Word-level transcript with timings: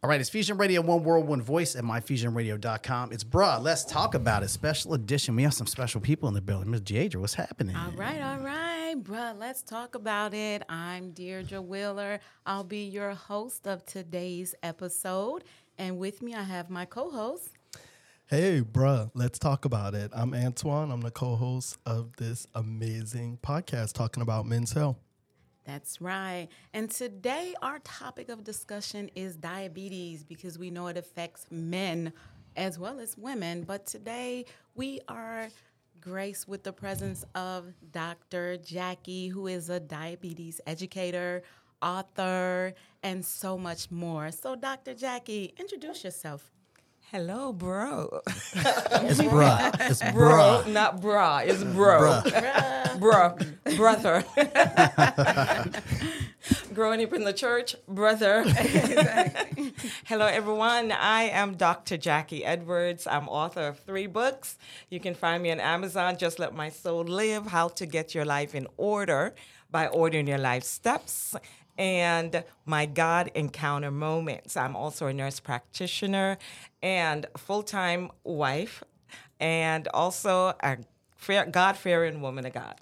All 0.00 0.08
right, 0.08 0.20
it's 0.20 0.30
Fusion 0.30 0.56
Radio, 0.58 0.80
one 0.80 1.02
world, 1.02 1.26
one 1.26 1.42
voice 1.42 1.74
at 1.74 1.82
myfusionradio.com. 1.82 3.10
It's 3.10 3.24
bruh, 3.24 3.60
let's 3.60 3.84
talk 3.84 4.14
about 4.14 4.44
it. 4.44 4.48
Special 4.48 4.94
edition. 4.94 5.34
We 5.34 5.42
have 5.42 5.54
some 5.54 5.66
special 5.66 6.00
people 6.00 6.28
in 6.28 6.34
the 6.34 6.40
building. 6.40 6.70
Miss 6.70 6.82
Jadra, 6.82 7.16
what's 7.16 7.34
happening? 7.34 7.74
All 7.74 7.90
right, 7.96 8.20
all 8.20 8.38
right, 8.38 8.94
bruh, 8.96 9.36
let's 9.36 9.60
talk 9.60 9.96
about 9.96 10.34
it. 10.34 10.62
I'm 10.68 11.10
Deirdre 11.10 11.60
Wheeler. 11.60 12.20
I'll 12.46 12.62
be 12.62 12.84
your 12.84 13.10
host 13.14 13.66
of 13.66 13.84
today's 13.86 14.54
episode. 14.62 15.42
And 15.78 15.98
with 15.98 16.22
me, 16.22 16.32
I 16.32 16.44
have 16.44 16.70
my 16.70 16.84
co 16.84 17.10
host. 17.10 17.48
Hey, 18.26 18.60
bruh, 18.60 19.10
let's 19.14 19.40
talk 19.40 19.64
about 19.64 19.96
it. 19.96 20.12
I'm 20.14 20.32
Antoine. 20.32 20.92
I'm 20.92 21.00
the 21.00 21.10
co 21.10 21.34
host 21.34 21.76
of 21.84 22.14
this 22.18 22.46
amazing 22.54 23.40
podcast 23.42 23.94
talking 23.94 24.22
about 24.22 24.46
men's 24.46 24.72
health. 24.74 24.98
That's 25.68 26.00
right. 26.00 26.48
And 26.72 26.90
today, 26.90 27.54
our 27.60 27.78
topic 27.80 28.30
of 28.30 28.42
discussion 28.42 29.10
is 29.14 29.36
diabetes 29.36 30.24
because 30.24 30.58
we 30.58 30.70
know 30.70 30.86
it 30.86 30.96
affects 30.96 31.44
men 31.50 32.14
as 32.56 32.78
well 32.78 32.98
as 32.98 33.18
women. 33.18 33.64
But 33.64 33.84
today, 33.84 34.46
we 34.74 35.00
are 35.08 35.48
graced 36.00 36.48
with 36.48 36.62
the 36.62 36.72
presence 36.72 37.22
of 37.34 37.66
Dr. 37.92 38.56
Jackie, 38.56 39.28
who 39.28 39.46
is 39.46 39.68
a 39.68 39.78
diabetes 39.78 40.58
educator, 40.66 41.42
author, 41.82 42.72
and 43.02 43.22
so 43.22 43.58
much 43.58 43.90
more. 43.90 44.30
So, 44.30 44.56
Dr. 44.56 44.94
Jackie, 44.94 45.52
introduce 45.58 46.02
yourself. 46.02 46.50
Hello, 47.10 47.54
bro. 47.54 48.20
It's 48.26 49.18
bruh. 49.18 49.90
It's 49.90 50.02
bro, 50.12 50.62
bruh. 50.62 50.66
not 50.70 51.00
bra. 51.00 51.38
It's 51.38 51.64
bro. 51.64 52.20
bro. 52.98 53.38
Brother. 53.78 54.24
Growing 56.74 57.02
up 57.02 57.14
in 57.14 57.24
the 57.24 57.32
church, 57.32 57.76
brother. 57.88 58.42
Hello, 60.04 60.26
everyone. 60.26 60.92
I 60.92 61.30
am 61.30 61.54
Dr. 61.54 61.96
Jackie 61.96 62.44
Edwards. 62.44 63.06
I'm 63.06 63.26
author 63.26 63.68
of 63.68 63.78
three 63.80 64.06
books. 64.06 64.58
You 64.90 65.00
can 65.00 65.14
find 65.14 65.42
me 65.42 65.50
on 65.50 65.60
Amazon. 65.60 66.18
Just 66.18 66.38
let 66.38 66.54
my 66.54 66.68
soul 66.68 67.04
live. 67.04 67.46
How 67.46 67.68
to 67.68 67.86
get 67.86 68.14
your 68.14 68.26
life 68.26 68.54
in 68.54 68.66
order 68.76 69.34
by 69.70 69.86
ordering 69.86 70.26
your 70.26 70.36
life 70.36 70.64
steps 70.64 71.34
and 71.78 72.44
my 72.66 72.84
God 72.84 73.30
encounter 73.34 73.90
moments. 73.90 74.56
I'm 74.56 74.76
also 74.76 75.06
a 75.06 75.12
nurse 75.12 75.40
practitioner 75.40 76.36
and 76.82 77.26
full 77.36 77.62
time 77.62 78.10
wife, 78.24 78.82
and 79.40 79.88
also 79.94 80.54
a 80.60 80.78
God 81.50 81.76
fearing 81.76 82.20
woman 82.20 82.44
of 82.44 82.52
God. 82.52 82.76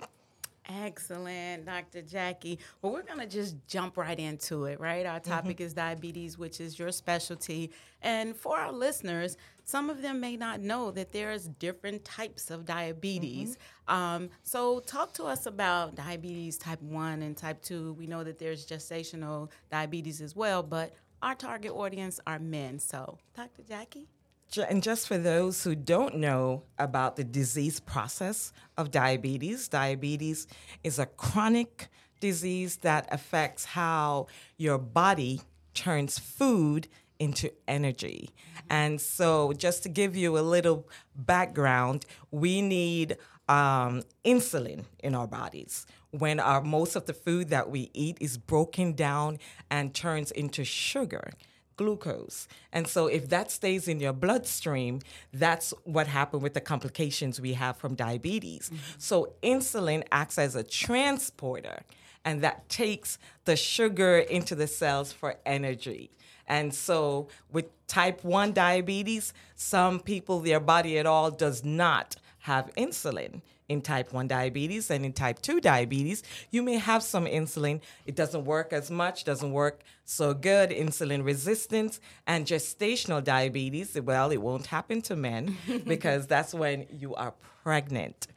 Excellent, 0.69 1.65
Dr. 1.65 2.03
Jackie. 2.03 2.59
Well, 2.83 2.93
we're 2.93 3.03
going 3.03 3.21
to 3.21 3.27
just 3.27 3.57
jump 3.69 3.97
right 3.97 4.19
into 4.19 4.65
it, 4.65 4.81
right? 4.81 5.07
Our 5.07 5.21
mm-hmm. 5.21 5.31
topic 5.31 5.61
is 5.61 5.75
diabetes, 5.75 6.39
which 6.39 6.61
is 6.61 6.77
your 6.77 6.91
specialty. 6.91 7.71
And 8.03 8.35
for 8.35 8.59
our 8.59 8.73
listeners, 8.73 9.37
some 9.67 9.91
of 9.91 10.01
them 10.01 10.21
may 10.21 10.37
not 10.37 10.61
know 10.61 10.93
that 10.93 11.13
there's 11.13 11.49
different 11.49 12.05
types 12.05 12.51
of 12.53 12.65
diabetes. 12.65 13.59
Um, 13.89 14.31
so, 14.45 14.79
talk 14.81 15.13
to 15.15 15.25
us 15.25 15.47
about 15.47 15.97
diabetes 15.97 16.57
type 16.57 16.81
1 16.81 17.23
and 17.23 17.37
type 17.37 17.61
2. 17.63 17.95
We 17.95 18.07
know 18.07 18.23
that 18.23 18.39
there's 18.39 18.65
gestational 18.65 19.51
diabetes 19.71 20.21
as 20.23 20.37
well, 20.37 20.63
but 20.63 20.95
our 21.21 21.35
target 21.35 21.73
audience 21.73 22.21
are 22.29 22.39
men. 22.39 22.79
So, 22.79 23.19
Dr. 23.35 23.63
Jackie? 23.69 24.07
And 24.69 24.85
just 24.85 25.09
for 25.09 25.19
those 25.19 25.65
who 25.65 25.75
don't 25.75 26.19
know 26.19 26.63
about 26.79 27.17
the 27.17 27.25
disease 27.25 27.81
process 27.81 28.53
of 28.79 28.93
diabetes, 28.93 29.67
diabetes 29.67 30.47
is 30.85 31.01
a 31.01 31.07
chronic 31.07 31.89
disease 32.21 32.77
that 32.79 33.09
affects 33.11 33.65
how 33.65 34.29
your 34.57 34.79
body 34.79 35.41
turns 35.75 36.21
food 36.21 36.87
into 37.19 37.51
energy. 37.67 38.31
And 38.69 39.01
so, 39.01 39.53
just 39.53 39.83
to 39.85 39.89
give 39.89 40.17
you 40.17 40.39
a 40.39 40.41
little 40.41 40.89
background, 41.15 42.05
we 42.31 42.63
need 42.63 43.17
um, 43.49 44.03
insulin 44.25 44.85
in 45.03 45.15
our 45.15 45.27
bodies 45.27 45.87
when 46.11 46.41
our 46.41 46.63
most 46.63 46.97
of 46.97 47.07
the 47.07 47.13
food 47.13 47.51
that 47.51 47.71
we 47.71 47.91
eat 47.93 48.17
is 48.21 48.39
broken 48.39 48.93
down 48.93 49.39
and 49.71 49.95
turns 49.95 50.31
into 50.31 50.65
sugar 50.65 51.31
glucose. 51.77 52.49
And 52.73 52.89
so 52.89 53.07
if 53.07 53.29
that 53.29 53.51
stays 53.51 53.87
in 53.87 54.01
your 54.01 54.13
bloodstream, 54.13 55.01
that's 55.33 55.73
what 55.85 56.07
happened 56.07 56.43
with 56.43 56.55
the 56.55 56.61
complications 56.61 57.41
we 57.41 57.53
have 57.53 57.77
from 57.77 57.95
diabetes. 57.95 58.71
So 58.99 59.35
insulin 59.43 60.03
acts 60.11 60.39
as 60.39 60.57
a 60.57 60.63
transporter 60.63 61.83
and 62.25 62.43
that 62.43 62.69
takes 62.69 63.19
the 63.45 63.57
sugar 63.57 64.19
into 64.19 64.55
the 64.55 64.67
cells 64.67 65.13
for 65.13 65.37
energy. 65.47 66.11
And 66.47 66.75
so 66.75 67.29
with 67.53 67.67
type 67.87 68.25
1 68.25 68.53
diabetes, 68.53 69.33
some 69.55 70.01
people 70.01 70.41
their 70.41 70.61
body 70.61 70.99
at 70.99 71.07
all 71.07 71.31
does 71.31 71.65
not 71.65 72.17
have 72.41 72.73
insulin. 72.77 73.43
In 73.69 73.83
type 73.83 74.13
1 74.13 74.29
diabetes 74.29 74.93
and 74.93 75.05
in 75.05 75.13
type 75.13 75.43
2 75.43 75.61
diabetes 75.61 76.23
you 76.53 76.63
may 76.63 76.79
have 76.79 77.03
some 77.03 77.25
insulin. 77.27 77.81
It 78.07 78.15
doesn't 78.15 78.45
work 78.45 78.73
as 78.73 78.93
much 78.93 79.25
doesn't 79.25 79.51
work 79.51 79.81
so 80.05 80.33
good 80.33 80.71
insulin 80.71 81.25
resistance 81.25 81.99
and 82.29 82.47
gestational 82.47 83.25
diabetes 83.25 84.01
well 84.01 84.31
it 84.31 84.41
won't 84.41 84.67
happen 84.67 85.03
to 85.03 85.17
men 85.17 85.57
because 85.85 86.29
that's 86.29 86.55
when 86.55 86.87
you 86.97 87.17
are 87.17 87.35
pregnant. 87.65 88.29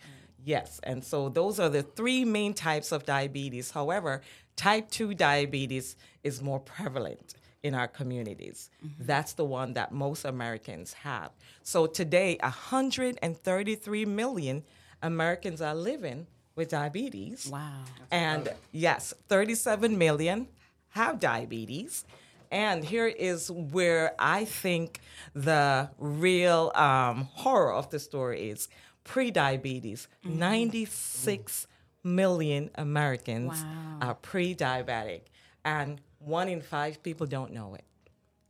Yes 0.44 0.80
and 0.82 1.04
so 1.04 1.30
those 1.30 1.60
are 1.60 1.70
the 1.70 1.84
three 1.84 2.26
main 2.26 2.56
types 2.56 2.92
of 2.92 3.06
diabetes. 3.06 3.70
However 3.70 4.22
type 4.56 4.90
2 4.90 5.14
diabetes 5.14 5.96
is 6.24 6.42
more 6.42 6.60
prevalent 6.60 7.36
in 7.64 7.74
our 7.76 7.88
communities. 7.88 8.70
That's 9.00 9.34
the 9.34 9.46
one 9.46 9.74
that 9.74 9.92
most 9.92 10.26
Americans 10.26 10.94
have. 10.94 11.32
So 11.64 11.88
today, 11.88 12.38
133 12.42 14.06
million 14.06 14.64
Americans 15.02 15.62
are 15.62 15.76
living 15.76 16.28
with 16.56 16.70
diabetes. 16.70 17.48
Wow. 17.52 17.84
And 18.12 18.50
yes, 18.72 19.14
37 19.28 19.98
million 19.98 20.48
have 20.90 21.20
diabetes. 21.20 22.06
And 22.52 22.84
here 22.84 23.08
is 23.08 23.52
where 23.52 24.14
I 24.18 24.46
think 24.46 25.02
the 25.36 25.90
real 26.00 26.72
um, 26.76 27.28
horror 27.34 27.74
of 27.74 27.90
the 27.92 28.00
story 28.00 28.50
is 28.50 28.68
pre 29.04 29.32
diabetes. 29.32 30.08
96 30.24 31.68
million 32.04 32.70
Americans 32.76 33.52
Wow. 33.64 33.98
are 34.02 34.16
pre 34.16 34.56
diabetic, 34.56 35.22
and 35.64 36.02
one 36.20 36.50
in 36.50 36.62
five 36.62 37.02
people 37.02 37.26
don't 37.26 37.54
know 37.54 37.76
it. 37.76 37.84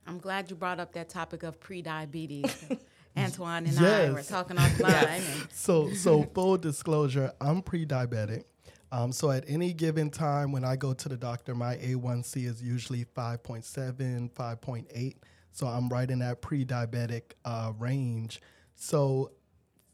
I'm 0.05 0.17
glad 0.17 0.49
you 0.49 0.55
brought 0.55 0.79
up 0.79 0.93
that 0.93 1.09
topic 1.09 1.43
of 1.43 1.59
pre-diabetes. 1.59 2.65
Antoine 3.17 3.65
and 3.65 3.79
I 3.79 4.09
were 4.11 4.23
talking 4.23 4.57
offline. 4.57 5.21
and 5.41 5.51
So, 5.51 5.91
so 5.93 6.23
full 6.23 6.57
disclosure, 6.57 7.31
I'm 7.41 7.61
pre-diabetic. 7.61 8.43
Um, 8.91 9.11
so 9.11 9.29
at 9.29 9.43
any 9.47 9.73
given 9.73 10.09
time 10.09 10.51
when 10.51 10.63
I 10.63 10.75
go 10.75 10.93
to 10.93 11.09
the 11.09 11.17
doctor, 11.17 11.53
my 11.53 11.75
A1C 11.75 12.45
is 12.45 12.61
usually 12.61 13.05
5.7, 13.05 14.31
5.8. 14.31 15.15
So 15.51 15.67
I'm 15.67 15.89
right 15.89 16.09
in 16.09 16.19
that 16.19 16.41
pre-diabetic 16.41 17.33
uh, 17.45 17.73
range. 17.77 18.41
So 18.75 19.31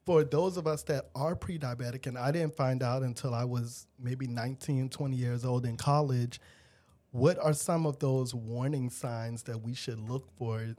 for 0.06 0.24
those 0.24 0.56
of 0.56 0.68
us 0.68 0.84
that 0.84 1.10
are 1.16 1.36
pre-diabetic, 1.36 2.06
and 2.06 2.18
I 2.18 2.32
didn't 2.32 2.56
find 2.56 2.84
out 2.84 3.02
until 3.02 3.34
I 3.34 3.44
was 3.44 3.88
maybe 4.00 4.28
19, 4.28 4.90
20 4.90 5.16
years 5.16 5.44
old 5.44 5.66
in 5.66 5.76
college, 5.76 6.40
what 7.16 7.40
are 7.40 7.54
some 7.54 7.86
of 7.86 7.98
those 8.00 8.36
warning 8.36 8.90
signs 8.90 9.44
that 9.44 9.62
we 9.62 9.74
should 9.74 10.00
look 10.10 10.30
for 10.38 10.76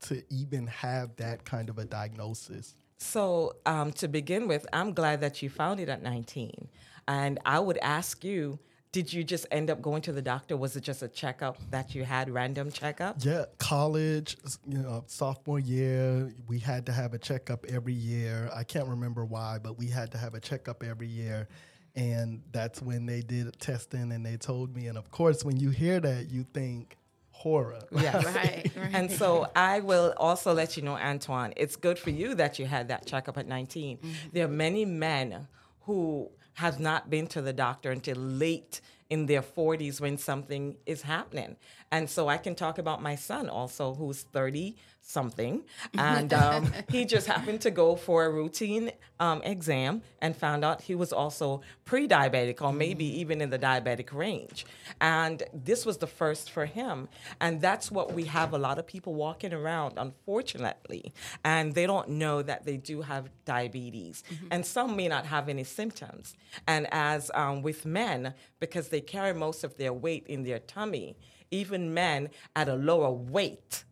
to 0.00 0.22
even 0.30 0.68
have 0.68 1.16
that 1.16 1.44
kind 1.44 1.68
of 1.68 1.78
a 1.78 1.84
diagnosis? 1.84 2.74
So, 2.98 3.56
um, 3.66 3.90
to 3.94 4.06
begin 4.06 4.46
with, 4.46 4.64
I'm 4.72 4.94
glad 4.94 5.20
that 5.22 5.42
you 5.42 5.50
found 5.50 5.80
it 5.80 5.88
at 5.88 6.04
19. 6.04 6.68
And 7.08 7.40
I 7.44 7.58
would 7.58 7.78
ask 7.78 8.24
you, 8.24 8.60
did 8.92 9.12
you 9.12 9.24
just 9.24 9.44
end 9.50 9.68
up 9.68 9.82
going 9.82 10.02
to 10.02 10.12
the 10.12 10.22
doctor? 10.22 10.56
Was 10.56 10.76
it 10.76 10.82
just 10.82 11.02
a 11.02 11.08
checkup 11.08 11.58
that 11.70 11.96
you 11.96 12.04
had, 12.04 12.30
random 12.30 12.70
checkup? 12.70 13.16
Yeah, 13.18 13.46
college, 13.58 14.36
you 14.68 14.78
know, 14.78 15.02
sophomore 15.08 15.58
year, 15.58 16.32
we 16.46 16.60
had 16.60 16.86
to 16.86 16.92
have 16.92 17.12
a 17.12 17.18
checkup 17.18 17.66
every 17.66 17.92
year. 17.92 18.48
I 18.54 18.62
can't 18.62 18.88
remember 18.88 19.24
why, 19.24 19.58
but 19.60 19.76
we 19.76 19.88
had 19.88 20.12
to 20.12 20.18
have 20.18 20.34
a 20.34 20.40
checkup 20.40 20.84
every 20.84 21.08
year. 21.08 21.48
And 21.96 22.42
that's 22.52 22.82
when 22.82 23.06
they 23.06 23.22
did 23.22 23.58
testing 23.58 24.12
and 24.12 24.24
they 24.24 24.36
told 24.36 24.76
me. 24.76 24.86
And 24.86 24.98
of 24.98 25.10
course, 25.10 25.44
when 25.44 25.56
you 25.56 25.70
hear 25.70 25.98
that, 26.00 26.30
you 26.30 26.44
think 26.52 26.96
horror. 27.30 27.80
Yeah, 27.90 28.16
Right, 28.24 28.70
right. 28.76 28.94
And 28.94 29.10
so 29.10 29.46
I 29.56 29.80
will 29.80 30.14
also 30.16 30.52
let 30.52 30.76
you 30.76 30.82
know, 30.82 30.96
Antoine, 30.96 31.52
it's 31.56 31.76
good 31.76 31.98
for 31.98 32.10
you 32.10 32.34
that 32.34 32.58
you 32.58 32.66
had 32.66 32.88
that 32.88 33.06
checkup 33.06 33.38
at 33.38 33.46
19. 33.46 33.98
Mm-hmm. 33.98 34.08
There 34.32 34.44
are 34.44 34.48
many 34.48 34.84
men 34.84 35.48
who 35.82 36.30
have 36.54 36.80
not 36.80 37.10
been 37.10 37.26
to 37.28 37.42
the 37.42 37.52
doctor 37.52 37.90
until 37.90 38.16
late 38.16 38.80
in 39.10 39.26
their 39.26 39.42
40s 39.42 40.00
when 40.00 40.16
something 40.18 40.76
is 40.86 41.02
happening. 41.02 41.56
And 41.92 42.08
so 42.10 42.28
I 42.28 42.38
can 42.38 42.54
talk 42.54 42.78
about 42.78 43.02
my 43.02 43.14
son 43.14 43.48
also, 43.48 43.94
who's 43.94 44.22
30 44.22 44.76
something. 45.06 45.62
And 45.98 46.34
um, 46.34 46.72
he 46.90 47.04
just 47.04 47.26
happened 47.26 47.60
to 47.62 47.70
go 47.70 47.96
for 47.96 48.24
a 48.26 48.30
routine 48.30 48.90
um, 49.18 49.40
exam 49.42 50.02
and 50.20 50.36
found 50.36 50.64
out 50.64 50.82
he 50.82 50.94
was 50.94 51.12
also 51.12 51.62
pre 51.84 52.06
diabetic 52.06 52.60
or 52.60 52.72
maybe 52.72 53.04
even 53.20 53.40
in 53.40 53.50
the 53.50 53.58
diabetic 53.58 54.12
range. 54.12 54.66
And 55.00 55.42
this 55.54 55.86
was 55.86 55.98
the 55.98 56.06
first 56.06 56.50
for 56.50 56.66
him. 56.66 57.08
And 57.40 57.60
that's 57.60 57.90
what 57.90 58.12
we 58.12 58.24
have 58.24 58.52
a 58.52 58.58
lot 58.58 58.78
of 58.78 58.86
people 58.86 59.14
walking 59.14 59.54
around, 59.54 59.94
unfortunately, 59.96 61.12
and 61.44 61.74
they 61.74 61.86
don't 61.86 62.08
know 62.10 62.42
that 62.42 62.64
they 62.64 62.76
do 62.76 63.02
have 63.02 63.30
diabetes. 63.44 64.22
And 64.50 64.66
some 64.66 64.96
may 64.96 65.08
not 65.08 65.24
have 65.26 65.48
any 65.48 65.64
symptoms. 65.64 66.34
And 66.66 66.86
as 66.92 67.30
um, 67.34 67.62
with 67.62 67.86
men, 67.86 68.34
because 68.60 68.88
they 68.88 69.00
carry 69.00 69.32
most 69.32 69.64
of 69.64 69.76
their 69.76 69.92
weight 69.92 70.26
in 70.26 70.42
their 70.42 70.58
tummy, 70.58 71.16
even 71.50 71.94
men 71.94 72.28
at 72.54 72.68
a 72.68 72.74
lower 72.74 73.10
weight 73.10 73.84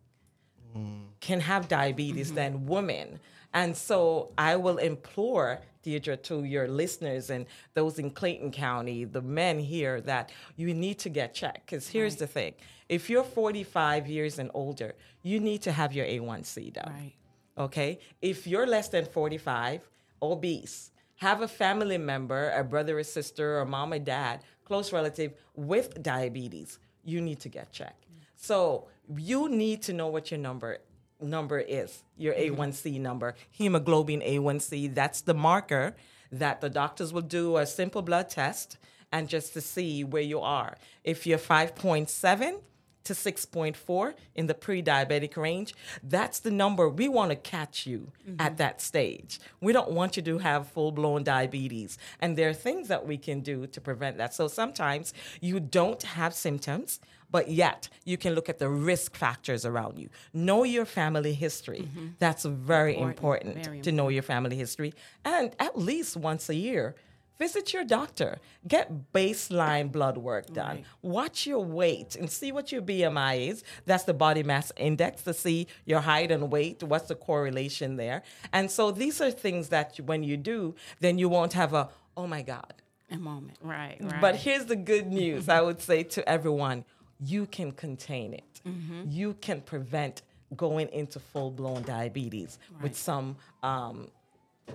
can 1.19 1.39
have 1.39 1.67
diabetes 1.67 2.27
mm-hmm. 2.27 2.35
than 2.35 2.65
women. 2.65 3.19
And 3.53 3.75
so 3.75 4.31
I 4.37 4.57
will 4.57 4.77
implore 4.77 5.61
Deirdre 5.81 6.17
to 6.17 6.43
your 6.43 6.67
listeners 6.67 7.29
and 7.29 7.45
those 7.73 7.99
in 7.99 8.09
Clayton 8.09 8.51
County, 8.51 9.05
the 9.05 9.21
men 9.21 9.59
here, 9.59 10.01
that 10.01 10.31
you 10.55 10.73
need 10.73 10.99
to 10.99 11.09
get 11.09 11.33
checked. 11.33 11.65
Because 11.65 11.87
here's 11.87 12.17
the 12.17 12.27
thing 12.27 12.53
if 12.89 13.09
you're 13.09 13.23
45 13.23 14.07
years 14.07 14.39
and 14.39 14.51
older, 14.53 14.93
you 15.23 15.39
need 15.39 15.61
to 15.63 15.71
have 15.71 15.93
your 15.93 16.05
A1C 16.05 16.73
done. 16.73 16.91
Right. 16.93 17.13
Okay? 17.57 17.99
If 18.21 18.45
you're 18.45 18.67
less 18.67 18.89
than 18.89 19.05
45, 19.05 19.81
obese, 20.21 20.91
have 21.15 21.41
a 21.41 21.47
family 21.47 21.97
member, 21.97 22.51
a 22.51 22.63
brother 22.63 22.99
or 22.99 23.03
sister, 23.03 23.59
or 23.59 23.65
mom 23.65 23.93
or 23.93 23.99
dad, 23.99 24.41
close 24.65 24.91
relative 24.91 25.33
with 25.55 26.01
diabetes, 26.03 26.79
you 27.03 27.21
need 27.21 27.39
to 27.39 27.49
get 27.49 27.71
checked. 27.71 28.05
So 28.35 28.87
you 29.15 29.49
need 29.49 29.81
to 29.83 29.93
know 29.93 30.07
what 30.07 30.31
your 30.31 30.39
number 30.39 30.79
number 31.21 31.59
is, 31.59 32.03
your 32.17 32.33
mm-hmm. 32.33 32.61
A1C 32.61 32.99
number, 32.99 33.35
hemoglobin 33.49 34.21
A1C. 34.21 34.93
That's 34.93 35.21
the 35.21 35.33
marker 35.33 35.95
that 36.31 36.61
the 36.61 36.69
doctors 36.69 37.13
will 37.13 37.21
do 37.21 37.57
a 37.57 37.65
simple 37.65 38.01
blood 38.01 38.29
test 38.29 38.77
and 39.11 39.29
just 39.29 39.53
to 39.53 39.61
see 39.61 40.03
where 40.03 40.21
you 40.21 40.39
are. 40.41 40.77
If 41.03 41.25
you're 41.25 41.37
5.7 41.37 42.59
to 43.05 43.13
6.4 43.13 44.13
in 44.33 44.47
the 44.47 44.53
pre-diabetic 44.53 45.37
range, 45.37 45.73
that's 46.03 46.39
the 46.39 46.51
number 46.51 46.89
we 46.89 47.07
want 47.07 47.29
to 47.29 47.35
catch 47.35 47.85
you 47.85 48.11
mm-hmm. 48.27 48.41
at 48.41 48.57
that 48.57 48.81
stage. 48.81 49.39
We 49.61 49.73
don't 49.73 49.91
want 49.91 50.17
you 50.17 50.23
to 50.23 50.39
have 50.39 50.67
full-blown 50.67 51.23
diabetes. 51.23 51.97
And 52.19 52.35
there 52.35 52.49
are 52.49 52.53
things 52.53 52.87
that 52.87 53.05
we 53.05 53.17
can 53.17 53.41
do 53.41 53.67
to 53.67 53.79
prevent 53.79 54.17
that. 54.17 54.33
So 54.33 54.47
sometimes 54.47 55.13
you 55.39 55.59
don't 55.59 56.01
have 56.01 56.33
symptoms, 56.33 56.99
but 57.31 57.49
yet 57.49 57.89
you 58.03 58.17
can 58.17 58.33
look 58.33 58.49
at 58.49 58.59
the 58.59 58.69
risk 58.69 59.15
factors 59.15 59.65
around 59.65 59.97
you. 59.99 60.09
Know 60.33 60.63
your 60.63 60.85
family 60.85 61.33
history. 61.33 61.81
Mm-hmm. 61.87 62.07
That's 62.19 62.45
very 62.45 62.97
important, 62.97 63.63
Very 63.63 63.81
to 63.81 63.91
know 63.91 64.09
your 64.09 64.23
family 64.23 64.55
history. 64.55 64.93
And 65.23 65.55
at 65.59 65.77
least 65.77 66.15
once 66.17 66.49
a 66.49 66.55
year, 66.55 66.95
visit 67.37 67.73
your 67.73 67.83
doctor. 67.83 68.37
Get 68.67 69.11
baseline 69.13 69.91
blood 69.91 70.17
work 70.17 70.47
done. 70.53 70.77
Right. 70.77 70.85
Watch 71.01 71.45
your 71.45 71.59
weight 71.59 72.15
and 72.15 72.29
see 72.29 72.51
what 72.51 72.71
your 72.71 72.81
BMI 72.81 73.49
is. 73.49 73.63
That's 73.85 74.03
the 74.03 74.13
body 74.13 74.43
mass 74.43 74.71
index 74.77 75.23
to 75.23 75.33
see 75.33 75.67
your 75.85 75.99
height 76.01 76.31
and 76.31 76.51
weight. 76.51 76.81
What's 76.83 77.07
the 77.07 77.15
correlation 77.15 77.97
there? 77.97 78.23
And 78.53 78.71
so 78.71 78.91
these 78.91 79.19
are 79.21 79.31
things 79.31 79.69
that 79.69 79.97
when 80.05 80.23
you 80.23 80.37
do, 80.37 80.75
then 81.01 81.17
you 81.17 81.27
won't 81.29 81.53
have 81.53 81.73
a, 81.73 81.89
oh 82.15 82.27
my 82.27 82.41
God, 82.41 82.73
A 83.11 83.17
moment. 83.17 83.57
Right. 83.61 83.97
Right. 83.99 84.21
but 84.21 84.35
here's 84.37 84.65
the 84.65 84.75
good 84.75 85.07
news 85.07 85.49
I 85.49 85.61
would 85.61 85.81
say 85.81 86.03
to 86.03 86.27
everyone 86.27 86.85
you 87.25 87.45
can 87.47 87.71
contain 87.71 88.33
it, 88.33 88.43
Mm-hmm. 88.65 89.03
you 89.07 89.35
can 89.41 89.61
prevent 89.61 90.21
going 90.55 90.87
into 90.89 91.19
full 91.19 91.51
blown 91.51 91.83
diabetes 91.83 92.57
Right. 92.73 92.83
with 92.83 92.95
some. 92.97 93.35
Um, 93.63 94.07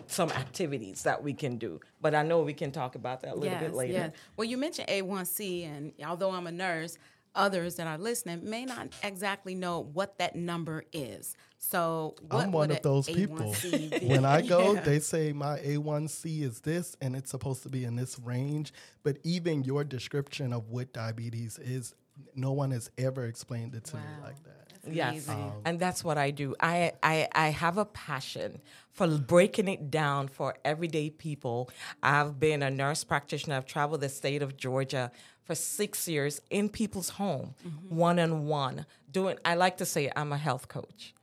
some 0.06 0.31
activities 0.31 1.02
that 1.02 1.20
we 1.20 1.32
can 1.35 1.56
do, 1.56 1.81
but 2.00 2.14
I 2.14 2.23
know 2.23 2.43
we 2.43 2.52
can 2.55 2.70
talk 2.70 2.94
about 2.94 3.23
that 3.23 3.32
a 3.32 3.35
little 3.35 3.58
bit 3.58 3.75
later. 3.75 3.93
Yes. 3.93 4.12
Well, 4.37 4.44
you 4.44 4.56
mentioned 4.56 4.87
A1C, 4.87 5.67
and 5.67 5.93
although 6.06 6.31
I'm 6.31 6.47
a 6.47 6.52
nurse, 6.52 6.97
others 7.35 7.75
that 7.75 7.88
are 7.88 7.99
listening 7.99 8.49
may 8.49 8.64
not 8.64 8.87
exactly 9.03 9.56
know 9.56 9.81
what 9.93 10.17
that 10.19 10.37
number 10.37 10.85
is. 10.93 11.35
So 11.58 12.14
what 12.29 12.44
I'm 12.44 12.53
one 12.53 12.70
of 12.70 12.82
those 12.82 13.06
people. 13.08 13.53
A1C 13.53 13.91
be? 14.00 14.06
when 14.06 14.25
I 14.25 14.43
go, 14.43 14.75
Yeah. 14.75 14.81
they 14.82 15.00
say 15.00 15.32
my 15.32 15.58
A1C 15.58 16.43
is 16.43 16.61
this 16.61 16.96
and 17.00 17.17
it's 17.17 17.31
supposed 17.32 17.64
to 17.64 17.69
be 17.69 17.85
in 17.85 17.96
this 17.96 18.17
range. 18.20 18.73
But 19.03 19.17
even 19.25 19.64
your 19.64 19.82
description 19.82 20.53
of 20.53 20.69
what 20.70 20.93
diabetes 20.93 21.58
is, 21.58 21.96
no 22.34 22.52
one 22.52 22.70
has 22.70 22.90
ever 22.99 23.25
explained 23.26 23.75
it 23.75 23.84
to 23.84 23.96
me 23.96 24.02
like 24.22 24.43
that. 24.44 24.56
Yes, 24.90 25.28
amazing. 25.28 25.52
and 25.67 25.78
that's 25.78 26.02
what 26.02 26.17
I 26.17 26.31
do. 26.31 26.55
I, 26.58 26.93
I 27.02 27.28
I 27.34 27.49
have 27.49 27.76
a 27.76 27.84
passion 27.84 28.61
for 28.93 29.06
breaking 29.19 29.69
it 29.69 29.90
down 29.90 30.28
for 30.28 30.56
everyday 30.64 31.11
people. 31.11 31.70
I've 32.02 32.40
been 32.40 32.62
a 32.62 32.70
nurse 32.70 33.05
practitioner. 33.05 33.56
I've 33.56 33.67
traveled 33.67 34.00
the 34.00 34.08
state 34.08 34.43
of 34.43 34.56
Georgia 34.56 35.12
for 35.44 35.55
six 35.55 36.08
years 36.08 36.40
in 36.49 36.69
people's 36.70 37.11
home, 37.11 37.55
one 37.88 38.19
on 38.19 38.46
one. 38.46 38.87
Doing, 39.11 39.37
I 39.44 39.55
like 39.55 39.76
to 39.78 39.84
say 39.84 40.11
I'm 40.17 40.32
a 40.32 40.38
health 40.38 40.69
coach 40.69 41.14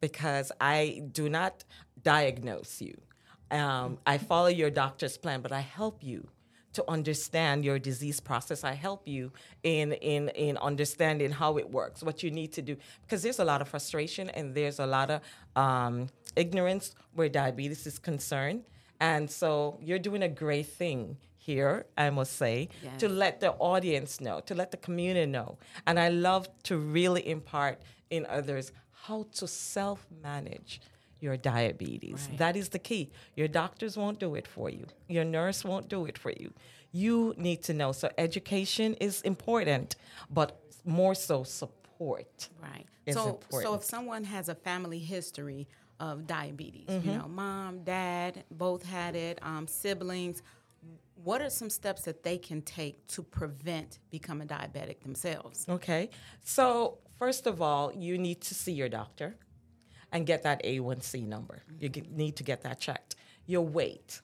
because 0.00 0.52
I 0.60 1.02
do 1.12 1.28
not 1.28 1.64
diagnose 2.02 2.80
you. 2.82 3.00
Um, 3.50 3.98
I 4.06 4.18
follow 4.18 4.48
your 4.48 4.70
doctor's 4.70 5.16
plan, 5.16 5.40
but 5.40 5.52
I 5.52 5.60
help 5.60 6.02
you 6.02 6.28
to 6.76 6.84
understand 6.88 7.64
your 7.64 7.78
disease 7.78 8.20
process. 8.20 8.64
I 8.64 8.74
help 8.74 9.08
you 9.08 9.32
in 9.62 9.92
in 10.14 10.28
in 10.30 10.56
understanding 10.58 11.30
how 11.30 11.58
it 11.58 11.68
works, 11.70 12.02
what 12.02 12.22
you 12.22 12.30
need 12.30 12.52
to 12.52 12.62
do, 12.62 12.76
because 13.02 13.22
there's 13.22 13.40
a 13.40 13.44
lot 13.44 13.60
of 13.62 13.68
frustration 13.68 14.30
and 14.30 14.54
there's 14.54 14.78
a 14.78 14.86
lot 14.86 15.08
of 15.10 15.20
um, 15.64 16.08
ignorance 16.36 16.94
where 17.14 17.28
diabetes 17.28 17.86
is 17.86 17.98
concerned, 17.98 18.64
and 19.00 19.30
so 19.30 19.78
you're 19.86 20.04
doing 20.08 20.22
a 20.22 20.28
great 20.44 20.66
thing 20.66 21.16
here, 21.38 21.86
I 21.96 22.10
must 22.10 22.32
say, 22.36 22.68
to 22.98 23.08
let 23.08 23.40
the 23.40 23.52
audience 23.52 24.20
know, 24.20 24.40
to 24.48 24.54
let 24.54 24.70
the 24.70 24.76
community 24.76 25.30
know, 25.38 25.58
and 25.86 25.98
I 25.98 26.08
love 26.10 26.48
to 26.64 26.76
really 26.76 27.22
impart 27.36 27.80
in 28.10 28.26
others 28.26 28.72
how 29.06 29.26
to 29.38 29.46
self 29.48 30.06
manage 30.22 30.80
your 31.20 31.36
diabetes. 31.36 32.26
Right. 32.28 32.38
That 32.38 32.56
is 32.56 32.68
the 32.70 32.78
key. 32.78 33.10
Your 33.34 33.48
doctors 33.48 33.96
won't 33.96 34.18
do 34.18 34.34
it 34.34 34.46
for 34.46 34.68
you. 34.70 34.86
Your 35.08 35.24
nurse 35.24 35.64
won't 35.64 35.88
do 35.88 36.06
it 36.06 36.18
for 36.18 36.30
you. 36.30 36.52
You 36.92 37.34
need 37.36 37.62
to 37.64 37.74
know. 37.74 37.92
So 37.92 38.10
education 38.18 38.94
is 38.94 39.22
important, 39.22 39.96
but 40.30 40.60
more 40.84 41.14
so 41.14 41.42
support. 41.42 42.48
Right. 42.62 42.86
so, 43.10 43.40
so 43.50 43.74
if 43.74 43.82
someone 43.82 44.24
has 44.24 44.48
a 44.48 44.54
family 44.54 44.98
history 44.98 45.66
of 45.98 46.26
diabetes, 46.26 46.86
Mm-hmm. 46.88 47.08
you 47.08 47.18
know, 47.18 47.28
mom, 47.28 47.82
dad, 47.84 48.44
both 48.50 48.84
had 48.84 49.16
it, 49.16 49.38
um, 49.42 49.66
siblings, 49.66 50.42
what 51.24 51.40
are 51.40 51.50
some 51.50 51.70
steps 51.70 52.02
that 52.02 52.22
they 52.22 52.36
can 52.38 52.60
take 52.62 53.06
to 53.08 53.22
prevent 53.22 53.98
becoming 54.10 54.46
diabetic 54.46 55.00
themselves? 55.00 55.64
Okay. 55.68 56.10
So, 56.44 56.98
first 57.18 57.46
of 57.46 57.62
all, 57.62 57.92
you 57.94 58.18
need 58.18 58.42
to 58.42 58.54
see 58.54 58.72
your 58.72 58.90
doctor 58.90 59.34
and 60.12 60.26
get 60.26 60.42
that 60.44 60.62
A1C 60.64 61.26
number. 61.26 61.62
You 61.78 61.88
get, 61.88 62.10
need 62.10 62.36
to 62.36 62.42
get 62.42 62.62
that 62.62 62.80
checked. 62.80 63.16
Your 63.46 63.66
weight. 63.66 64.20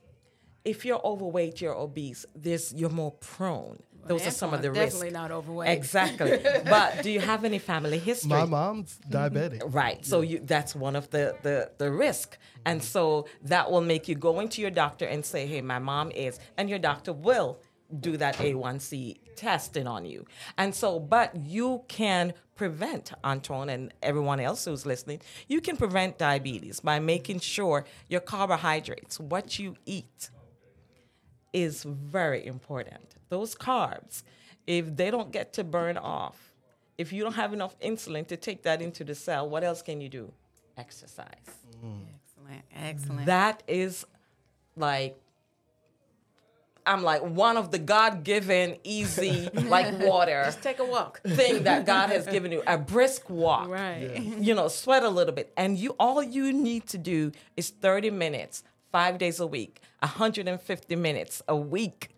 If 0.64 0.84
you're 0.84 1.04
overweight, 1.04 1.60
you're 1.60 1.74
obese, 1.74 2.24
this 2.34 2.72
you're 2.72 2.90
more 2.90 3.12
prone. 3.12 3.82
Those 4.04 4.26
are 4.26 4.30
some 4.30 4.52
of 4.52 4.62
the 4.62 4.68
Antoine's 4.68 4.84
risks. 4.84 5.00
Definitely 5.00 5.18
not 5.18 5.30
overweight. 5.30 5.70
Exactly. 5.70 6.40
but 6.64 7.02
do 7.02 7.10
you 7.10 7.20
have 7.20 7.44
any 7.44 7.58
family 7.58 7.98
history? 7.98 8.30
My 8.30 8.44
mom's 8.44 8.98
diabetic. 9.08 9.62
Right. 9.66 10.04
So 10.04 10.22
you 10.22 10.40
that's 10.40 10.74
one 10.74 10.96
of 10.96 11.10
the 11.10 11.36
the 11.42 11.70
the 11.78 11.90
risk. 11.90 12.36
And 12.64 12.82
so 12.82 13.26
that 13.42 13.70
will 13.70 13.80
make 13.80 14.08
you 14.08 14.14
go 14.14 14.40
into 14.40 14.60
your 14.60 14.70
doctor 14.70 15.04
and 15.04 15.24
say, 15.24 15.46
"Hey, 15.46 15.60
my 15.60 15.78
mom 15.78 16.10
is." 16.10 16.38
And 16.56 16.68
your 16.68 16.78
doctor 16.78 17.12
will 17.12 17.58
do 18.00 18.16
that 18.16 18.36
A1C 18.36 19.18
testing 19.36 19.86
on 19.86 20.04
you. 20.04 20.24
And 20.58 20.74
so 20.74 20.98
but 20.98 21.34
you 21.36 21.82
can 21.88 22.34
prevent 22.54 23.12
Antoine 23.24 23.68
and 23.68 23.92
everyone 24.02 24.40
else 24.40 24.64
who's 24.64 24.86
listening, 24.86 25.20
you 25.48 25.60
can 25.60 25.76
prevent 25.76 26.18
diabetes 26.18 26.80
by 26.80 26.98
making 26.98 27.40
sure 27.40 27.84
your 28.08 28.20
carbohydrates, 28.20 29.18
what 29.18 29.58
you 29.58 29.76
eat, 29.86 30.30
is 31.52 31.82
very 31.84 32.46
important. 32.46 33.16
Those 33.28 33.54
carbs, 33.54 34.22
if 34.66 34.96
they 34.96 35.10
don't 35.10 35.32
get 35.32 35.52
to 35.54 35.64
burn 35.64 35.96
off, 35.96 36.52
if 36.98 37.12
you 37.12 37.22
don't 37.22 37.34
have 37.34 37.52
enough 37.52 37.78
insulin 37.80 38.26
to 38.28 38.36
take 38.36 38.62
that 38.62 38.80
into 38.80 39.04
the 39.04 39.14
cell, 39.14 39.48
what 39.48 39.64
else 39.64 39.82
can 39.82 40.00
you 40.00 40.08
do? 40.08 40.32
Exercise. 40.76 41.26
Mm. 41.84 42.02
Excellent. 42.14 42.64
Excellent. 42.74 43.26
That 43.26 43.62
is 43.66 44.06
like 44.76 45.21
I'm 46.84 47.02
like 47.02 47.22
one 47.22 47.56
of 47.56 47.70
the 47.70 47.78
God 47.78 48.24
given 48.24 48.76
easy 48.84 49.48
like 49.54 50.00
water 50.00 50.42
Just 50.44 50.62
take 50.62 50.78
a 50.78 50.84
walk. 50.84 51.20
thing 51.22 51.64
that 51.64 51.86
God 51.94 52.10
has 52.10 52.26
given 52.26 52.52
you. 52.52 52.62
A 52.66 52.76
brisk 52.78 53.28
walk. 53.30 53.68
Right. 53.68 54.20
You 54.42 54.54
know, 54.54 54.68
sweat 54.68 55.02
a 55.04 55.08
little 55.08 55.32
bit. 55.34 55.52
And 55.56 55.78
you 55.78 55.94
all 56.00 56.22
you 56.22 56.52
need 56.52 56.86
to 56.88 56.98
do 56.98 57.32
is 57.56 57.70
30 57.70 58.10
minutes, 58.10 58.64
five 58.90 59.18
days 59.18 59.38
a 59.40 59.46
week, 59.46 59.80
150 60.00 60.96
minutes 60.96 61.42
a 61.46 61.56
week 61.56 62.08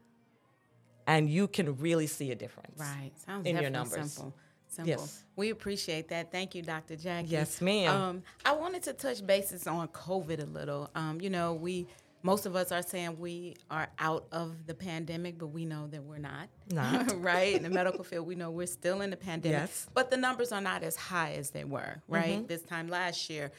and 1.06 1.28
you 1.28 1.46
can 1.48 1.76
really 1.76 2.06
see 2.06 2.30
a 2.30 2.34
difference. 2.34 2.78
Right. 2.78 3.10
Sounds 3.26 3.46
in 3.46 3.56
your 3.56 3.70
definitely 3.70 3.90
numbers. 3.98 4.12
simple. 4.12 4.34
Simple. 4.68 4.88
Yes. 4.90 5.24
We 5.36 5.50
appreciate 5.50 6.08
that. 6.08 6.32
Thank 6.32 6.54
you, 6.54 6.62
Dr. 6.62 6.96
Jackie. 6.96 7.28
Yes, 7.28 7.60
ma'am. 7.60 7.94
Um, 7.94 8.22
I 8.44 8.52
wanted 8.52 8.82
to 8.84 8.92
touch 8.92 9.24
bases 9.24 9.66
on 9.66 9.86
COVID 9.88 10.42
a 10.42 10.46
little. 10.46 10.90
Um, 10.94 11.20
you 11.20 11.30
know, 11.30 11.54
we 11.54 11.86
most 12.24 12.46
of 12.46 12.56
us 12.56 12.72
are 12.72 12.82
saying 12.82 13.18
we 13.18 13.54
are 13.70 13.86
out 13.98 14.26
of 14.32 14.66
the 14.66 14.74
pandemic, 14.74 15.36
but 15.38 15.48
we 15.48 15.66
know 15.66 15.86
that 15.88 16.02
we're 16.02 16.16
not. 16.16 16.48
Not. 16.72 17.12
right? 17.22 17.54
In 17.54 17.62
the 17.62 17.68
medical 17.68 18.02
field, 18.02 18.26
we 18.26 18.34
know 18.34 18.50
we're 18.50 18.66
still 18.66 19.02
in 19.02 19.10
the 19.10 19.16
pandemic. 19.16 19.58
Yes. 19.60 19.86
But 19.92 20.10
the 20.10 20.16
numbers 20.16 20.50
are 20.50 20.62
not 20.62 20.82
as 20.82 20.96
high 20.96 21.34
as 21.34 21.50
they 21.50 21.64
were, 21.64 22.02
right? 22.08 22.48
This 22.48 22.62
time 22.62 22.88
last 22.88 23.28
year. 23.28 23.52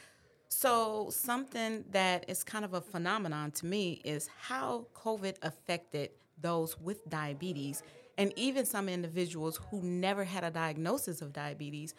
So, 0.48 1.10
something 1.10 1.84
that 1.92 2.24
is 2.28 2.42
kind 2.42 2.64
of 2.64 2.74
a 2.74 2.80
phenomenon 2.80 3.52
to 3.52 3.66
me 3.66 4.00
is 4.04 4.28
how 4.36 4.86
COVID 4.94 5.36
affected 5.42 6.10
those 6.40 6.78
with 6.80 7.08
diabetes 7.08 7.84
and 8.18 8.32
even 8.36 8.64
some 8.64 8.88
individuals 8.88 9.60
who 9.70 9.80
never 9.82 10.24
had 10.24 10.42
a 10.42 10.50
diagnosis 10.50 11.22
of 11.22 11.32
diabetes 11.32 11.94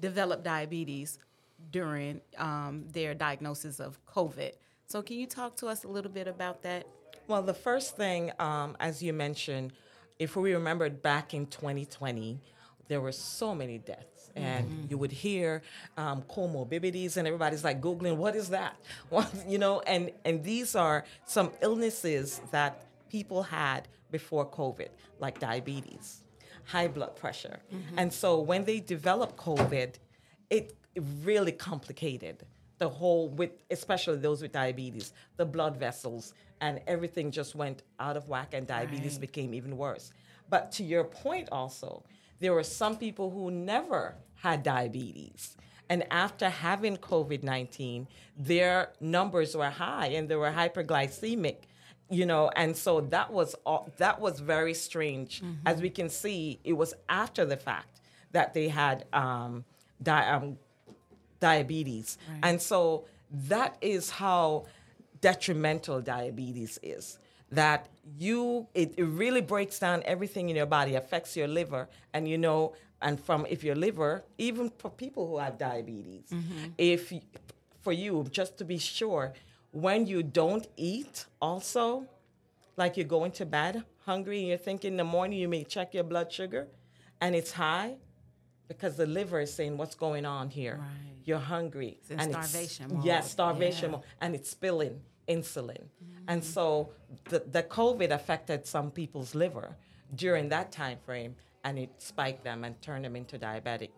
developed 0.00 0.42
diabetes 0.42 1.18
during 1.70 2.20
um, 2.38 2.84
their 2.90 3.14
diagnosis 3.14 3.78
of 3.78 4.04
COVID. 4.06 4.52
So, 4.90 5.02
can 5.02 5.18
you 5.18 5.26
talk 5.28 5.54
to 5.58 5.68
us 5.68 5.84
a 5.84 5.88
little 5.88 6.10
bit 6.10 6.26
about 6.26 6.62
that? 6.64 6.84
Well, 7.28 7.42
the 7.44 7.54
first 7.54 7.96
thing, 7.96 8.32
um, 8.40 8.76
as 8.80 9.00
you 9.00 9.12
mentioned, 9.12 9.72
if 10.18 10.34
we 10.34 10.52
remembered 10.52 11.00
back 11.00 11.32
in 11.32 11.46
2020, 11.46 12.40
there 12.88 13.00
were 13.00 13.12
so 13.12 13.54
many 13.54 13.78
deaths, 13.78 14.32
and 14.34 14.88
you 14.90 14.98
would 14.98 15.12
hear 15.12 15.62
um, 15.96 16.22
comorbidities, 16.22 17.16
and 17.16 17.28
everybody's 17.28 17.62
like 17.62 17.80
googling, 17.80 18.16
"What 18.16 18.34
is 18.34 18.48
that?" 18.48 18.74
What, 19.10 19.32
you 19.46 19.58
know, 19.58 19.78
and 19.86 20.10
and 20.24 20.42
these 20.42 20.74
are 20.74 21.04
some 21.24 21.52
illnesses 21.62 22.40
that 22.50 22.84
people 23.08 23.44
had 23.44 23.86
before 24.10 24.44
COVID, 24.44 24.88
like 25.20 25.38
diabetes, 25.38 26.24
high 26.64 26.88
blood 26.88 27.14
pressure, 27.14 27.60
and 27.96 28.12
so 28.12 28.40
when 28.40 28.64
they 28.64 28.80
developed 28.80 29.36
COVID, 29.36 29.94
it 30.50 30.74
really 31.22 31.52
complicated 31.52 32.44
the 32.80 32.88
whole 32.88 33.28
with 33.40 33.52
especially 33.70 34.16
those 34.16 34.40
with 34.42 34.52
diabetes 34.52 35.12
the 35.36 35.44
blood 35.56 35.74
vessels 35.76 36.34
and 36.60 36.80
everything 36.94 37.30
just 37.30 37.54
went 37.54 37.78
out 38.06 38.16
of 38.16 38.26
whack 38.32 38.50
and 38.56 38.66
diabetes 38.66 39.12
Right. 39.14 39.20
became 39.28 39.50
even 39.54 39.76
worse. 39.76 40.06
But 40.48 40.72
to 40.76 40.82
your 40.92 41.04
point 41.04 41.46
also 41.52 41.90
there 42.40 42.52
were 42.58 42.64
some 42.80 42.94
people 42.96 43.30
who 43.30 43.50
never 43.50 44.02
had 44.44 44.62
diabetes. 44.62 45.56
And 45.90 46.00
after 46.10 46.48
having 46.68 46.96
covid-19 46.96 48.06
their 48.36 48.76
numbers 49.16 49.50
were 49.60 49.70
high 49.84 50.08
and 50.16 50.28
they 50.28 50.36
were 50.36 50.50
hyperglycemic 50.62 51.58
you 52.18 52.26
know 52.26 52.44
and 52.56 52.76
so 52.84 52.92
that 53.16 53.28
was 53.38 53.54
all, 53.66 53.82
that 53.98 54.16
was 54.20 54.40
very 54.40 54.74
strange. 54.74 55.42
As 55.66 55.76
we 55.86 55.90
can 55.98 56.08
see 56.08 56.40
it 56.64 56.72
was 56.82 56.94
after 57.08 57.44
the 57.44 57.56
fact 57.70 58.00
that 58.32 58.54
they 58.54 58.68
had 58.68 59.04
um, 59.12 59.64
di- 60.02 60.28
um, 60.34 60.56
diabetes. 61.40 62.18
And 62.42 62.60
so 62.60 63.06
that 63.48 63.76
is 63.80 64.10
how 64.10 64.66
detrimental 65.20 66.00
diabetes 66.00 66.78
is. 66.82 67.18
That 67.52 67.88
you, 68.18 68.68
it, 68.74 68.94
it 68.96 69.04
really 69.04 69.40
breaks 69.40 69.78
down 69.78 70.02
everything 70.04 70.50
in 70.50 70.56
your 70.56 70.66
body, 70.66 70.94
affects 70.94 71.36
your 71.36 71.48
liver, 71.48 71.88
and 72.14 72.28
you 72.28 72.38
know, 72.38 72.74
and 73.02 73.18
from 73.18 73.46
if 73.48 73.64
your 73.64 73.74
liver, 73.74 74.24
even 74.38 74.70
for 74.78 74.90
people 74.90 75.26
who 75.26 75.38
have 75.38 75.58
diabetes, 75.58 76.26
mm-hmm. 76.30 76.68
if 76.78 77.10
y- 77.10 77.22
for 77.80 77.92
you, 77.92 78.26
just 78.30 78.58
to 78.58 78.64
be 78.64 78.78
sure, 78.78 79.32
when 79.72 80.06
you 80.06 80.22
don't 80.22 80.68
eat, 80.76 81.24
also, 81.40 82.06
like 82.76 82.96
you're 82.96 83.06
going 83.06 83.32
to 83.32 83.46
bed 83.46 83.84
hungry 84.04 84.38
and 84.38 84.48
you're 84.48 84.58
thinking 84.58 84.92
in 84.92 84.96
the 84.96 85.04
morning 85.04 85.38
you 85.38 85.48
may 85.48 85.64
check 85.64 85.94
your 85.94 86.04
blood 86.04 86.32
sugar 86.32 86.66
and 87.20 87.36
it's 87.36 87.52
high 87.52 87.94
because 88.72 88.92
the 89.02 89.06
liver 89.18 89.40
is 89.46 89.52
saying 89.58 89.76
what's 89.80 89.96
going 90.06 90.24
on 90.38 90.44
here 90.60 90.76
Right. 90.78 91.26
you're 91.26 91.46
hungry 91.56 91.92
in 92.08 92.20
and 92.20 92.30
starvation 92.32 92.84
it's, 92.86 92.94
mode. 92.94 93.04
yes 93.10 93.22
starvation 93.38 93.88
Yeah. 93.90 93.96
mode 93.96 94.04
and 94.22 94.30
it's 94.36 94.50
spilling 94.58 94.94
insulin 95.28 95.84
and 96.32 96.40
so 96.54 96.66
the, 97.32 97.38
the 97.56 97.62
covid 97.78 98.10
affected 98.20 98.60
some 98.74 98.88
people's 99.00 99.32
liver 99.34 99.68
during 100.24 100.44
that 100.54 100.66
time 100.80 100.98
frame 101.06 101.32
and 101.64 101.74
it 101.84 101.90
spiked 101.98 102.42
them 102.48 102.58
and 102.64 102.72
turned 102.86 103.04
them 103.06 103.16
into 103.16 103.38
diabetic 103.38 103.90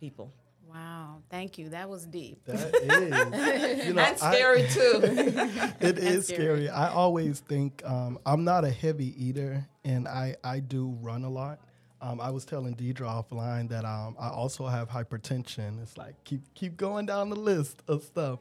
people 0.00 0.28
Wow. 0.70 1.22
Thank 1.30 1.56
you. 1.56 1.70
That 1.70 1.88
was 1.88 2.04
deep. 2.04 2.44
That 2.44 2.58
is, 2.74 3.86
you 3.86 3.94
know, 3.94 4.02
and 4.02 4.16
I- 4.20 4.32
scary 4.34 4.64
too. 4.68 5.00
it 5.90 5.96
is 5.98 6.26
scary. 6.26 6.66
scary. 6.66 6.68
I 6.68 6.90
always 6.92 7.40
think 7.40 7.82
um, 7.86 8.18
I'm 8.26 8.44
not 8.44 8.66
a 8.66 8.70
heavy 8.70 9.10
eater, 9.26 9.66
and 9.82 10.06
I 10.06 10.36
I 10.44 10.60
do 10.60 10.82
run 11.00 11.24
a 11.24 11.30
lot. 11.30 11.58
Um, 12.00 12.20
I 12.20 12.30
was 12.30 12.44
telling 12.44 12.74
Deirdre 12.74 13.08
offline 13.08 13.68
that 13.70 13.84
um, 13.84 14.16
I 14.20 14.28
also 14.28 14.66
have 14.66 14.88
hypertension. 14.88 15.82
It's 15.82 15.96
like 15.96 16.14
keep 16.24 16.42
keep 16.54 16.76
going 16.76 17.06
down 17.06 17.28
the 17.30 17.36
list 17.36 17.82
of 17.88 18.04
stuff. 18.04 18.40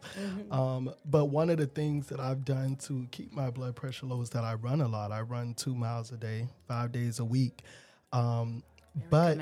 Um, 0.51 0.93
but 1.05 1.25
one 1.25 1.49
of 1.49 1.57
the 1.57 1.65
things 1.65 2.07
that 2.07 2.19
I've 2.19 2.45
done 2.45 2.75
to 2.87 3.07
keep 3.11 3.33
my 3.33 3.49
blood 3.49 3.75
pressure 3.75 4.05
low 4.05 4.21
is 4.21 4.29
that 4.31 4.43
I 4.43 4.53
run 4.53 4.81
a 4.81 4.87
lot. 4.87 5.11
I 5.11 5.21
run 5.21 5.53
two 5.55 5.73
miles 5.73 6.11
a 6.11 6.17
day, 6.17 6.47
five 6.67 6.91
days 6.91 7.19
a 7.19 7.25
week. 7.25 7.63
Um, 8.13 8.63
but 9.09 9.37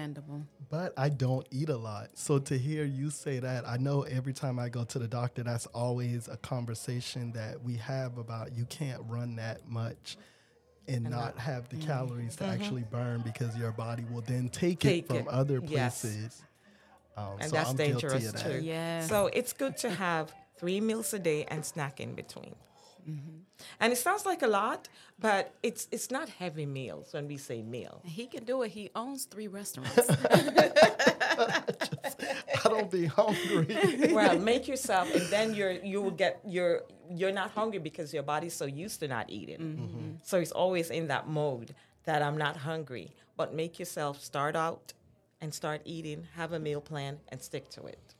but 0.69 0.93
I 0.98 1.10
don't 1.10 1.48
eat 1.51 1.69
a 1.69 1.77
lot. 1.77 2.10
So 2.15 2.39
to 2.39 2.57
hear 2.57 2.84
you 2.86 3.10
say 3.10 3.39
that, 3.39 3.67
I 3.67 3.77
know 3.77 4.01
every 4.03 4.34
time 4.34 4.60
I 4.60 4.69
go 4.69 4.84
to 4.86 5.00
the 5.00 5.07
doctor, 5.07 5.43
that's 5.43 5.65
always 5.67 6.27
a 6.27 6.38
conversation 6.38 7.31
that 7.34 7.62
we 7.63 7.75
have 7.77 8.17
about 8.17 8.53
you 8.55 8.65
can't 8.65 9.01
run 9.07 9.36
that 9.38 9.67
much 9.67 10.17
and 10.88 11.10
not 11.10 11.38
have 11.39 11.68
the 11.70 11.77
calories 11.77 12.36
to 12.38 12.46
actually 12.46 12.84
burn 12.92 13.22
because 13.22 13.56
your 13.58 13.72
body 13.72 14.06
will 14.12 14.22
then 14.22 14.50
take, 14.50 14.80
Take 14.80 15.04
it 15.06 15.08
from 15.08 15.18
it. 15.18 15.27
other 15.27 15.62
Yes. 15.62 16.01
places. 16.01 16.42
Um, 17.18 17.25
and 17.39 17.50
so 17.50 17.56
that's 17.56 17.70
I'm 17.70 17.75
dangerous 17.77 18.27
of 18.27 18.34
that. 18.34 18.44
too 18.44 18.60
Yes. 18.62 19.08
so 19.08 19.27
it's 19.27 19.54
good 19.54 19.77
to 19.77 19.89
have 19.89 20.34
three 20.58 20.82
meals 20.82 21.13
a 21.13 21.20
day 21.20 21.46
and 21.46 21.65
snack 21.65 22.00
in 22.01 22.13
between 22.13 22.56
Mm-hmm. 23.09 23.38
and 23.79 23.93
it 23.93 23.97
sounds 23.97 24.25
like 24.25 24.41
a 24.41 24.47
lot 24.47 24.88
but 25.19 25.53
it's 25.63 25.88
it's 25.91 26.09
not 26.12 26.27
heavy 26.27 26.65
meals 26.65 27.13
when 27.13 27.27
we 27.27 27.38
say 27.38 27.62
meal 27.62 28.01
He 28.03 28.25
can 28.27 28.43
do 28.43 28.63
it. 28.63 28.69
He 28.71 28.89
owns 28.95 29.25
three 29.25 29.47
restaurants. 29.47 29.95
I 31.39 32.69
don't 32.69 32.89
be 32.91 33.05
hungry. 33.05 33.67
well 34.12 34.38
make 34.39 34.67
yourself 34.67 35.13
and 35.13 35.25
then 35.27 35.53
you're 35.53 35.71
you 35.71 36.01
will 36.01 36.12
get 36.12 36.41
you're 36.45 36.83
you're 37.09 37.31
not 37.31 37.51
hungry 37.51 37.79
because 37.79 38.13
your 38.13 38.24
body's 38.24 38.53
so 38.53 38.65
used 38.65 39.00
to 39.01 39.07
not 39.07 39.29
eating 39.29 39.59
mm-hmm. 39.59 40.12
so 40.24 40.38
it's 40.39 40.51
always 40.51 40.89
in 40.89 41.07
that 41.07 41.27
mode 41.27 41.75
that 42.05 42.21
i'm 42.21 42.38
not 42.38 42.57
hungry 42.57 43.15
but 43.38 43.53
make 43.53 43.77
yourself 43.79 44.24
start 44.24 44.55
out 44.55 44.93
and 45.41 45.53
start 45.53 45.81
eating 45.85 46.27
have 46.35 46.53
a 46.53 46.59
meal 46.59 46.81
plan 46.81 47.17
and 47.29 47.41
stick 47.41 47.69
to 47.69 47.85
it 47.85 48.14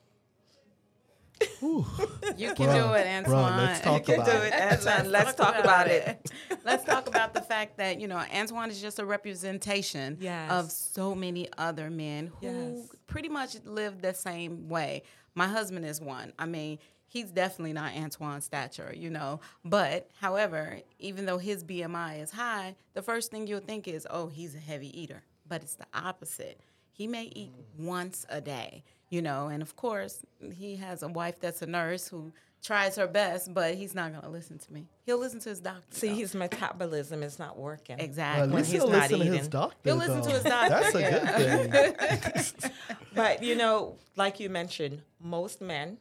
You 1.61 2.53
can 2.53 2.67
Bruh, 2.67 2.73
do 2.89 2.93
it, 2.93 3.05
bruh, 3.05 3.17
Antoine. 3.25 3.57
let's 3.57 3.79
talk 3.81 3.99
You 4.07 4.13
can 4.15 4.21
about 4.21 4.25
do 4.31 4.37
it. 4.45 4.53
it, 4.53 4.61
Antoine. 4.87 5.11
Let's 5.11 5.33
talk 5.35 5.57
about 5.57 5.87
it. 5.87 6.31
Let's 6.63 6.83
talk 6.83 7.07
about 7.07 7.33
the 7.33 7.41
fact 7.41 7.77
that, 7.77 7.99
you 7.99 8.07
know, 8.07 8.17
Antoine 8.17 8.69
is 8.69 8.81
just 8.81 8.99
a 8.99 9.05
representation 9.05 10.17
Yes. 10.19 10.51
of 10.51 10.71
so 10.71 11.15
many 11.15 11.47
other 11.57 11.89
men 11.89 12.31
who 12.41 12.47
Yes. 12.77 12.87
pretty 13.07 13.29
much 13.29 13.55
live 13.65 14.01
the 14.01 14.13
same 14.13 14.69
way. 14.69 15.03
My 15.33 15.47
husband 15.47 15.85
is 15.85 15.99
one. 16.01 16.33
I 16.39 16.45
mean, 16.45 16.79
he's 17.07 17.31
definitely 17.31 17.73
not 17.73 17.93
Antoine's 17.93 18.45
stature, 18.45 18.93
you 18.95 19.09
know. 19.09 19.39
But, 19.63 20.09
however, 20.19 20.79
even 20.99 21.25
though 21.25 21.37
his 21.37 21.63
BMI 21.63 22.21
is 22.21 22.31
high, 22.31 22.75
the 22.93 23.01
first 23.01 23.31
thing 23.31 23.47
you'll 23.47 23.59
think 23.59 23.87
is, 23.87 24.07
oh, 24.09 24.27
he's 24.27 24.55
a 24.55 24.59
heavy 24.59 24.97
eater. 24.99 25.23
But 25.47 25.63
it's 25.63 25.75
the 25.75 25.85
opposite. 25.93 26.59
He 26.91 27.07
may 27.07 27.25
eat 27.35 27.51
once 27.77 28.25
a 28.29 28.39
day, 28.41 28.83
you 29.09 29.21
know, 29.21 29.47
and 29.47 29.62
of 29.62 29.75
course, 29.75 30.25
he 30.53 30.75
has 30.77 31.03
a 31.03 31.07
wife 31.07 31.39
that's 31.39 31.62
a 31.62 31.67
nurse 31.67 32.07
who 32.07 32.33
tries 32.63 32.95
her 32.95 33.05
best, 33.07 33.53
but 33.53 33.75
he's 33.75 33.93
not 33.93 34.09
going 34.12 34.24
to 34.24 34.29
listen 34.29 34.57
to 34.57 34.74
me. 34.74 34.88
He'll 35.05 35.19
listen 35.19 35.39
to 35.41 35.50
his 35.50 35.59
doctor. 35.59 35.83
see 35.91 36.07
though. 36.09 36.15
his 36.15 36.33
metabolism 36.33 37.21
is 37.21 37.38
not 37.38 37.57
working 37.59 37.97
Well, 37.97 38.05
exactly. 38.05 38.41
at 38.43 38.50
when 38.50 38.57
least 38.57 38.71
he's 38.71 38.81
he'll 38.81 38.89
not 38.89 39.01
listen 39.12 39.19
to 39.19 39.25
his 39.25 39.35
eating. 39.35 39.50
doctor. 39.50 39.77
He'll 39.83 39.95
listen 39.97 40.21
to 40.24 40.29
his 40.31 40.43
doctor, 40.43 40.69
That's 40.69 40.95
a 40.95 42.39
good 42.41 42.53
thing. 42.62 42.71
But 43.13 43.43
you 43.43 43.55
know, 43.55 43.95
like 44.17 44.39
you 44.39 44.50
mentioned, 44.50 45.01
most 45.21 45.62
men, 45.62 45.97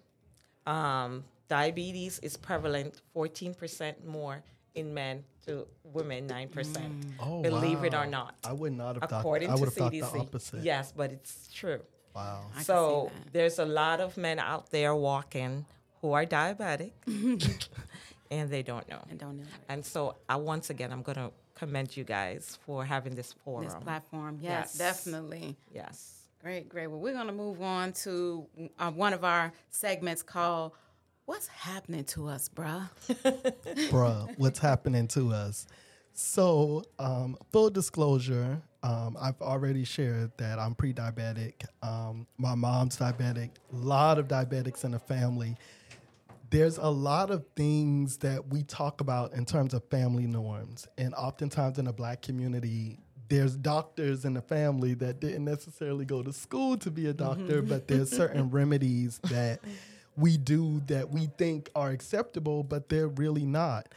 um, 0.67 1.25
diabetes 1.49 2.19
is 2.21 2.37
prevalent 2.37 3.03
14% 3.15 4.05
more 4.07 4.43
in 4.75 4.93
men 4.95 5.23
to 5.47 5.67
women, 5.85 6.27
9%. 6.27 7.15
Oh, 7.21 7.43
Believe 7.43 7.85
it 7.85 7.95
or 7.95 8.07
not. 8.07 8.35
I 8.43 8.53
would 8.53 8.73
not 8.73 8.97
have 9.01 9.09
thought. 9.09 9.21
According 9.21 9.51
I 9.51 9.55
to 9.55 9.61
would 9.61 9.67
have 9.67 9.75
thought 9.75 9.93
CDC. 9.93 10.13
the 10.13 10.19
opposite. 10.19 10.65
Yes, 10.65 10.93
but 10.97 11.13
it's 11.13 11.53
true. 11.53 11.81
Wow. 12.15 12.47
I 12.57 12.63
so 12.63 13.11
there's 13.33 13.59
a 13.59 13.65
lot 13.67 14.01
of 14.01 14.17
men 14.17 14.39
out 14.39 14.71
there 14.71 14.95
walking 14.95 15.65
who 16.01 16.13
are 16.13 16.25
diabetic 16.25 16.93
and 18.31 18.51
they 18.51 18.63
don't 18.63 18.89
know. 18.89 19.03
and 19.11 19.19
don't 19.19 19.39
know 19.39 19.45
And 19.69 19.85
so 19.85 20.17
I 20.29 20.37
once 20.37 20.71
again 20.71 20.93
I'm 20.93 21.03
gonna 21.03 21.31
commend 21.55 21.97
you 21.97 22.05
guys 22.05 22.59
for 22.67 22.85
having 22.85 23.15
this 23.15 23.33
forum. 23.45 23.65
this 23.65 23.75
platform. 23.75 24.39
Yes, 24.41 24.77
Yes. 24.77 24.79
definitely. 24.79 25.57
Yes. 25.73 26.13
Great, 26.43 26.69
great. 26.69 26.89
Well, 26.89 27.01
we're 27.01 27.15
going 27.15 27.29
to 27.29 27.33
move 27.33 27.63
on 27.63 27.95
to 28.05 28.47
uh, 28.79 28.91
one 28.91 29.15
of 29.15 29.25
our 29.25 29.51
segments 29.71 30.23
called 30.23 30.73
"What's 31.25 31.47
Happening 31.47 32.05
to 32.07 32.29
Us, 32.29 32.51
Bruh." 32.55 32.87
bruh, 33.91 34.29
what's 34.37 34.59
happening 34.59 35.09
to 35.09 35.33
us? 35.33 35.67
So, 36.13 36.85
um, 36.99 37.39
full 37.51 37.71
disclosure, 37.71 38.61
um, 38.85 39.17
I've 39.19 39.41
already 39.41 39.85
shared 39.85 40.31
that 40.37 40.59
I'm 40.59 40.75
pre 40.75 40.93
diabetic. 40.93 41.65
Um, 41.83 42.27
my 42.37 42.55
mom's 42.55 42.99
diabetic, 42.99 43.51
a 43.73 43.77
lot 43.77 44.19
of 44.19 44.29
diabetics 44.29 44.85
in 44.85 44.91
the 44.91 44.99
family. 44.99 45.57
There's 46.51 46.77
a 46.77 46.89
lot 46.89 47.31
of 47.31 47.47
things 47.57 48.19
that 48.19 48.47
we 48.49 48.63
talk 48.63 49.01
about 49.01 49.33
in 49.33 49.47
terms 49.47 49.73
of 49.73 49.83
family 49.89 50.27
norms. 50.27 50.87
And 50.99 51.15
oftentimes 51.15 51.79
in 51.79 51.87
the 51.87 51.95
black 51.95 52.21
community, 52.21 52.99
there's 53.29 53.57
doctors 53.57 54.27
in 54.27 54.35
the 54.35 54.43
family 54.43 54.93
that 54.95 55.19
didn't 55.19 55.47
necessarily 55.47 56.05
go 56.05 56.23
to 56.23 56.33
school 56.33 56.77
to 56.77 56.91
be 56.91 57.07
a 57.07 57.15
doctor, 57.15 57.63
but 57.63 57.89
there's 57.89 58.11
certain 58.11 58.51
remedies 58.51 59.19
that 59.31 59.61
we 60.15 60.37
do 60.37 60.83
that 60.89 61.09
we 61.09 61.27
think 61.39 61.71
are 61.75 61.91
acceptable, 61.91 62.63
but 62.63 62.91
they're 62.91 63.09
really 63.09 63.47
not 63.47 63.89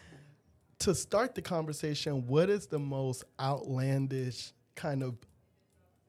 to 0.79 0.94
start 0.94 1.36
the 1.36 1.41
conversation, 1.41 2.27
what 2.27 2.50
is 2.50 2.67
the 2.67 2.79
most 2.79 3.24
outlandish 3.39 4.53
kind 4.78 5.04
of 5.04 5.16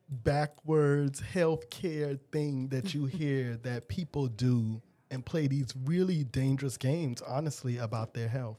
backwards 0.09 1.21
healthcare 1.21 2.19
thing 2.33 2.69
that 2.69 2.95
you 2.95 3.07
hear 3.21 3.57
that 3.63 3.89
people 3.89 4.27
do 4.29 4.81
and 5.11 5.25
play 5.25 5.47
these 5.47 5.69
really 5.85 6.25
dangerous 6.25 6.77
games, 6.77 7.23
honestly, 7.23 7.79
about 7.79 8.15
their 8.15 8.29
health? 8.29 8.59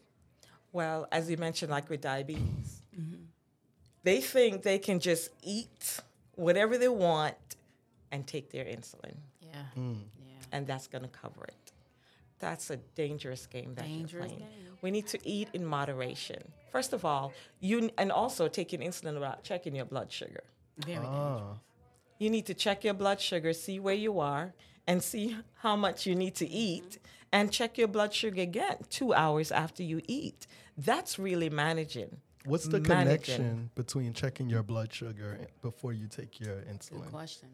Well, 0.71 1.07
as 1.11 1.29
you 1.29 1.37
mentioned, 1.37 1.71
like 1.71 1.89
with 1.89 2.01
diabetes, 2.01 2.83
they 4.03 4.21
think 4.21 4.63
they 4.63 4.79
can 4.79 4.99
just 4.99 5.29
eat 5.43 5.99
whatever 6.35 6.77
they 6.77 6.87
want 6.87 7.35
and 8.11 8.25
take 8.25 8.51
their 8.51 8.65
insulin, 8.65 9.15
Yeah. 9.41 9.63
Hmm. 9.75 9.93
Yeah. 10.19 10.33
and 10.51 10.67
that's 10.67 10.87
going 10.87 11.03
to 11.03 11.09
cover 11.09 11.43
it. 11.45 11.68
That's 12.39 12.69
a 12.69 12.77
dangerous 12.95 13.45
game 13.47 13.73
that 13.75 13.85
Dangerous 13.85 14.11
you're 14.13 14.37
playing. 14.39 14.39
game. 14.39 14.77
We 14.81 14.91
need 14.91 15.07
to 15.07 15.19
eat 15.27 15.49
in 15.53 15.65
moderation. 15.65 16.41
First 16.71 16.93
of 16.93 17.03
all, 17.03 17.33
you 17.59 17.89
and 17.97 18.11
also 18.11 18.47
taking 18.47 18.79
insulin 18.79 19.13
without 19.15 19.43
checking 19.43 19.75
your 19.75 19.85
blood 19.85 20.11
sugar. 20.11 20.43
Very 20.77 21.05
Ah, 21.05 21.57
You 22.17 22.29
need 22.29 22.45
to 22.45 22.53
check 22.53 22.83
your 22.83 22.93
blood 22.93 23.19
sugar, 23.19 23.51
see 23.53 23.79
where 23.79 23.95
you 23.95 24.19
are, 24.19 24.53
and 24.87 25.03
see 25.03 25.35
how 25.55 25.75
much 25.75 26.05
you 26.05 26.15
need 26.15 26.35
to 26.35 26.47
eat, 26.47 26.97
and 27.31 27.51
check 27.51 27.77
your 27.77 27.87
blood 27.89 28.13
sugar 28.13 28.41
again 28.41 28.77
two 28.89 29.13
hours 29.13 29.51
after 29.51 29.83
you 29.83 30.01
eat. 30.07 30.47
That's 30.77 31.19
really 31.19 31.49
managing. 31.49 32.17
what's 32.45 32.67
the 32.67 32.79
Managing. 32.79 33.35
connection 33.35 33.69
between 33.75 34.13
checking 34.13 34.49
your 34.49 34.63
blood 34.63 34.91
sugar 34.93 35.37
before 35.61 35.91
you 35.93 36.07
take 36.07 36.39
your 36.39 36.61
Good 36.61 36.79
insulin? 36.79 37.09
question, 37.11 37.49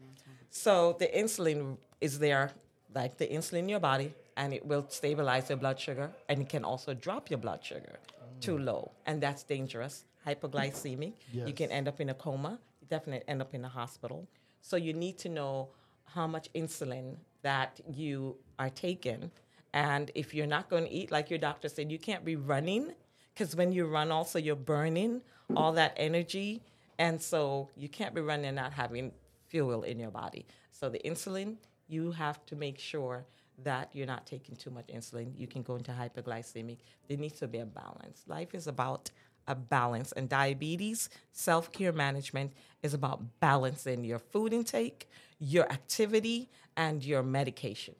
So 0.50 0.94
the 1.00 1.08
insulin 1.08 1.76
is 2.00 2.18
there, 2.20 2.52
like 2.94 3.16
the 3.18 3.26
insulin 3.26 3.58
in 3.64 3.68
your 3.68 3.80
body, 3.80 4.14
and 4.36 4.52
it 4.52 4.64
will 4.64 4.86
stabilize 4.88 5.48
your 5.48 5.58
blood 5.58 5.78
sugar, 5.80 6.10
and 6.28 6.40
it 6.42 6.48
can 6.48 6.64
also 6.64 6.94
drop 6.94 7.30
your 7.30 7.38
blood 7.38 7.64
sugar 7.64 7.98
too 8.40 8.56
mm. 8.56 8.64
low, 8.64 8.92
and 9.06 9.22
that's 9.22 9.42
dangerous. 9.42 10.04
Hypoglycemic, 10.26 11.14
you 11.32 11.52
can 11.52 11.70
end 11.70 11.88
up 11.88 12.00
in 12.00 12.08
a 12.10 12.14
coma. 12.14 12.58
You 12.80 12.86
definitely 12.88 13.26
end 13.28 13.40
up 13.40 13.54
in 13.54 13.64
a 13.64 13.68
hospital. 13.68 14.28
So 14.60 14.76
you 14.76 14.92
need 14.92 15.18
to 15.18 15.28
know 15.28 15.68
how 16.04 16.26
much 16.26 16.52
insulin 16.52 17.16
that 17.42 17.80
you 17.88 18.36
are 18.58 18.70
taking, 18.70 19.30
and 19.72 20.10
if 20.14 20.34
you're 20.34 20.46
not 20.46 20.68
going 20.68 20.84
to 20.84 20.90
eat, 20.90 21.10
like 21.10 21.30
your 21.30 21.38
doctor 21.38 21.68
said, 21.68 21.90
you 21.90 21.98
can't 21.98 22.24
be 22.24 22.36
running, 22.36 22.92
because 23.32 23.54
when 23.54 23.72
you 23.72 23.86
run, 23.86 24.10
also 24.10 24.38
you're 24.38 24.56
burning 24.56 25.22
all 25.54 25.72
that 25.72 25.94
energy, 25.96 26.62
and 26.98 27.20
so 27.20 27.68
you 27.76 27.88
can't 27.88 28.14
be 28.14 28.20
running 28.20 28.46
and 28.46 28.56
not 28.56 28.72
having 28.72 29.12
fuel 29.48 29.82
in 29.84 29.98
your 29.98 30.10
body. 30.10 30.44
So 30.72 30.88
the 30.88 31.00
insulin, 31.04 31.56
you 31.88 32.10
have 32.12 32.44
to 32.46 32.56
make 32.56 32.78
sure 32.78 33.24
that 33.62 33.90
you're 33.92 34.06
not 34.06 34.26
taking 34.26 34.56
too 34.56 34.70
much 34.70 34.86
insulin. 34.88 35.32
You 35.36 35.46
can 35.46 35.62
go 35.62 35.76
into 35.76 35.92
hyperglycemic. 35.92 36.78
There 37.08 37.16
needs 37.16 37.38
to 37.40 37.48
be 37.48 37.58
a 37.58 37.66
balance. 37.66 38.22
Life 38.26 38.54
is 38.54 38.66
about 38.66 39.10
a 39.48 39.54
balance, 39.54 40.12
and 40.12 40.28
diabetes 40.28 41.08
self 41.32 41.70
care 41.72 41.92
management 41.92 42.52
is 42.82 42.94
about 42.94 43.22
balancing 43.40 44.04
your 44.04 44.18
food 44.18 44.52
intake, 44.52 45.08
your 45.38 45.70
activity, 45.70 46.48
and 46.76 47.04
your 47.04 47.22
medication. 47.22 47.94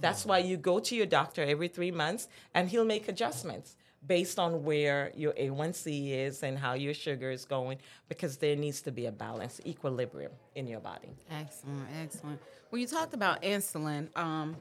That's 0.00 0.24
why 0.24 0.38
you 0.38 0.56
go 0.56 0.78
to 0.78 0.94
your 0.94 1.06
doctor 1.06 1.42
every 1.42 1.68
three 1.68 1.90
months 1.90 2.28
and 2.54 2.68
he'll 2.68 2.84
make 2.84 3.08
adjustments 3.08 3.76
based 4.08 4.38
on 4.38 4.64
where 4.64 5.12
your 5.14 5.32
A1C 5.34 6.10
is 6.10 6.42
and 6.42 6.58
how 6.58 6.72
your 6.72 6.94
sugar 6.94 7.30
is 7.30 7.44
going 7.44 7.78
because 8.08 8.38
there 8.38 8.56
needs 8.56 8.80
to 8.82 8.90
be 8.90 9.06
a 9.06 9.12
balance, 9.12 9.60
equilibrium 9.66 10.32
in 10.54 10.66
your 10.66 10.80
body. 10.80 11.10
Excellent, 11.30 11.86
excellent. 12.02 12.40
Well, 12.70 12.80
you 12.80 12.86
talked 12.86 13.14
about 13.14 13.42
insulin. 13.42 14.08
Um, 14.16 14.56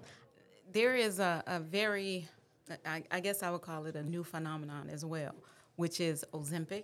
there 0.72 0.96
is 0.96 1.20
a, 1.20 1.44
a 1.48 1.60
very, 1.60 2.28
I, 2.86 3.04
I 3.10 3.20
guess 3.22 3.42
I 3.42 3.50
would 3.50 3.62
call 3.62 3.86
it 3.86 3.96
a 3.96 4.04
new 4.04 4.24
phenomenon 4.24 4.90
as 4.92 5.06
well, 5.06 5.34
which 5.78 6.02
is 6.02 6.26
Ozempic. 6.34 6.84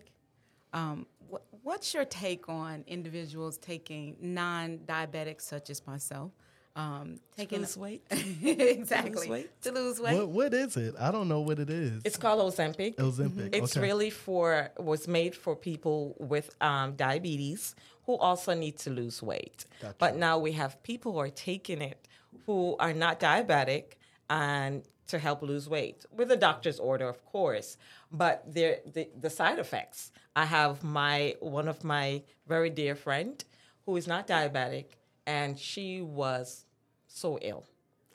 Um, 0.71 1.05
what, 1.29 1.43
what's 1.63 1.93
your 1.93 2.05
take 2.05 2.47
on 2.47 2.83
individuals 2.87 3.57
taking 3.57 4.15
non-diabetics, 4.21 5.41
such 5.41 5.69
as 5.69 5.85
myself, 5.85 6.31
um, 6.75 7.19
taking 7.37 7.59
lose 7.59 7.77
weight? 7.77 8.03
exactly 8.11 9.29
weight? 9.29 9.61
to 9.61 9.71
lose 9.71 9.99
weight? 9.99 10.17
What, 10.17 10.29
what 10.29 10.53
is 10.53 10.75
it? 10.77 10.95
I 10.99 11.11
don't 11.11 11.27
know 11.27 11.41
what 11.41 11.59
it 11.59 11.69
is. 11.69 12.01
It's 12.03 12.17
called 12.17 12.39
Ozempic. 12.53 12.95
Ozempic. 12.95 13.55
It's 13.55 13.77
okay. 13.77 13.85
really 13.85 14.09
for 14.09 14.71
was 14.77 15.07
made 15.07 15.35
for 15.35 15.55
people 15.55 16.15
with 16.19 16.55
um, 16.61 16.93
diabetes 16.93 17.75
who 18.05 18.17
also 18.17 18.53
need 18.53 18.77
to 18.79 18.89
lose 18.89 19.21
weight. 19.21 19.65
Gotcha. 19.81 19.95
But 19.97 20.15
now 20.17 20.37
we 20.37 20.53
have 20.53 20.81
people 20.83 21.13
who 21.13 21.19
are 21.19 21.29
taking 21.29 21.81
it 21.81 22.07
who 22.45 22.75
are 22.79 22.93
not 22.93 23.19
diabetic 23.19 23.93
and 24.29 24.83
to 25.07 25.19
help 25.19 25.41
lose 25.41 25.69
weight 25.69 26.05
with 26.11 26.31
a 26.31 26.37
doctor's 26.37 26.79
order, 26.79 27.07
of 27.07 27.23
course. 27.25 27.77
But 28.11 28.43
there, 28.51 28.79
the, 28.91 29.09
the 29.19 29.29
side 29.29 29.59
effects. 29.59 30.11
I 30.35 30.45
have 30.45 30.83
my 30.83 31.35
one 31.39 31.67
of 31.67 31.83
my 31.83 32.23
very 32.47 32.69
dear 32.69 32.95
friend 32.95 33.43
who 33.85 33.95
is 33.97 34.07
not 34.07 34.27
diabetic, 34.27 34.85
and 35.25 35.57
she 35.57 36.01
was 36.01 36.65
so 37.07 37.39
ill. 37.41 37.65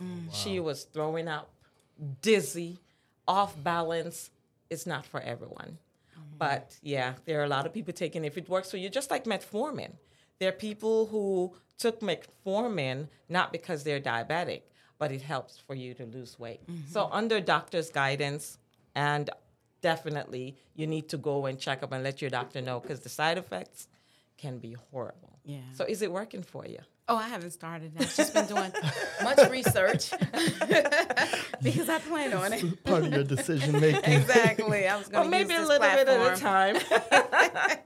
Mm. 0.02 0.32
She 0.32 0.60
was 0.60 0.84
throwing 0.84 1.28
up, 1.28 1.50
dizzy, 2.22 2.78
off 3.26 3.54
balance. 3.62 4.30
It's 4.70 4.86
not 4.86 5.06
for 5.06 5.20
everyone. 5.20 5.78
Mm-hmm. 6.12 6.38
But 6.38 6.76
yeah, 6.82 7.14
there 7.24 7.40
are 7.40 7.44
a 7.44 7.48
lot 7.48 7.66
of 7.66 7.72
people 7.72 7.92
taking 7.92 8.24
if 8.24 8.36
it 8.36 8.48
works 8.48 8.70
for 8.70 8.76
you, 8.76 8.88
just 8.88 9.10
like 9.10 9.24
metformin. 9.24 9.92
There 10.38 10.48
are 10.48 10.52
people 10.52 11.06
who 11.06 11.54
took 11.78 12.00
metformin 12.00 13.08
not 13.28 13.52
because 13.52 13.82
they're 13.82 14.00
diabetic, 14.00 14.62
but 14.98 15.12
it 15.12 15.22
helps 15.22 15.58
for 15.58 15.74
you 15.74 15.94
to 15.94 16.04
lose 16.06 16.38
weight. 16.38 16.60
Mm-hmm. 16.66 16.90
So 16.90 17.08
under 17.10 17.40
doctor's 17.40 17.90
guidance 17.90 18.58
and 18.94 19.30
definitely 19.80 20.56
you 20.74 20.86
need 20.86 21.08
to 21.08 21.16
go 21.16 21.46
and 21.46 21.58
check 21.58 21.82
up 21.82 21.92
and 21.92 22.02
let 22.02 22.20
your 22.20 22.30
doctor 22.30 22.60
know 22.60 22.80
because 22.80 23.00
the 23.00 23.08
side 23.08 23.38
effects 23.38 23.88
can 24.36 24.58
be 24.58 24.76
horrible. 24.90 25.38
Yeah. 25.44 25.58
So 25.74 25.84
is 25.84 26.02
it 26.02 26.12
working 26.12 26.42
for 26.42 26.66
you? 26.66 26.78
Oh, 27.10 27.16
I 27.16 27.26
haven't 27.28 27.52
started. 27.52 27.92
I've 27.98 28.14
just 28.14 28.34
been 28.34 28.46
doing 28.46 28.70
much 29.22 29.48
research 29.50 30.10
because 31.62 31.88
I 31.88 31.98
plan 32.06 32.34
on 32.34 32.52
it. 32.52 32.84
part 32.84 33.04
of 33.04 33.12
your 33.12 33.24
decision 33.24 33.80
making. 33.80 34.04
Exactly. 34.04 34.86
I 34.86 34.96
was 34.96 35.08
going 35.08 35.24
to 35.24 35.30
maybe 35.30 35.54
use 35.54 35.58
a 35.58 35.60
this 35.60 35.68
little 35.80 35.88
bit 35.88 36.08
at 36.08 36.36
a 36.36 36.40
time. 36.40 37.78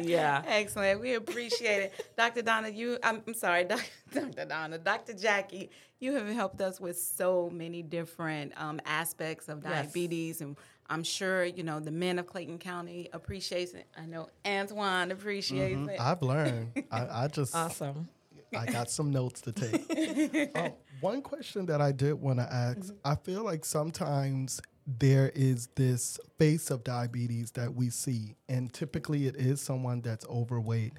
yeah. 0.02 0.42
Excellent. 0.46 1.00
We 1.00 1.14
appreciate 1.14 1.84
it. 1.84 2.06
Dr. 2.16 2.42
Donna, 2.42 2.68
you, 2.68 2.98
I'm, 3.02 3.22
I'm 3.26 3.34
sorry, 3.34 3.64
Doc- 3.64 3.88
Dr. 4.12 4.44
Donna, 4.44 4.78
Dr. 4.78 5.14
Jackie, 5.14 5.70
you 5.98 6.12
have 6.14 6.28
helped 6.28 6.60
us 6.60 6.78
with 6.80 6.98
so 6.98 7.48
many 7.50 7.82
different 7.82 8.52
um, 8.60 8.80
aspects 8.84 9.48
of 9.48 9.62
Yes. 9.64 9.86
diabetes. 9.86 10.40
And 10.42 10.56
I'm 10.90 11.02
sure, 11.02 11.44
you 11.44 11.62
know, 11.62 11.80
the 11.80 11.90
men 11.90 12.18
of 12.18 12.26
Clayton 12.26 12.58
County 12.58 13.08
appreciates 13.12 13.72
it. 13.72 13.86
I 13.96 14.04
know 14.04 14.28
Antoine 14.46 15.10
appreciates 15.10 15.88
it. 15.88 15.98
I've 16.00 16.20
learned. 16.22 16.84
I, 16.90 17.24
I 17.24 17.28
just 17.28 17.54
Awesome. 17.56 18.08
I 18.56 18.66
got 18.66 18.90
some 18.90 19.10
notes 19.10 19.40
to 19.42 19.52
take. 19.52 20.54
Uh, 20.54 20.70
one 21.00 21.22
question 21.22 21.66
that 21.66 21.80
I 21.80 21.92
did 21.92 22.14
want 22.14 22.38
to 22.38 22.52
ask 22.52 22.92
I 23.04 23.14
feel 23.14 23.42
like 23.42 23.64
sometimes 23.64 24.60
there 24.86 25.32
is 25.34 25.68
this 25.74 26.18
face 26.38 26.70
of 26.70 26.84
diabetes 26.84 27.50
that 27.52 27.74
we 27.74 27.90
see, 27.90 28.36
and 28.48 28.72
typically 28.72 29.26
it 29.26 29.36
is 29.36 29.60
someone 29.60 30.00
that's 30.00 30.24
overweight. 30.26 30.92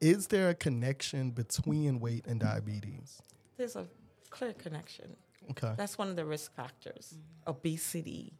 Is 0.00 0.26
there 0.28 0.50
a 0.50 0.54
connection 0.54 1.30
between 1.30 2.00
weight 2.00 2.26
and 2.26 2.40
diabetes? 2.40 3.20
There's 3.56 3.76
a 3.76 3.86
clear 4.30 4.52
connection. 4.52 5.16
Okay. 5.50 5.72
That's 5.76 5.96
one 5.96 6.08
of 6.08 6.16
the 6.16 6.24
risk 6.24 6.54
factors. 6.54 7.14
Obesity. 7.46 8.32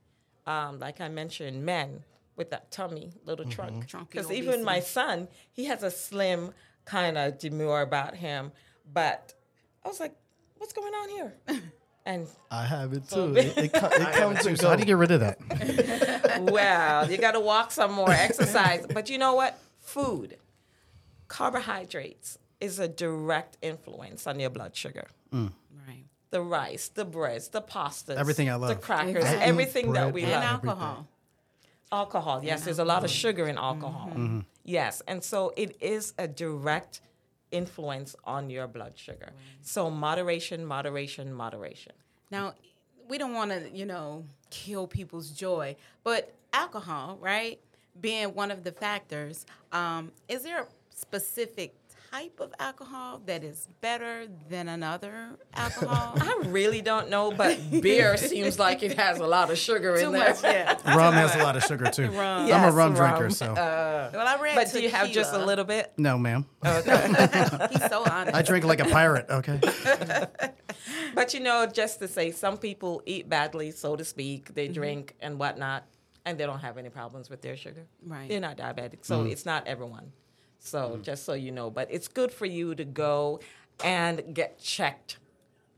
Um, 0.46 0.78
like 0.78 1.00
I 1.00 1.08
mentioned, 1.08 1.64
men 1.64 2.04
with 2.36 2.50
that 2.50 2.70
tummy, 2.70 3.12
little 3.24 3.46
trunk. 3.46 3.86
Trunky 3.88 4.10
Because 4.10 4.30
even 4.30 4.62
my 4.62 4.80
son, 4.80 5.28
he 5.52 5.64
has 5.64 5.82
a 5.82 5.90
slim 5.90 6.52
kind 6.86 7.18
of 7.18 7.38
demure 7.38 7.82
about 7.82 8.14
him. 8.16 8.52
But 8.90 9.34
I 9.84 9.88
was 9.88 10.00
like, 10.00 10.14
what's 10.56 10.72
going 10.72 10.94
on 10.94 11.08
here? 11.10 11.34
And 12.08 12.28
I 12.52 12.64
have 12.64 12.92
it 12.92 13.08
too. 13.08 13.34
It, 13.36 13.58
it, 13.58 13.72
co- 13.72 13.88
it 13.88 14.12
comes 14.14 14.46
and 14.46 14.56
So 14.56 14.68
how 14.68 14.76
do 14.76 14.80
you 14.82 14.86
get 14.86 14.96
rid 14.96 15.10
of 15.10 15.18
that? 15.20 15.38
well, 16.52 17.10
you 17.10 17.18
got 17.18 17.32
to 17.32 17.40
walk 17.40 17.72
some 17.72 17.90
more, 17.90 18.12
exercise. 18.12 18.86
But 18.88 19.10
you 19.10 19.18
know 19.18 19.34
what? 19.34 19.58
Food, 19.80 20.36
carbohydrates 21.26 22.38
is 22.60 22.78
a 22.78 22.86
direct 22.88 23.58
influence 23.60 24.26
on 24.28 24.38
your 24.40 24.50
blood 24.50 24.76
sugar. 24.76 25.08
Mm. 25.32 25.52
Right. 25.86 26.04
The 26.30 26.40
rice, 26.42 26.88
the 26.88 27.04
breads, 27.04 27.48
the 27.48 27.60
pastas, 27.60 28.16
Everything 28.16 28.48
I 28.50 28.54
love, 28.54 28.68
the 28.68 28.76
crackers, 28.76 29.16
Exactly. 29.16 29.42
everything 29.42 29.92
that 29.94 30.12
we 30.12 30.22
and 30.22 30.32
And 30.32 30.44
alcohol. 30.44 30.90
everything. 30.92 31.06
Alcohol. 31.96 32.36
Yes, 32.42 32.64
there's 32.64 32.78
a 32.78 32.82
mm-hmm. 32.82 32.88
lot 32.88 33.04
of 33.04 33.10
mm-hmm. 33.10 33.28
sugar 33.28 33.48
in 33.48 33.58
alcohol. 33.58 34.10
Mm-hmm. 34.10 34.40
Yes, 34.64 35.02
and 35.06 35.22
so 35.22 35.52
it 35.56 35.76
is 35.80 36.14
a 36.18 36.28
direct 36.28 37.00
influence 37.50 38.16
on 38.24 38.50
your 38.50 38.66
blood 38.66 38.94
sugar. 38.96 39.30
Mm. 39.30 39.66
So 39.74 39.90
moderation, 39.90 40.66
moderation, 40.66 41.32
moderation. 41.32 41.92
Now, 42.30 42.54
we 43.08 43.18
don't 43.18 43.34
want 43.34 43.50
to, 43.52 43.70
you 43.70 43.86
know, 43.86 44.24
kill 44.50 44.86
people's 44.86 45.30
joy, 45.30 45.76
but 46.02 46.34
alcohol, 46.52 47.18
right, 47.20 47.60
being 48.00 48.34
one 48.34 48.50
of 48.50 48.64
the 48.64 48.72
factors, 48.72 49.46
um, 49.72 50.10
is 50.28 50.42
there 50.42 50.62
a 50.62 50.66
specific 50.90 51.74
type 52.10 52.40
of 52.40 52.52
alcohol 52.58 53.20
that 53.26 53.44
is 53.44 53.68
better 53.80 54.26
than 54.48 54.68
another 54.68 55.36
alcohol? 55.54 56.14
I 56.20 56.48
really 56.48 56.80
don't 56.80 57.10
know, 57.10 57.30
but 57.32 57.58
beer 57.80 58.16
seems 58.16 58.58
like 58.58 58.82
it 58.82 58.98
has 58.98 59.18
a 59.18 59.26
lot 59.26 59.50
of 59.50 59.58
sugar 59.58 59.98
Too 59.98 60.06
in 60.06 60.12
there. 60.12 60.36
yeah. 60.42 60.96
Rum 60.96 61.14
has 61.14 61.34
a 61.34 61.38
lot 61.38 61.56
of 61.56 61.64
sugar 61.64 61.90
too. 61.90 62.10
Rum. 62.10 62.50
I'm 62.52 62.64
a 62.64 62.72
rum 62.72 62.94
rum. 62.94 62.94
drinker, 62.94 63.30
so 63.30 63.52
uh, 63.52 64.10
Well, 64.12 64.26
I 64.26 64.40
read 64.40 64.54
But 64.54 64.72
do 64.72 64.80
you 64.80 64.90
have 64.90 65.10
just 65.10 65.32
a 65.32 65.44
little 65.44 65.64
bit? 65.64 65.92
no, 65.96 66.18
ma'am. 66.18 66.46
Oh, 66.62 66.82
He's 67.70 67.86
so 67.88 68.02
honest. 68.04 68.36
I 68.36 68.42
drink 68.42 68.64
like 68.64 68.80
a 68.80 68.84
pirate. 68.84 69.26
Okay. 69.28 69.60
But 71.14 71.32
you 71.32 71.40
know, 71.40 71.66
just 71.66 71.98
to 72.00 72.08
say, 72.08 72.30
some 72.30 72.58
people 72.58 73.02
eat 73.06 73.26
badly, 73.28 73.70
so 73.70 73.96
to 73.96 74.04
speak. 74.04 74.54
They 74.54 74.66
mm-hmm. 74.66 74.74
drink 74.74 75.14
and 75.20 75.38
whatnot, 75.38 75.86
and 76.26 76.38
they 76.38 76.44
don't 76.44 76.60
have 76.60 76.76
any 76.76 76.90
problems 76.90 77.30
with 77.30 77.40
their 77.40 77.56
sugar. 77.56 77.86
Right. 78.04 78.28
They're 78.28 78.38
not 78.38 78.58
diabetic, 78.58 78.98
so 79.04 79.24
mm. 79.24 79.30
it's 79.30 79.46
not 79.46 79.66
everyone. 79.66 80.12
So 80.66 80.98
just 81.02 81.24
so 81.24 81.34
you 81.34 81.52
know, 81.52 81.70
but 81.70 81.88
it's 81.90 82.08
good 82.08 82.32
for 82.32 82.46
you 82.46 82.74
to 82.74 82.84
go 82.84 83.40
and 83.84 84.34
get 84.34 84.58
checked. 84.58 85.18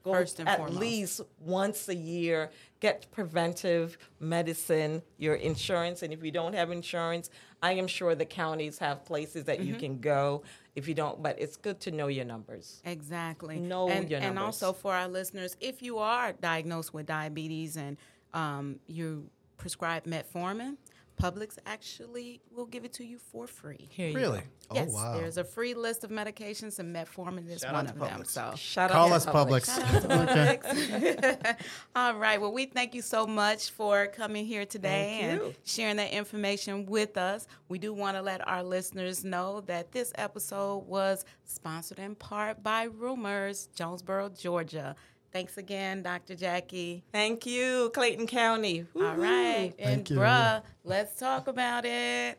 Go 0.05 0.13
First 0.13 0.39
and 0.39 0.49
at 0.49 0.59
foremost. 0.59 0.79
least 0.79 1.21
once 1.41 1.89
a 1.89 1.95
year. 1.95 2.51
Get 2.81 3.11
preventive 3.11 3.99
medicine, 4.21 5.03
your 5.17 5.35
insurance, 5.35 6.03
and 6.05 6.13
if 6.13 6.23
you 6.23 6.31
don't 6.31 6.55
have 6.55 6.71
insurance, 6.71 7.29
I 7.61 7.73
am 7.73 7.89
sure 7.89 8.15
the 8.15 8.25
counties 8.25 8.79
have 8.79 9.05
places 9.05 9.45
that 9.45 9.61
you 9.61 9.75
can 9.75 9.99
go. 9.99 10.45
If 10.77 10.87
you 10.87 10.95
don't, 10.95 11.21
but 11.21 11.41
it's 11.41 11.57
good 11.57 11.81
to 11.81 11.91
know 11.91 12.07
your 12.07 12.25
numbers. 12.25 12.81
Exactly. 12.85 13.59
Know 13.59 13.89
and, 13.89 14.09
your 14.09 14.21
and 14.21 14.39
also 14.39 14.73
for 14.73 14.95
our 14.95 15.09
listeners, 15.09 15.57
if 15.61 15.83
you 15.83 15.99
are 15.99 16.33
diagnosed 16.33 16.95
with 16.95 17.07
diabetes 17.07 17.77
and 17.77 17.97
um, 18.33 18.79
you 18.87 19.29
prescribe 19.57 20.05
metformin, 20.05 20.77
Publix 21.21 21.59
actually 21.67 22.41
will 22.55 22.67
give 22.67 22.85
it 22.85 22.93
to 22.95 23.05
you 23.05 23.19
for 23.19 23.47
free. 23.47 23.89
Here 23.91 24.09
you 24.09 24.17
Really? 24.17 24.39
go. 24.39 24.45
Oh, 24.71 24.75
yes, 24.75 24.91
wow. 24.93 25.15
there's 25.19 25.39
a 25.39 25.45
free 25.45 25.75
list 25.75 26.05
of 26.05 26.11
medications, 26.11 26.79
and 26.79 26.95
metformin 26.95 27.49
is 27.51 27.61
Shout 27.63 27.73
one 27.73 27.87
of 27.87 27.93
to 27.95 27.99
them. 27.99 28.25
So 28.25 28.53
Shout 28.57 28.91
Call 28.91 29.09
out 29.09 29.17
us 29.17 29.25
to 29.25 29.31
Publix. 29.33 29.69
Publix. 30.03 31.57
All 31.97 32.15
right. 32.15 32.41
Well, 32.41 32.53
we 32.53 32.67
thank 32.67 32.95
you 32.95 33.03
so 33.03 33.27
much 33.27 33.71
for 33.71 34.07
coming 34.09 34.47
here 34.47 34.67
today 34.67 35.19
Thank 35.21 35.25
and 35.25 35.41
you. 35.49 35.55
sharing 35.65 35.97
that 35.97 36.13
information 36.13 36.87
with 36.87 37.17
us. 37.17 37.47
We 37.69 37.79
do 37.79 37.93
want 37.93 38.17
to 38.17 38.23
let 38.23 38.47
our 38.47 38.63
listeners 38.63 39.25
know 39.25 39.63
that 39.63 39.93
this 39.93 40.13
episode 40.17 40.87
was 40.87 41.25
sponsored 41.45 41.99
in 41.99 42.15
part 42.15 42.63
by 42.63 42.85
Rumors, 42.85 43.69
Jonesboro, 43.75 44.31
Georgia. 44.31 44.95
Thanks 45.33 45.59
again, 45.59 46.03
Dr. 46.03 46.35
Jackie. 46.35 47.05
Thank 47.13 47.45
you, 47.45 47.91
Clayton 47.95 48.27
County. 48.27 48.87
All 48.97 49.15
right. 49.15 49.75
And 49.79 50.09
you. 50.09 50.17
bruh, 50.17 50.63
let's 50.85 51.19
talk 51.19 51.49
about 51.49 51.85
it. 51.85 52.39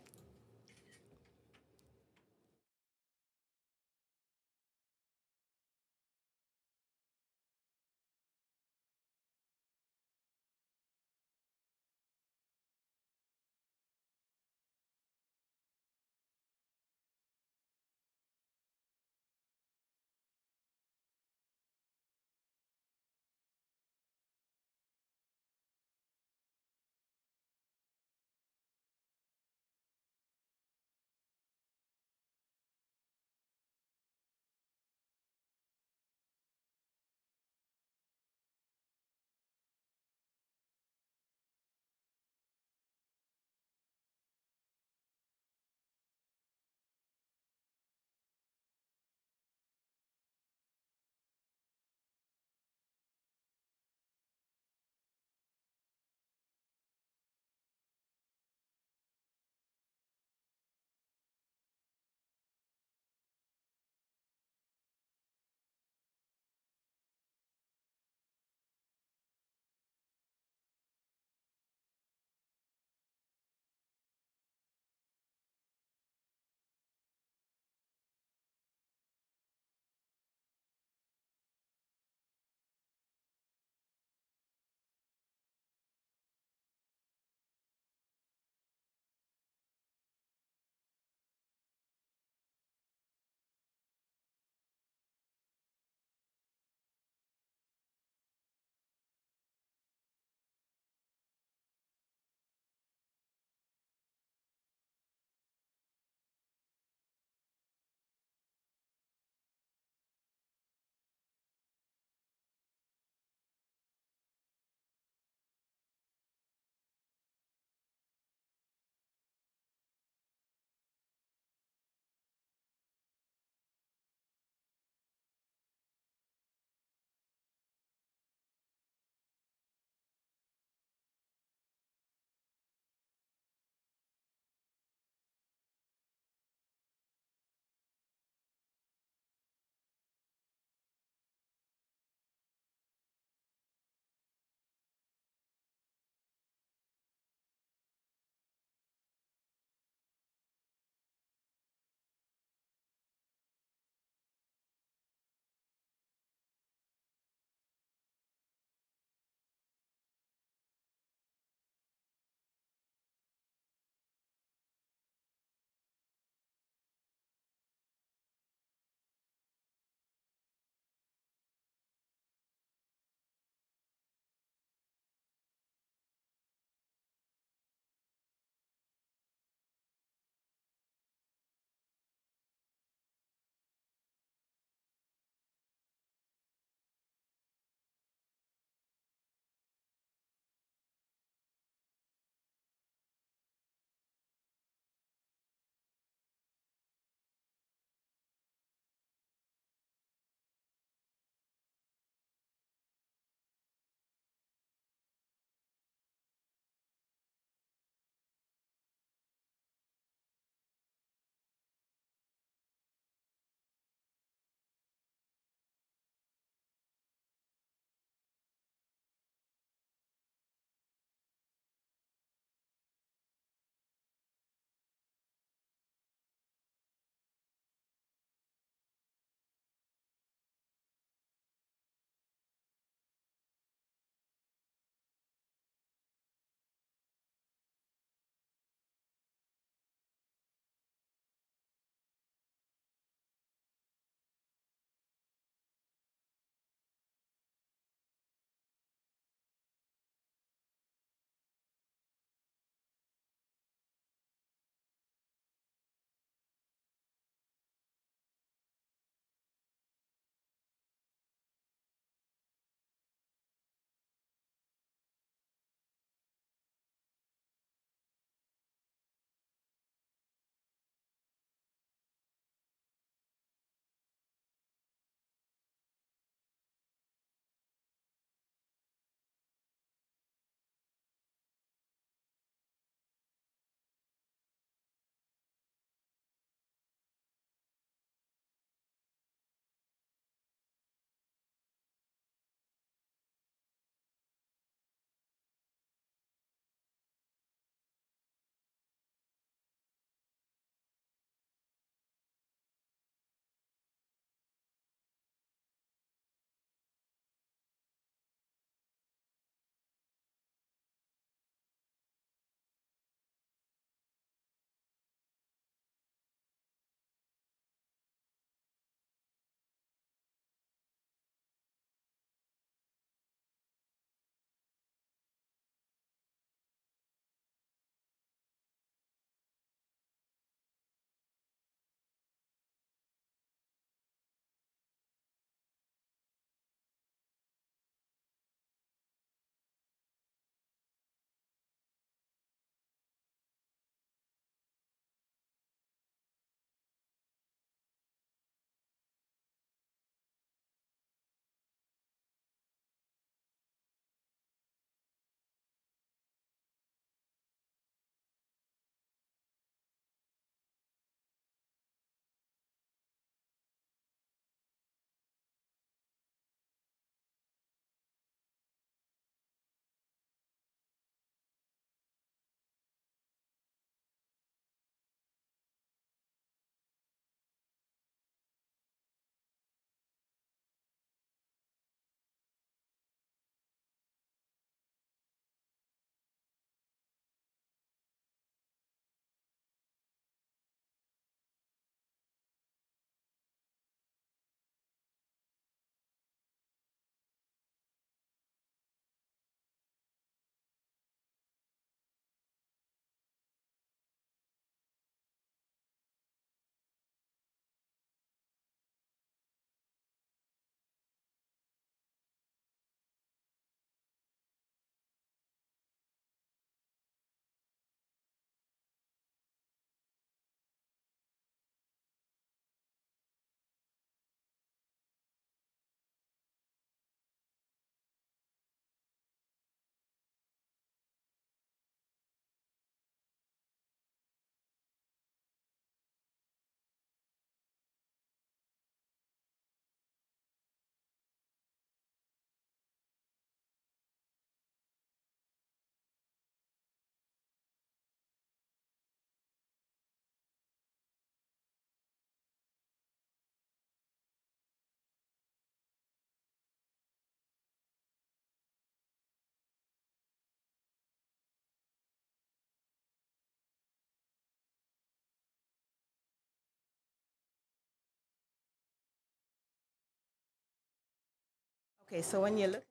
Okay, 472.10 472.22
so 472.22 472.42
when 472.42 472.58
you 472.58 472.68
look, 472.68 472.84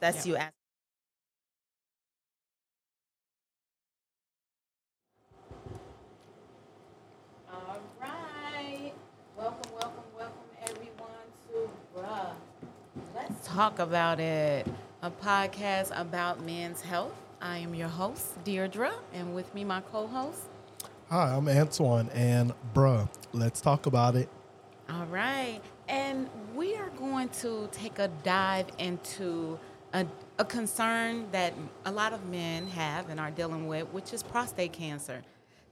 that's 0.00 0.26
you 0.26 0.36
ask. 0.36 0.52
All 7.52 7.80
right. 8.00 8.92
Welcome, 9.36 9.72
welcome, 9.72 10.04
welcome 10.16 10.50
everyone 10.62 11.26
to 11.48 11.70
Bruh. 11.94 12.34
Let's 13.14 13.46
talk 13.46 13.78
about 13.78 14.20
it. 14.20 14.66
A 15.02 15.10
podcast 15.10 15.90
about 15.98 16.42
men's 16.42 16.80
health. 16.82 17.14
I 17.40 17.58
am 17.58 17.74
your 17.74 17.88
host, 17.88 18.42
Deirdre, 18.44 18.92
and 19.14 19.34
with 19.34 19.54
me, 19.54 19.64
my 19.64 19.80
co 19.80 20.06
host. 20.06 20.42
Hi, 21.10 21.34
I'm 21.36 21.48
Antoine, 21.48 22.08
and 22.14 22.52
bruh, 22.74 23.08
let's 23.32 23.60
talk 23.60 23.86
about 23.86 24.16
it. 24.16 24.28
All 24.94 25.06
right. 25.06 25.60
And 25.88 26.30
we 26.54 26.76
are 26.76 26.90
going 26.90 27.28
to 27.40 27.68
take 27.72 27.98
a 27.98 28.06
dive 28.22 28.66
into 28.78 29.58
a, 29.92 30.06
a 30.38 30.44
concern 30.44 31.26
that 31.32 31.52
a 31.84 31.90
lot 31.90 32.12
of 32.12 32.28
men 32.28 32.68
have 32.68 33.08
and 33.08 33.18
are 33.18 33.32
dealing 33.32 33.66
with, 33.66 33.88
which 33.92 34.12
is 34.12 34.22
prostate 34.22 34.72
cancer. 34.72 35.22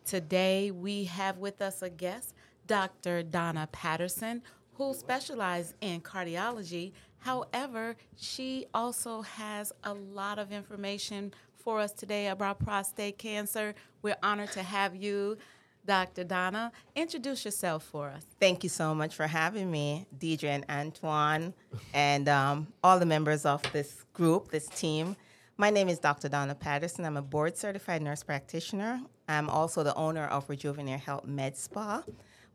Today, 0.05 0.73
we 0.73 1.05
have 1.05 1.39
with 1.39 1.63
us 1.63 1.83
a 1.83 1.91
guest, 1.91 2.35
Dr. 2.67 3.23
Donna 3.23 3.69
Patterson, 3.71 4.43
who 4.75 4.93
specializes 4.93 5.75
in 5.81 6.01
cardiology. 6.01 6.91
However, 7.19 7.95
she 8.17 8.67
also 8.75 9.23
has 9.23 9.73
a 9.85 9.95
lot 9.95 10.41
of 10.41 10.51
information 10.51 11.33
for 11.55 11.79
us 11.79 11.93
today 11.93 12.27
about 12.27 12.59
prostate 12.59 13.19
cancer. 13.19 13.77
We're 14.03 14.17
honored 14.21 14.51
to 14.53 14.65
have 14.65 14.97
you, 14.97 15.39
Dr. 15.87 16.25
Donna. 16.25 16.73
Introduce 16.95 17.45
yourself 17.45 17.85
for 17.85 18.09
us. 18.09 18.25
Thank 18.40 18.62
you 18.62 18.68
so 18.68 18.95
much 18.95 19.14
for 19.14 19.27
having 19.27 19.71
me, 19.71 20.07
Deirdre 20.18 20.51
and 20.51 20.64
Antoine, 20.68 21.55
and 21.92 22.29
um, 22.29 22.68
all 22.83 22.99
the 22.99 23.07
members 23.07 23.45
of 23.45 23.62
this 23.73 24.05
group, 24.12 24.51
this 24.51 24.68
team. 24.68 25.16
My 25.57 25.71
name 25.71 25.88
is 25.88 25.99
Dr. 25.99 26.29
Donna 26.29 26.55
Patterson. 26.55 27.05
I'm 27.05 27.16
a 27.16 27.23
board 27.23 27.57
certified 27.57 28.03
nurse 28.03 28.23
practitioner. 28.23 29.01
I'm 29.29 29.49
also 29.51 29.83
the 29.83 29.95
owner 29.95 30.25
of 30.27 30.49
Rejuvenate 30.49 31.01
Health 31.01 31.25
Med 31.25 31.57
Spa, 31.57 32.03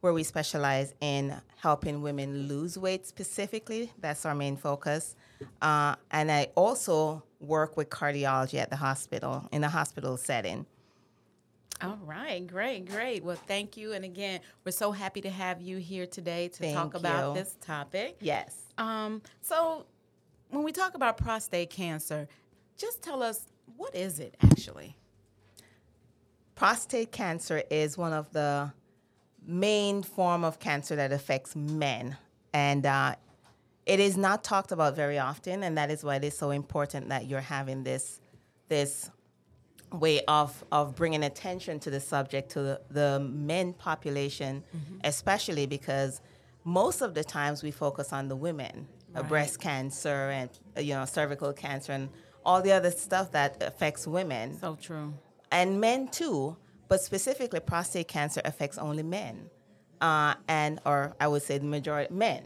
where 0.02 0.14
we 0.14 0.24
specialize 0.24 0.94
in 1.00 1.36
helping 1.58 2.02
women 2.02 2.48
lose 2.48 2.78
weight 2.78 3.06
specifically. 3.08 3.92
That's 4.00 4.26
our 4.26 4.36
main 4.36 4.58
focus. 4.58 5.16
Uh, 5.62 5.96
and 6.12 6.32
I 6.32 6.50
also 6.56 7.24
work 7.40 7.78
with 7.78 7.90
cardiology 7.90 8.60
at 8.60 8.70
the 8.70 8.76
hospital, 8.76 9.48
in 9.52 9.62
the 9.62 9.70
hospital 9.70 10.18
setting. 10.18 10.66
All 11.82 12.00
right, 12.06 12.46
great, 12.46 12.90
great. 12.90 13.24
Well, 13.24 13.36
thank 13.36 13.78
you. 13.78 13.94
And 13.94 14.04
again, 14.04 14.40
we're 14.66 14.72
so 14.72 14.92
happy 14.92 15.22
to 15.22 15.30
have 15.30 15.62
you 15.62 15.78
here 15.78 16.08
today 16.08 16.48
to 16.50 16.58
Thank 16.58 16.76
talk 16.76 16.96
about 16.96 17.36
you. 17.36 17.44
this 17.44 17.56
topic. 17.62 18.18
Yes. 18.20 18.56
Um, 18.78 19.22
so 19.42 19.86
when 20.50 20.64
we 20.64 20.72
talk 20.72 20.96
about 20.96 21.18
prostate 21.18 21.70
cancer, 21.70 22.28
just 22.78 23.02
tell 23.04 23.22
us 23.22 23.46
what 23.76 23.94
is 23.96 24.20
it 24.20 24.36
actually? 24.42 24.96
prostate 26.58 27.12
cancer 27.12 27.62
is 27.70 27.98
one 27.98 28.12
of 28.12 28.32
the 28.34 28.72
main 29.46 30.02
form 30.02 30.44
of 30.44 30.60
cancer 30.60 30.96
that 30.96 31.12
affects 31.12 31.56
men 31.56 32.18
and 32.52 32.86
uh, 32.86 33.14
it 33.86 34.00
is 34.00 34.18
not 34.18 34.44
talked 34.44 34.72
about 34.72 34.96
very 34.96 35.20
often 35.20 35.62
and 35.64 35.78
that 35.78 35.92
is 35.92 36.04
why 36.04 36.16
it 36.16 36.24
is 36.24 36.36
so 36.36 36.50
important 36.50 37.10
that 37.10 37.28
you're 37.28 37.40
having 37.40 37.84
this 37.84 38.20
this 38.70 39.10
way 39.92 40.22
of 40.28 40.64
of 40.72 40.96
bringing 40.96 41.24
attention 41.24 41.80
to 41.80 41.90
the 41.90 42.00
subject 42.00 42.52
to 42.52 42.62
the, 42.62 42.82
the 42.90 43.20
men 43.20 43.74
population 43.74 44.64
especially 45.04 45.66
because 45.66 46.22
most 46.64 47.02
of 47.02 47.14
the 47.14 47.24
times 47.24 47.64
we 47.64 47.72
focus 47.72 48.12
on 48.12 48.28
the 48.28 48.36
women 48.36 48.88
uh, 49.16 49.24
breast 49.24 49.60
cancer 49.62 50.30
and 50.32 50.50
uh, 50.76 50.82
you 50.82 50.94
know 50.94 51.06
cervical 51.06 51.54
cancer 51.54 51.94
and 51.94 52.10
all 52.46 52.62
the 52.62 52.72
other 52.72 52.92
stuff 52.92 53.32
that 53.32 53.62
affects 53.64 54.06
women 54.06 54.58
So 54.60 54.76
true. 54.82 55.14
and 55.52 55.80
men 55.82 56.08
too, 56.10 56.56
but 56.90 57.02
specifically 57.02 57.60
prostate 57.62 58.08
cancer 58.08 58.42
affects 58.46 58.78
only 58.78 59.04
men, 59.04 59.50
uh, 60.02 60.36
and 60.48 60.80
or 60.86 61.14
I 61.20 61.28
would 61.28 61.44
say 61.44 61.58
the 61.58 61.66
majority 61.66 62.14
men. 62.14 62.44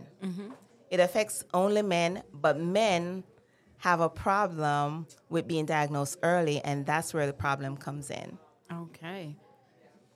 It 0.90 1.00
affects 1.00 1.44
only 1.54 1.82
men, 1.84 2.24
but 2.34 2.60
men 2.60 3.24
have 3.82 4.00
a 4.00 4.10
problem 4.10 5.08
with 5.30 5.48
being 5.48 5.66
diagnosed 5.66 6.18
early, 6.24 6.62
and 6.62 6.86
that's 6.86 7.14
where 7.14 7.28
the 7.28 7.34
problem 7.34 7.78
comes 7.78 8.10
in. 8.10 8.38
Okay. 8.72 9.36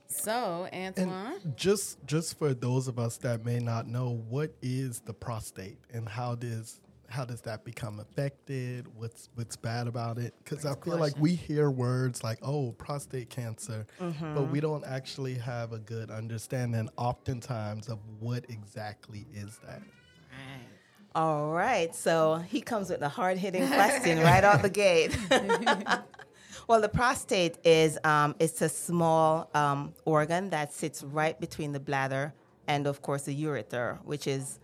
So, 0.07 0.67
And 0.71 0.97
Antoine, 0.97 1.53
just 1.57 1.97
just 2.05 2.37
for 2.37 2.53
those 2.53 2.87
of 2.87 2.99
us 2.99 3.17
that 3.17 3.43
may 3.43 3.59
not 3.59 3.87
know, 3.87 4.21
what 4.29 4.53
is 4.61 4.99
the 5.01 5.13
prostate 5.13 5.79
and 5.93 6.07
how 6.07 6.35
does 6.35 6.79
how 7.09 7.25
does 7.25 7.41
that 7.41 7.65
become 7.65 7.99
affected? 7.99 8.87
What's 8.95 9.29
what's 9.35 9.55
bad 9.55 9.87
about 9.87 10.17
it? 10.19 10.33
Because 10.43 10.65
I 10.65 10.75
feel 10.75 10.97
like 10.97 11.13
we 11.17 11.33
hear 11.35 11.71
words 11.71 12.23
like 12.23 12.37
"oh, 12.43 12.71
prostate 12.73 13.29
cancer," 13.31 13.85
Mm-hmm. 13.99 14.35
but 14.35 14.43
we 14.51 14.59
don't 14.59 14.85
actually 14.85 15.35
have 15.35 15.73
a 15.73 15.79
good 15.79 16.11
understanding, 16.11 16.87
oftentimes, 16.97 17.89
of 17.89 17.99
what 18.19 18.45
exactly 18.49 19.25
is 19.33 19.57
that. 19.65 19.81
right. 19.81 20.67
All 21.15 21.51
right, 21.51 21.95
so 21.95 22.43
he 22.49 22.59
comes 22.59 22.89
with 22.89 23.01
a 23.01 23.07
hard 23.09 23.37
hitting 23.37 23.65
question 23.79 24.19
right 24.19 24.43
out 24.43 24.61
the 24.61 24.69
gate. 24.69 25.17
well, 26.67 26.81
the 26.81 26.89
prostate 26.89 27.57
is 27.63 27.97
um, 28.03 28.35
it's 28.37 28.61
a 28.61 28.67
small 28.67 29.49
um, 29.53 29.93
organ 30.03 30.49
that 30.49 30.73
sits 30.73 31.03
right 31.03 31.39
between 31.39 31.71
the 31.71 31.79
bladder 31.79 32.33
and, 32.67 32.85
of 32.85 33.01
course, 33.01 33.23
the 33.23 33.43
ureter, 33.43 33.97
which 34.03 34.27
is 34.27 34.59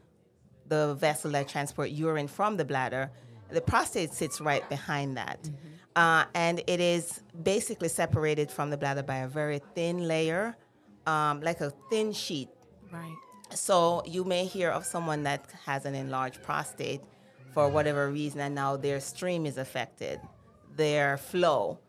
the 0.67 0.93
vessel 0.95 1.31
that 1.31 1.47
transports 1.47 1.93
urine 1.93 2.27
from 2.27 2.57
the 2.57 2.65
bladder. 2.65 3.09
The 3.49 3.61
prostate 3.61 4.13
sits 4.13 4.41
right 4.41 4.67
behind 4.69 5.15
that. 5.15 5.49
Uh, 5.95 6.25
and 6.35 6.61
it 6.67 6.79
is 6.81 7.21
basically 7.43 7.89
separated 7.89 8.51
from 8.51 8.69
the 8.69 8.77
bladder 8.77 9.03
by 9.03 9.17
a 9.17 9.27
very 9.27 9.61
thin 9.73 10.07
layer, 10.07 10.57
um, 11.05 11.41
like 11.41 11.61
a 11.61 11.71
thin 11.89 12.11
sheet 12.13 12.49
Right. 12.91 13.15
So 13.53 14.03
you 14.05 14.23
may 14.23 14.45
hear 14.45 14.69
of 14.69 14.85
someone 14.85 15.23
that 15.23 15.45
has 15.65 15.85
an 15.85 15.95
enlarged 15.95 16.41
prostate 16.43 17.01
for 17.53 17.67
whatever 17.69 18.09
reason, 18.09 18.41
and 18.41 18.55
now 18.55 18.77
their 18.77 18.99
stream 18.99 19.45
is 19.45 19.57
affected, 19.57 20.19
their 20.75 21.17
flow. 21.17 21.79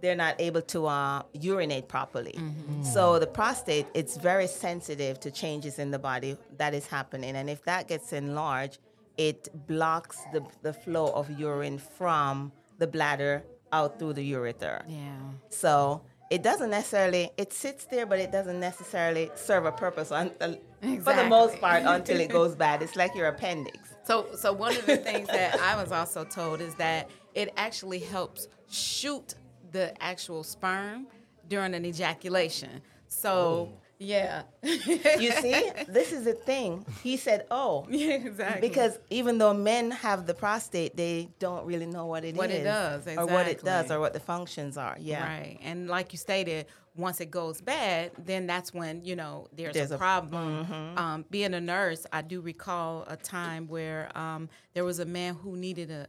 They're 0.00 0.16
not 0.16 0.40
able 0.40 0.62
to 0.62 0.86
uh, 0.86 1.22
urinate 1.34 1.86
properly. 1.88 2.38
So 2.82 3.18
the 3.18 3.26
prostate, 3.26 3.86
it's 3.92 4.16
very 4.16 4.46
sensitive 4.46 5.20
to 5.20 5.30
changes 5.30 5.78
in 5.78 5.90
the 5.90 5.98
body 5.98 6.38
that 6.56 6.72
is 6.72 6.86
happening, 6.86 7.36
and 7.36 7.50
if 7.50 7.62
that 7.64 7.88
gets 7.88 8.12
enlarged, 8.12 8.78
it 9.18 9.48
blocks 9.66 10.22
the, 10.32 10.42
the 10.62 10.72
flow 10.72 11.08
of 11.08 11.30
urine 11.38 11.76
from 11.78 12.52
the 12.78 12.86
bladder 12.86 13.44
out 13.72 13.98
through 13.98 14.14
the 14.14 14.32
ureter. 14.32 14.82
Yeah. 14.88 15.18
So 15.50 16.00
it 16.30 16.42
doesn't 16.42 16.70
necessarily 16.70 17.30
it 17.36 17.52
sits 17.52 17.84
there, 17.86 18.06
but 18.06 18.20
it 18.20 18.30
doesn't 18.30 18.60
necessarily 18.60 19.30
serve 19.34 19.66
a 19.66 19.72
purpose 19.72 20.12
until, 20.12 20.54
uh, 20.82 20.96
for 20.96 21.12
the 21.12 21.26
most 21.28 21.60
part 21.60 21.82
until 21.84 22.20
it 22.20 22.28
goes 22.38 22.54
bad. 22.54 22.82
It's 22.82 22.94
like 22.94 23.14
your 23.16 23.26
appendix. 23.26 23.76
So, 24.04 24.28
so 24.36 24.52
one 24.52 24.76
of 24.76 24.86
the 24.86 24.96
things 24.96 25.26
that 25.26 25.58
I 25.60 25.80
was 25.80 25.90
also 25.90 26.24
told 26.24 26.60
is 26.60 26.74
that 26.76 27.10
it 27.34 27.52
actually 27.56 27.98
helps 27.98 28.46
shoot 28.70 29.34
the 29.72 30.00
actual 30.02 30.44
sperm 30.44 31.08
during 31.48 31.74
an 31.74 31.84
ejaculation. 31.84 32.80
So, 33.08 33.30
oh. 33.30 33.79
Yeah. 34.00 34.42
You 34.62 35.30
see, 35.32 35.70
this 35.88 36.10
is 36.12 36.24
the 36.24 36.32
thing. 36.32 36.84
He 37.04 37.16
said, 37.16 37.46
"Oh." 37.50 37.86
yeah, 37.90 38.14
exactly. 38.14 38.66
Because 38.68 38.98
even 39.10 39.38
though 39.38 39.54
men 39.54 39.90
have 39.92 40.26
the 40.26 40.34
prostate, 40.34 40.96
they 40.96 41.28
don't 41.38 41.64
really 41.66 41.86
know 41.86 42.06
what 42.06 42.24
it 42.24 42.30
is, 42.30 42.36
What 42.36 42.50
it 42.50 42.64
does, 42.64 43.06
or 43.06 43.26
what 43.26 43.46
it 43.46 43.62
does, 43.62 43.90
or 43.90 44.00
what 44.00 44.12
the 44.14 44.20
functions 44.20 44.76
are. 44.76 44.96
Yeah, 44.98 45.22
Right. 45.24 45.58
And 45.62 45.88
like 45.88 46.12
you 46.12 46.18
stated, 46.18 46.66
once 46.96 47.20
it 47.20 47.30
goes 47.30 47.60
bad, 47.60 48.10
then 48.18 48.46
that's 48.46 48.74
when, 48.74 49.04
you 49.04 49.14
know, 49.16 49.46
there's, 49.52 49.74
There's 49.74 49.92
a 49.92 49.94
a- 49.94 49.98
problem. 49.98 50.66
Um, 50.96 51.24
being 51.30 51.54
a 51.54 51.60
nurse, 51.60 52.04
I 52.12 52.22
do 52.22 52.40
recall 52.40 53.04
a 53.06 53.16
time 53.16 53.68
where 53.68 54.10
um, 54.18 54.48
there 54.74 54.84
was 54.84 54.98
a 54.98 55.04
man 55.06 55.34
who 55.34 55.56
needed 55.56 55.90
a 55.90 56.08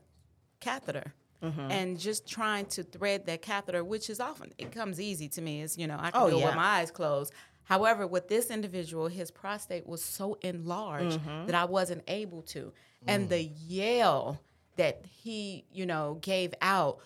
catheter. 0.59 1.13
And 1.43 1.99
just 1.99 2.27
trying 2.27 2.67
to 2.67 2.83
thread 2.83 3.25
that 3.25 3.41
catheter, 3.41 3.83
which 3.83 4.11
is 4.11 4.19
often, 4.19 4.53
it 4.59 4.71
comes 4.71 5.01
easy 5.01 5.27
to 5.29 5.41
me. 5.41 5.61
Is 5.63 5.75
you 5.75 5.87
know, 5.87 5.97
I 5.99 6.11
can 6.11 6.21
Oh, 6.21 6.29
do 6.29 6.35
it 6.35 6.39
yeah. 6.41 6.45
with 6.45 6.55
my 6.55 6.63
eyes 6.63 6.91
closed. 6.91 7.33
However, 7.63 8.05
with 8.05 8.27
this 8.27 8.49
individual, 8.49 9.07
his 9.07 9.31
prostate 9.31 9.87
was 9.87 10.03
so 10.03 10.37
enlarged 10.41 11.19
mm-hmm. 11.19 11.45
that 11.45 11.55
I 11.55 11.65
wasn't 11.65 12.03
able 12.07 12.41
to. 12.43 12.73
And 13.07 13.29
the 13.29 13.45
mm. 13.45 13.51
yell 13.67 14.39
that 14.75 15.03
he, 15.09 15.65
you 15.71 15.85
know, 15.85 16.17
gave 16.21 16.53
out, 16.61 16.99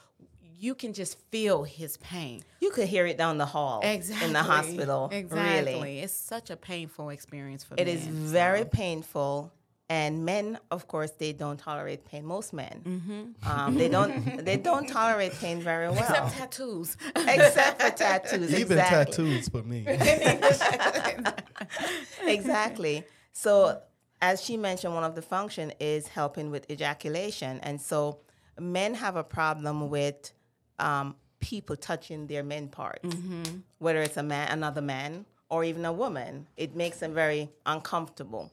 you 0.57 0.75
can 0.75 0.93
just 0.93 1.19
feel 1.31 1.63
his 1.63 1.97
pain. 1.97 2.41
you 2.59 2.71
could 2.71 2.87
hear 2.87 3.05
it 3.05 3.17
down 3.17 3.37
the 3.37 3.45
hall 3.45 3.81
Exactly. 3.83 4.27
in 4.27 4.33
the 4.33 4.43
hospital. 4.43 5.09
Exactly. 5.11 5.73
Really, 5.73 5.99
It's 5.99 6.13
such 6.13 6.49
a 6.49 6.55
painful 6.55 7.09
experience 7.09 7.63
for 7.63 7.75
it 7.75 7.87
men. 7.87 7.95
is 7.95 8.05
very 8.05 8.65
painful. 8.65 9.51
And 9.87 10.25
men, 10.25 10.57
of 10.71 10.87
course, 10.87 11.11
they 11.11 11.31
don't 11.31 11.57
tolerate 11.57 12.05
pain. 12.05 12.25
Most 12.25 12.53
men, 12.53 13.35
um, 13.43 13.75
they 13.75 13.87
don't. 13.87 14.15
They 14.45 14.57
don't 14.57 14.87
tolerate 14.87 15.33
pain 15.33 15.61
very 15.61 15.89
well. 15.89 15.99
Except 15.99 16.33
tattoos. 16.33 16.97
except 17.15 17.81
for 17.81 17.89
tattoos. 18.03 18.51
Even 18.51 18.79
exactly. 18.79 19.05
tattoos 19.05 19.49
for 19.49 19.61
me. 19.61 19.85
exactly. 22.27 23.03
So, 23.33 23.79
as 24.21 24.43
she 24.43 24.57
mentioned, 24.57 24.95
one 24.95 25.03
of 25.03 25.13
the 25.13 25.21
function 25.21 25.71
is 25.79 26.07
helping 26.07 26.49
with 26.49 26.69
ejaculation, 26.71 27.59
and 27.61 27.79
so 27.79 28.21
men 28.59 28.95
have 28.95 29.17
a 29.17 29.23
problem 29.23 29.89
with 29.89 30.31
um, 30.79 31.15
people 31.39 31.75
touching 31.75 32.27
their 32.27 32.43
men 32.43 32.69
parts, 32.69 33.15
whether 33.77 34.01
it's 34.01 34.17
a 34.17 34.23
man, 34.23 34.49
another 34.51 34.81
man, 34.81 35.25
or 35.49 35.63
even 35.63 35.85
a 35.85 35.93
woman. 35.93 36.47
It 36.57 36.75
makes 36.75 36.99
them 36.99 37.13
very 37.13 37.49
uncomfortable, 37.65 38.51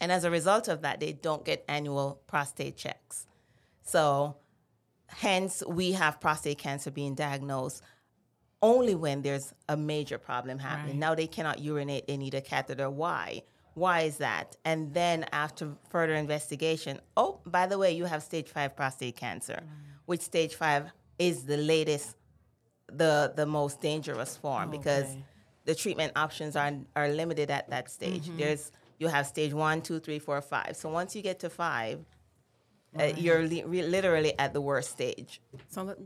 and 0.00 0.12
as 0.12 0.24
a 0.24 0.30
result 0.30 0.68
of 0.68 0.82
that, 0.82 1.00
they 1.00 1.12
don't 1.12 1.44
get 1.44 1.64
annual 1.68 2.20
prostate 2.26 2.76
checks. 2.76 3.26
So, 3.82 4.36
hence, 5.06 5.62
we 5.66 5.92
have 5.92 6.20
prostate 6.20 6.58
cancer 6.58 6.90
being 6.90 7.14
diagnosed 7.14 7.82
only 8.62 8.94
when 8.94 9.22
there's 9.22 9.52
a 9.68 9.76
major 9.76 10.18
problem 10.18 10.58
happening. 10.58 10.92
Right. 10.92 10.98
Now 10.98 11.14
they 11.14 11.26
cannot 11.26 11.60
urinate, 11.60 12.06
they 12.06 12.16
need 12.16 12.34
a 12.34 12.40
catheter. 12.40 12.90
Why? 12.90 13.42
Why 13.74 14.02
is 14.02 14.16
that? 14.18 14.56
And 14.64 14.94
then 14.94 15.26
after 15.32 15.72
further 15.90 16.14
investigation, 16.14 16.98
oh, 17.16 17.40
by 17.44 17.66
the 17.66 17.78
way, 17.78 17.92
you 17.92 18.06
have 18.06 18.22
stage 18.22 18.48
five 18.48 18.74
prostate 18.74 19.16
cancer, 19.16 19.62
mm. 19.62 19.68
which 20.06 20.22
stage 20.22 20.54
five 20.54 20.90
is 21.18 21.44
the 21.44 21.58
latest, 21.58 22.16
the 22.90 23.32
the 23.36 23.44
most 23.44 23.80
dangerous 23.80 24.36
form 24.36 24.68
oh, 24.68 24.78
because 24.78 25.16
the 25.66 25.74
treatment 25.74 26.12
options 26.16 26.56
are 26.56 26.72
are 26.94 27.08
limited 27.08 27.50
at 27.50 27.68
that 27.68 27.90
stage. 27.90 28.24
Mm-hmm. 28.24 28.38
There's 28.38 28.72
you 28.98 29.08
have 29.08 29.26
stage 29.26 29.52
one, 29.52 29.82
two, 29.82 30.00
three, 30.00 30.18
four, 30.18 30.40
five. 30.40 30.76
So 30.76 30.88
once 30.88 31.14
you 31.14 31.22
get 31.22 31.40
to 31.40 31.50
five, 31.50 32.04
uh, 32.98 33.12
you're 33.16 33.42
li- 33.42 33.64
re- 33.64 33.82
literally 33.82 34.38
at 34.38 34.52
the 34.52 34.60
worst 34.60 34.90
stage. 34.90 35.40
So, 35.68 35.82
let- 35.82 35.98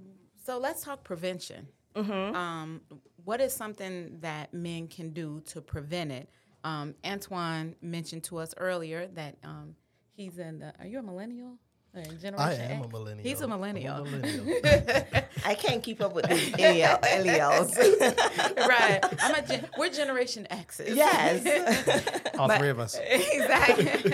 so 0.44 0.58
let's 0.58 0.82
talk 0.82 1.04
prevention. 1.04 1.68
Mm-hmm. 1.94 2.34
Um, 2.36 2.80
what 3.24 3.40
is 3.40 3.52
something 3.52 4.18
that 4.20 4.52
men 4.54 4.88
can 4.88 5.10
do 5.10 5.40
to 5.46 5.60
prevent 5.60 6.12
it? 6.12 6.28
Um, 6.64 6.94
Antoine 7.04 7.74
mentioned 7.80 8.24
to 8.24 8.38
us 8.38 8.54
earlier 8.56 9.06
that 9.14 9.36
um, 9.44 9.74
he's 10.14 10.38
in 10.38 10.58
the. 10.58 10.72
Are 10.78 10.86
you 10.86 10.98
a 10.98 11.02
millennial? 11.02 11.58
Or 11.94 12.02
Generation 12.02 12.38
I 12.38 12.54
am 12.54 12.80
a 12.82 12.84
X? 12.84 12.92
millennial. 12.92 13.28
He's 13.28 13.40
a 13.40 13.44
I'm 13.44 13.50
millennial. 13.50 14.04
millennial. 14.04 14.60
I 15.44 15.54
can't 15.54 15.82
keep 15.82 16.00
up 16.00 16.14
with 16.14 16.28
these 16.28 16.50
millennials. 16.52 17.76
Right. 18.68 19.00
I'm 19.20 19.34
a 19.34 19.42
gen- 19.46 19.66
we're 19.76 19.90
Generation 19.90 20.46
X's. 20.50 20.94
yes. 20.96 22.28
All 22.38 22.48
three 22.48 22.68
of 22.68 22.78
us. 22.78 22.96
exactly. 23.10 24.12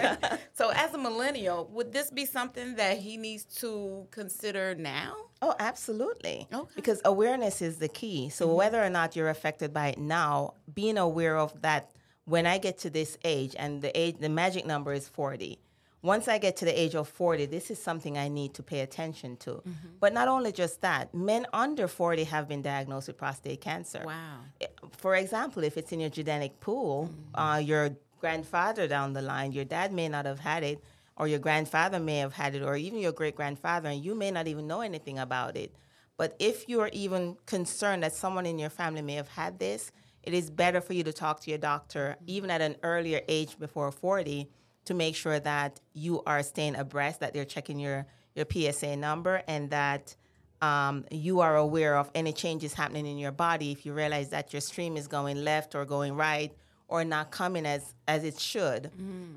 so, 0.54 0.70
as 0.70 0.94
a 0.94 0.98
millennial, 0.98 1.68
would 1.72 1.92
this 1.92 2.10
be 2.10 2.24
something 2.24 2.76
that 2.76 2.98
he 2.98 3.16
needs 3.16 3.44
to 3.60 4.06
consider 4.10 4.74
now? 4.74 5.14
Oh, 5.42 5.54
absolutely. 5.58 6.48
Okay. 6.52 6.72
Because 6.76 7.02
awareness 7.04 7.60
is 7.60 7.76
the 7.76 7.88
key. 7.88 8.30
So 8.30 8.46
mm-hmm. 8.46 8.56
whether 8.56 8.82
or 8.82 8.88
not 8.90 9.16
you're 9.16 9.28
affected 9.28 9.74
by 9.74 9.88
it 9.88 9.98
now, 9.98 10.54
being 10.72 10.96
aware 10.96 11.36
of 11.36 11.60
that 11.62 11.90
when 12.24 12.46
I 12.46 12.58
get 12.58 12.78
to 12.78 12.90
this 12.90 13.18
age 13.24 13.54
and 13.58 13.82
the 13.82 13.96
age 13.98 14.16
the 14.18 14.28
magic 14.28 14.66
number 14.66 14.92
is 14.92 15.08
40. 15.08 15.58
Once 16.06 16.28
I 16.28 16.38
get 16.38 16.56
to 16.58 16.64
the 16.64 16.80
age 16.80 16.94
of 16.94 17.08
40, 17.08 17.46
this 17.46 17.68
is 17.68 17.82
something 17.82 18.16
I 18.16 18.28
need 18.28 18.54
to 18.54 18.62
pay 18.62 18.80
attention 18.80 19.36
to. 19.38 19.50
Mm-hmm. 19.50 19.88
But 19.98 20.14
not 20.14 20.28
only 20.28 20.52
just 20.52 20.80
that, 20.82 21.12
men 21.12 21.46
under 21.52 21.88
40 21.88 22.22
have 22.24 22.46
been 22.46 22.62
diagnosed 22.62 23.08
with 23.08 23.18
prostate 23.18 23.60
cancer. 23.60 24.02
Wow. 24.06 24.38
Eh, 24.60 24.66
for 24.96 25.16
example, 25.16 25.64
if 25.64 25.76
it's 25.76 25.90
in 25.90 25.98
your 25.98 26.10
genetic 26.10 26.60
pool, 26.60 27.10
mm-hmm. 27.10 27.40
uh, 27.40 27.58
your 27.58 27.90
grandfather 28.20 28.86
down 28.86 29.14
the 29.14 29.22
line, 29.22 29.50
your 29.50 29.64
dad 29.64 29.92
may 29.92 30.08
not 30.08 30.26
have 30.26 30.38
had 30.38 30.62
it, 30.62 30.80
or 31.16 31.26
your 31.26 31.40
grandfather 31.40 31.98
may 31.98 32.18
have 32.18 32.32
had 32.32 32.54
it, 32.54 32.62
or 32.62 32.76
even 32.76 33.00
your 33.00 33.10
great 33.10 33.34
grandfather, 33.34 33.88
and 33.88 34.04
you 34.04 34.14
may 34.14 34.30
not 34.30 34.46
even 34.46 34.68
know 34.68 34.82
anything 34.82 35.18
about 35.18 35.56
it. 35.56 35.74
But 36.16 36.36
if 36.38 36.68
you're 36.68 36.90
even 36.92 37.36
concerned 37.46 38.04
that 38.04 38.14
someone 38.14 38.46
in 38.46 38.60
your 38.60 38.70
family 38.70 39.02
may 39.02 39.14
have 39.14 39.28
had 39.28 39.58
this, 39.58 39.90
it 40.22 40.34
is 40.34 40.50
better 40.50 40.80
for 40.80 40.92
you 40.92 41.02
to 41.02 41.12
talk 41.12 41.40
to 41.40 41.50
your 41.50 41.58
doctor, 41.58 42.10
mm-hmm. 42.10 42.24
even 42.28 42.50
at 42.52 42.60
an 42.60 42.76
earlier 42.84 43.22
age 43.26 43.58
before 43.58 43.90
40, 43.90 44.48
to 44.86 44.94
make 44.94 45.14
sure 45.14 45.38
that 45.38 45.80
you 45.92 46.22
are 46.26 46.42
staying 46.42 46.76
abreast, 46.76 47.20
that 47.20 47.34
they're 47.34 47.44
checking 47.44 47.78
your, 47.78 48.06
your 48.34 48.46
PSA 48.50 48.96
number, 48.96 49.42
and 49.46 49.70
that 49.70 50.16
um, 50.62 51.04
you 51.10 51.40
are 51.40 51.56
aware 51.56 51.96
of 51.96 52.10
any 52.14 52.32
changes 52.32 52.72
happening 52.72 53.06
in 53.06 53.18
your 53.18 53.32
body. 53.32 53.72
If 53.72 53.84
you 53.84 53.92
realize 53.92 54.30
that 54.30 54.52
your 54.52 54.60
stream 54.60 54.96
is 54.96 55.06
going 55.06 55.44
left 55.44 55.74
or 55.74 55.84
going 55.84 56.14
right 56.14 56.52
or 56.88 57.04
not 57.04 57.30
coming 57.30 57.66
as, 57.66 57.94
as 58.08 58.24
it 58.24 58.40
should, 58.40 58.90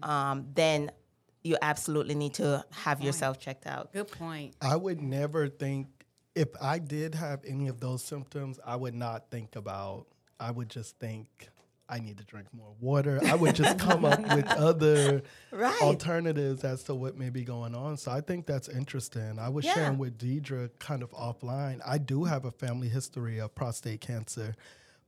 um, 0.04 0.46
then 0.54 0.92
you 1.44 1.58
absolutely 1.62 2.16
need 2.16 2.34
to 2.36 2.64
have 2.72 3.02
yourself 3.02 3.40
checked 3.40 3.66
out. 3.66 3.92
Good 3.92 4.12
point. 4.12 4.56
I 4.62 4.76
would 4.76 5.02
never 5.02 5.48
think 5.48 5.88
if 6.36 6.50
I 6.62 6.80
did 6.80 7.16
have 7.16 7.42
any 7.46 7.68
of 7.68 7.80
those 7.80 8.04
symptoms, 8.04 8.60
I 8.66 8.76
would 8.76 8.94
not 8.94 9.30
think 9.32 9.56
about. 9.56 10.06
I 10.40 10.52
would 10.52 10.70
just 10.70 11.00
think 11.00 11.50
I 11.90 12.00
need 12.00 12.18
to 12.20 12.24
drink 12.24 12.48
more 12.54 12.74
water. 12.80 13.20
I 13.26 13.36
would 13.36 13.56
just 13.56 13.80
come 13.80 14.06
up 14.06 14.20
with 14.36 14.48
other 14.50 15.24
Right. 15.52 15.82
alternatives 15.82 16.64
as 16.64 16.84
to 16.84 16.94
what 16.96 17.18
may 17.18 17.30
be 17.30 17.44
going 17.44 17.74
on. 17.74 17.98
So 17.98 18.12
I 18.12 18.22
think 18.22 18.46
that's 18.46 18.70
interesting. 18.70 19.40
I 19.40 19.50
was 19.50 19.66
Yeah. 19.66 19.74
sharing 19.74 19.98
with 19.98 20.18
Deirdre 20.18 20.70
kind 20.80 21.02
of 21.02 21.12
offline. 21.12 21.82
I 21.86 21.98
do 21.98 22.26
have 22.26 22.46
a 22.46 22.52
family 22.52 22.90
history 22.90 23.40
of 23.40 23.56
prostate 23.56 24.02
cancer. 24.02 24.56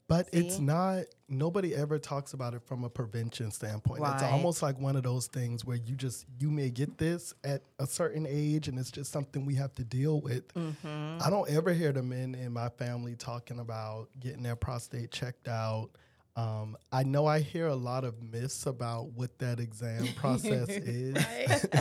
But 0.08 0.28
it's 0.34 0.60
not 0.60 1.06
nobody 1.30 1.74
ever 1.74 1.98
talks 1.98 2.34
about 2.34 2.54
it 2.54 2.62
from 2.66 2.84
a 2.84 2.90
prevention 2.90 3.50
standpoint. 3.50 4.02
It's 4.06 4.24
almost 4.24 4.62
like 4.62 4.78
one 4.78 4.98
of 4.98 5.04
those 5.04 5.28
things 5.28 5.64
where 5.64 5.78
you 5.78 5.96
just 5.96 6.26
you 6.38 6.52
may 6.52 6.70
get 6.70 6.98
this 6.98 7.34
at 7.46 7.62
a 7.80 7.88
certain 7.88 8.26
age 8.28 8.68
and 8.68 8.78
it's 8.78 8.92
just 8.92 9.10
something 9.10 9.46
we 9.46 9.56
have 9.56 9.74
to 9.76 9.86
deal 9.86 10.20
with. 10.20 10.54
Mm-hmm. 10.54 11.20
I 11.22 11.30
don't 11.30 11.50
ever 11.50 11.72
hear 11.72 11.94
the 11.94 12.04
men 12.04 12.36
in 12.36 12.52
my 12.52 12.68
family 12.68 13.16
talking 13.16 13.60
about 13.60 14.10
getting 14.20 14.44
their 14.44 14.58
prostate 14.58 15.12
checked 15.12 15.48
out. 15.48 15.92
Um, 16.36 16.78
I 16.94 17.04
know 17.04 17.26
I 17.26 17.40
hear 17.40 17.68
a 17.68 17.76
lot 17.76 18.06
of 18.06 18.22
myths 18.24 18.66
about 18.66 19.12
what 19.12 19.38
that 19.40 19.60
exam 19.60 20.08
process 20.16 20.70
is. 20.70 21.16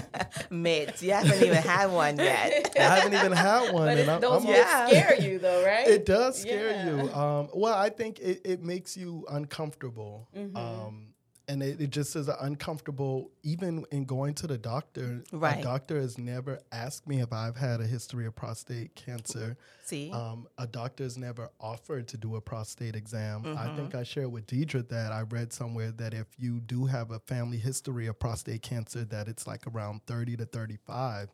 myths. 0.50 1.02
you 1.02 1.12
haven't 1.12 1.36
even 1.42 1.54
had 1.56 1.86
one 1.92 2.16
yet. 2.18 2.72
I 2.78 2.82
haven't 2.82 3.14
even 3.14 3.32
had 3.32 3.72
one, 3.72 3.86
But 3.86 3.98
and 3.98 4.00
it, 4.00 4.08
I'm, 4.08 4.20
those 4.20 4.44
I'm 4.44 4.50
Yeah. 4.50 4.86
scare 4.88 5.20
you, 5.20 5.38
though, 5.38 5.64
right? 5.66 5.86
it 5.86 6.04
does 6.04 6.40
scare 6.40 6.70
Yeah. 6.70 6.86
you. 7.04 7.12
Um, 7.12 7.48
well, 7.54 7.74
I 7.74 7.90
think 7.90 8.18
it, 8.18 8.40
it 8.44 8.62
makes 8.62 8.96
you 8.96 9.24
uncomfortable. 9.30 10.28
Mm-hmm. 10.36 10.56
Um, 10.56 11.09
and 11.50 11.64
it, 11.64 11.80
it 11.80 11.90
just 11.90 12.14
is 12.14 12.28
uncomfortable, 12.28 13.32
even 13.42 13.84
in 13.90 14.04
going 14.04 14.34
to 14.34 14.46
the 14.46 14.56
doctor. 14.56 15.24
Right. 15.32 15.58
A 15.58 15.62
doctor 15.62 16.00
has 16.00 16.16
never 16.16 16.60
asked 16.70 17.08
me 17.08 17.20
if 17.20 17.32
I've 17.32 17.56
had 17.56 17.80
a 17.80 17.86
history 17.86 18.24
of 18.26 18.36
prostate 18.36 18.94
cancer. 18.94 19.56
See? 19.84 20.12
Um, 20.12 20.46
a 20.58 20.68
doctor 20.68 21.02
has 21.02 21.18
never 21.18 21.50
offered 21.58 22.06
to 22.08 22.16
do 22.16 22.36
a 22.36 22.40
prostate 22.40 22.94
exam. 22.94 23.42
Mm-hmm. 23.42 23.58
I 23.58 23.74
think 23.74 23.96
I 23.96 24.04
shared 24.04 24.30
with 24.30 24.46
Deirdre 24.46 24.82
that 24.84 25.10
I 25.10 25.22
read 25.22 25.52
somewhere 25.52 25.90
that 25.90 26.14
if 26.14 26.28
you 26.38 26.60
do 26.60 26.86
have 26.86 27.10
a 27.10 27.18
family 27.18 27.58
history 27.58 28.06
of 28.06 28.16
prostate 28.20 28.62
cancer, 28.62 29.04
that 29.06 29.26
it's 29.26 29.48
like 29.48 29.66
around 29.66 30.02
30 30.06 30.36
to 30.36 30.44
35 30.44 31.30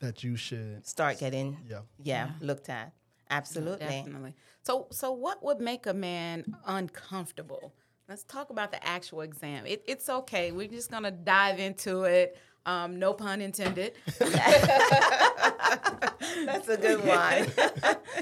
that 0.00 0.22
you 0.22 0.36
should. 0.36 0.86
Start 0.86 1.18
getting, 1.18 1.56
Yeah. 1.66 1.80
yeah, 2.02 2.30
looked 2.40 2.68
at. 2.68 2.92
Absolutely. 3.30 3.86
Definitely. 3.86 4.34
So, 4.62 4.88
so 4.90 5.12
what 5.12 5.42
would 5.42 5.60
make 5.60 5.86
a 5.86 5.94
man 5.94 6.44
uncomfortable? 6.66 7.72
Let's 8.08 8.24
talk 8.24 8.48
about 8.48 8.70
the 8.70 8.82
actual 8.86 9.20
exam. 9.20 9.66
It, 9.66 9.84
it's 9.86 10.08
okay. 10.08 10.50
We're 10.50 10.68
just 10.68 10.90
gonna 10.90 11.10
dive 11.10 11.58
into 11.58 12.04
it. 12.04 12.38
Um, 12.64 12.98
no 12.98 13.12
pun 13.12 13.42
intended. 13.42 13.92
That's 14.18 14.38
a 16.68 16.78
good 16.78 17.04
one. 17.04 17.46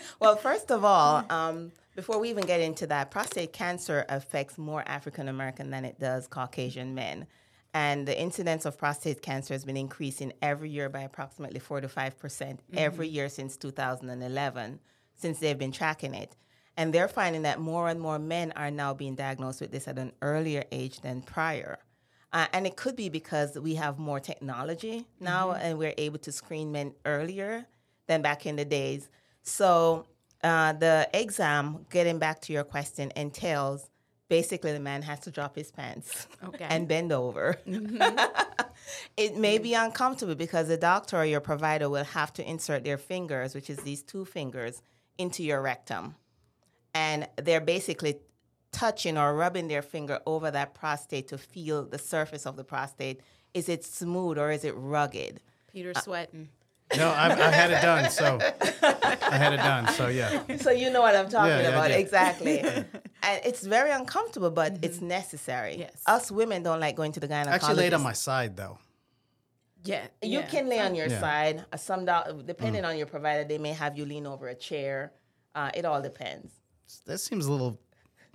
well, 0.20 0.34
first 0.34 0.72
of 0.72 0.84
all, 0.84 1.24
um, 1.30 1.70
before 1.94 2.18
we 2.18 2.30
even 2.30 2.44
get 2.44 2.60
into 2.60 2.88
that, 2.88 3.12
prostate 3.12 3.52
cancer 3.52 4.04
affects 4.08 4.58
more 4.58 4.82
African 4.88 5.28
American 5.28 5.70
than 5.70 5.84
it 5.84 6.00
does 6.00 6.26
Caucasian 6.26 6.96
men. 6.96 7.28
And 7.72 8.08
the 8.08 8.20
incidence 8.20 8.64
of 8.64 8.76
prostate 8.76 9.22
cancer 9.22 9.54
has 9.54 9.64
been 9.64 9.76
increasing 9.76 10.32
every 10.42 10.68
year 10.68 10.88
by 10.88 11.02
approximately 11.02 11.60
4 11.60 11.82
to 11.82 11.88
5% 11.88 12.58
every 12.76 13.06
year 13.06 13.28
since 13.28 13.56
2011, 13.56 14.80
since 15.14 15.38
they've 15.38 15.58
been 15.58 15.72
tracking 15.72 16.14
it. 16.14 16.34
And 16.76 16.92
they're 16.92 17.08
finding 17.08 17.42
that 17.42 17.58
more 17.60 17.88
and 17.88 18.00
more 18.00 18.18
men 18.18 18.52
are 18.54 18.70
now 18.70 18.92
being 18.94 19.14
diagnosed 19.14 19.60
with 19.60 19.72
this 19.72 19.88
at 19.88 19.98
an 19.98 20.12
earlier 20.20 20.64
age 20.70 21.00
than 21.00 21.22
prior. 21.22 21.78
Uh, 22.32 22.46
and 22.52 22.66
it 22.66 22.76
could 22.76 22.96
be 22.96 23.08
because 23.08 23.58
we 23.58 23.76
have 23.76 23.98
more 23.98 24.20
technology 24.20 25.06
now 25.20 25.52
and 25.52 25.78
we're 25.78 25.94
able 25.96 26.18
to 26.18 26.30
screen 26.32 26.70
men 26.72 26.92
earlier 27.06 27.64
than 28.08 28.20
back 28.20 28.44
in 28.44 28.56
the 28.56 28.64
days. 28.64 29.08
So 29.42 30.06
uh, 30.44 30.74
the 30.74 31.08
exam, 31.14 31.86
getting 31.90 32.18
back 32.18 32.42
to 32.42 32.52
your 32.52 32.64
question, 32.64 33.10
entails 33.16 33.88
basically 34.28 34.72
the 34.72 34.80
man 34.80 35.02
has 35.02 35.20
to 35.20 35.30
drop 35.30 35.56
his 35.56 35.70
pants 35.70 36.26
Okay. 36.44 36.66
and 36.68 36.86
bend 36.88 37.10
over. 37.12 37.56
it 39.16 39.36
may 39.36 39.58
be 39.58 39.74
uncomfortable 39.74 40.34
because 40.34 40.68
the 40.68 40.76
doctor 40.76 41.16
or 41.16 41.24
your 41.24 41.40
provider 41.40 41.88
will 41.88 42.04
have 42.04 42.32
to 42.34 42.48
insert 42.48 42.84
their 42.84 42.98
fingers, 42.98 43.54
which 43.54 43.70
is 43.70 43.78
these 43.78 44.02
two 44.02 44.24
fingers, 44.24 44.82
into 45.16 45.42
your 45.42 45.62
rectum. 45.62 46.16
And 46.96 47.18
they're 47.46 47.60
basically 47.76 48.12
touching 48.72 49.16
or 49.22 49.34
rubbing 49.34 49.68
their 49.68 49.82
finger 49.82 50.16
over 50.26 50.48
that 50.50 50.68
prostate 50.74 51.26
to 51.28 51.38
feel 51.38 51.78
the 51.94 51.98
surface 51.98 52.44
of 52.46 52.54
the 52.56 52.64
prostate. 52.64 53.20
Is 53.54 53.68
it 53.68 53.84
smooth 53.84 54.38
or 54.38 54.50
is 54.50 54.64
it 54.64 54.74
rugged? 54.76 55.34
Peter 55.72 55.92
Uh, 55.94 56.00
sweating. 56.00 56.48
No, 56.96 57.08
I, 57.08 57.26
I 57.50 57.50
had 57.60 57.70
it 57.76 57.82
done. 57.82 58.10
So 58.10 58.38
I 59.32 59.36
had 59.44 59.52
it 59.58 59.62
done. 59.72 59.84
So 59.98 60.04
yeah. 60.08 60.30
so 60.66 60.70
you 60.70 60.88
know 60.94 61.02
what 61.06 61.14
I'm 61.16 61.28
talking 61.28 61.50
Yeah, 61.50 61.62
yeah, 61.62 61.68
about. 61.76 61.88
do. 61.88 61.94
Exactly. 62.06 62.60
and 63.28 63.36
it's 63.48 63.62
very 63.66 63.90
uncomfortable, 63.90 64.50
but 64.62 64.78
it's 64.86 65.00
necessary. 65.00 65.74
Yes. 65.84 65.96
Us 66.06 66.30
women 66.30 66.62
don't 66.62 66.80
like 66.86 66.94
going 66.96 67.12
to 67.12 67.20
the 67.20 67.28
gynecologist. 67.28 67.48
I 67.48 67.54
actually 67.60 67.74
laid 67.84 67.94
on 67.94 68.02
my 68.02 68.12
side 68.28 68.56
though. 68.56 68.78
Yeah. 69.84 70.04
You 70.22 70.40
yeah. 70.40 70.46
can 70.46 70.68
lay 70.68 70.80
on 70.80 70.94
your 70.94 71.08
Yeah. 71.08 71.20
side. 71.20 71.64
Uh, 71.72 71.76
Some 71.76 72.04
doc- 72.04 72.28
depending 72.52 72.84
on 72.84 72.96
your 72.96 73.06
provider, 73.14 73.44
they 73.44 73.58
may 73.58 73.72
have 73.72 73.92
you 73.98 74.04
lean 74.04 74.26
over 74.26 74.46
a 74.48 74.54
chair. 74.54 75.12
Uh, 75.54 75.70
it 75.74 75.84
all 75.84 76.02
depends. 76.02 76.52
That 77.06 77.18
seems 77.18 77.46
a 77.46 77.52
little 77.52 77.78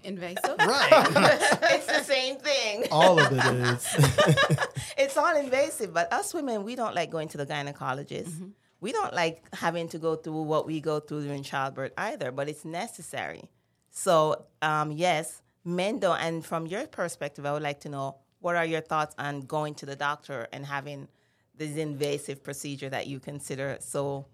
invasive. 0.04 0.56
right. 0.60 0.90
it's 1.72 1.88
the 1.88 2.04
same 2.04 2.38
thing. 2.38 2.86
All 2.92 3.20
of 3.20 3.32
it 3.32 3.56
is. 3.56 4.58
It's 4.98 5.18
all 5.18 5.36
invasive, 5.36 5.94
but 5.94 6.14
us 6.14 6.32
women, 6.34 6.64
we 6.64 6.76
don't 6.76 6.94
like 6.94 7.10
going 7.10 7.28
to 7.30 7.38
the 7.38 7.46
gynecologist. 7.46 8.52
We 8.82 8.92
don't 8.92 9.14
like 9.14 9.44
having 9.56 9.88
to 9.90 9.98
go 9.98 10.16
through 10.16 10.44
what 10.44 10.68
we 10.68 10.80
go 10.80 11.00
through 11.00 11.24
during 11.24 11.42
childbirth 11.42 11.94
either, 11.98 12.32
but 12.32 12.48
it's 12.48 12.66
necessary. 12.66 13.50
So, 13.90 14.46
um, 14.62 14.92
yes, 14.92 15.42
men 15.66 16.00
don't. 16.00 16.20
And 16.20 16.46
from 16.46 16.68
your 16.68 16.86
perspective, 16.86 17.46
I 17.48 17.52
would 17.52 17.64
like 17.64 17.80
to 17.82 17.90
know 17.90 18.18
what 18.40 18.56
are 18.56 18.66
your 18.66 18.82
thoughts 18.82 19.16
on 19.18 19.42
going 19.42 19.74
to 19.76 19.86
the 19.86 19.96
doctor 19.96 20.48
and 20.54 20.66
having 20.66 21.08
this 21.56 21.78
invasive 21.78 22.44
procedure 22.44 22.90
that 22.90 23.08
you 23.08 23.20
consider 23.20 23.78
so, 23.80 24.28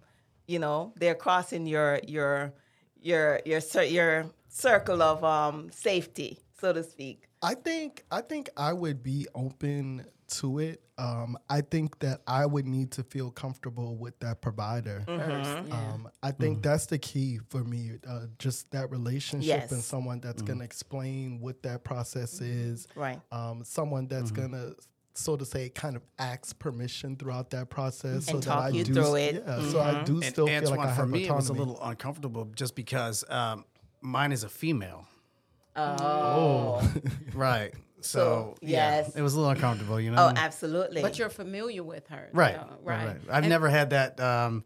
you 0.48 0.60
know, 0.60 0.94
they're 0.98 1.16
crossing 1.16 1.66
your 1.66 2.00
your 2.08 2.54
your 3.02 3.42
your 3.46 3.62
your 3.84 4.26
circle 4.50 5.02
of 5.02 5.24
um, 5.24 5.70
safety, 5.72 6.40
so 6.60 6.74
to 6.74 6.84
speak. 6.84 7.28
I 7.42 7.54
think 7.54 8.04
I 8.12 8.22
think 8.22 8.50
I 8.58 8.74
would 8.74 9.04
be 9.04 9.28
open 9.36 10.06
to 10.28 10.60
it. 10.60 10.82
Um, 10.98 11.38
I 11.48 11.62
think 11.62 12.00
that 12.00 12.22
I 12.28 12.46
would 12.46 12.66
need 12.66 12.92
to 12.94 13.04
feel 13.04 13.30
comfortable 13.30 13.96
with 13.96 14.20
that 14.20 14.42
provider. 14.42 15.04
Mm-hmm. 15.08 15.72
Um, 15.72 16.10
I 16.24 16.32
think 16.32 16.64
that's 16.64 16.88
the 16.88 16.98
key 16.98 17.40
for 17.50 17.64
me. 17.64 17.92
Uh, 18.08 18.22
just 18.40 18.72
that 18.72 18.90
relationship 18.90 19.72
and 19.72 19.82
someone 19.82 20.20
that's 20.20 20.42
going 20.42 20.60
to 20.60 20.66
explain 20.66 21.40
what 21.40 21.62
that 21.64 21.84
process 21.84 22.42
is. 22.42 22.88
Right. 22.96 23.22
Um, 23.32 23.64
someone 23.64 24.08
that's 24.08 24.32
going 24.32 24.52
to, 24.52 24.76
so 25.18 25.36
to 25.36 25.46
say, 25.46 25.70
kind 25.70 25.96
of 25.96 26.04
ask 26.20 26.58
permission 26.60 27.16
throughout 27.16 27.50
that 27.52 27.70
process, 27.70 28.28
And 28.28 28.44
so 28.44 28.50
talk 28.52 28.60
that 28.66 28.66
I 28.74 28.78
you 28.78 28.84
do. 28.84 28.94
through 28.94 29.16
it. 29.16 29.44
Yeah, 29.46 29.62
so 29.70 29.80
I 29.80 30.04
do 30.04 30.16
and 30.16 30.24
still 30.26 30.48
feel 30.48 30.56
Antoine, 30.58 30.78
like 30.78 30.88
I 30.90 30.92
for 30.92 31.02
have 31.02 31.10
me, 31.10 31.24
autonomy. 31.24 31.28
it 31.28 31.36
was 31.36 31.50
a 31.50 31.54
little 31.54 31.80
uncomfortable 31.82 32.46
just 32.56 32.76
because 32.76 33.24
um, 33.30 33.66
mine 34.02 34.32
is 34.32 34.44
a 34.44 34.50
female. 34.50 35.08
Oh. 35.76 36.82
Right. 37.34 37.74
So, 38.02 38.56
yeah, 38.62 39.02
yes. 39.02 39.16
it 39.16 39.22
was 39.22 39.34
a 39.34 39.38
little 39.40 39.52
uncomfortable, 39.52 40.00
you 40.00 40.12
know. 40.12 40.28
Oh, 40.28 40.34
absolutely. 40.36 41.02
But 41.02 41.18
you're 41.20 41.30
familiar 41.30 41.84
with 41.84 42.08
her. 42.08 42.30
right, 42.32 42.56
so- 42.56 42.68
right. 42.84 42.98
right. 42.98 43.06
Right. 43.08 43.18
I've 43.30 43.48
never 43.48 43.70
had 43.70 43.90
that 43.90 44.20
um, 44.20 44.64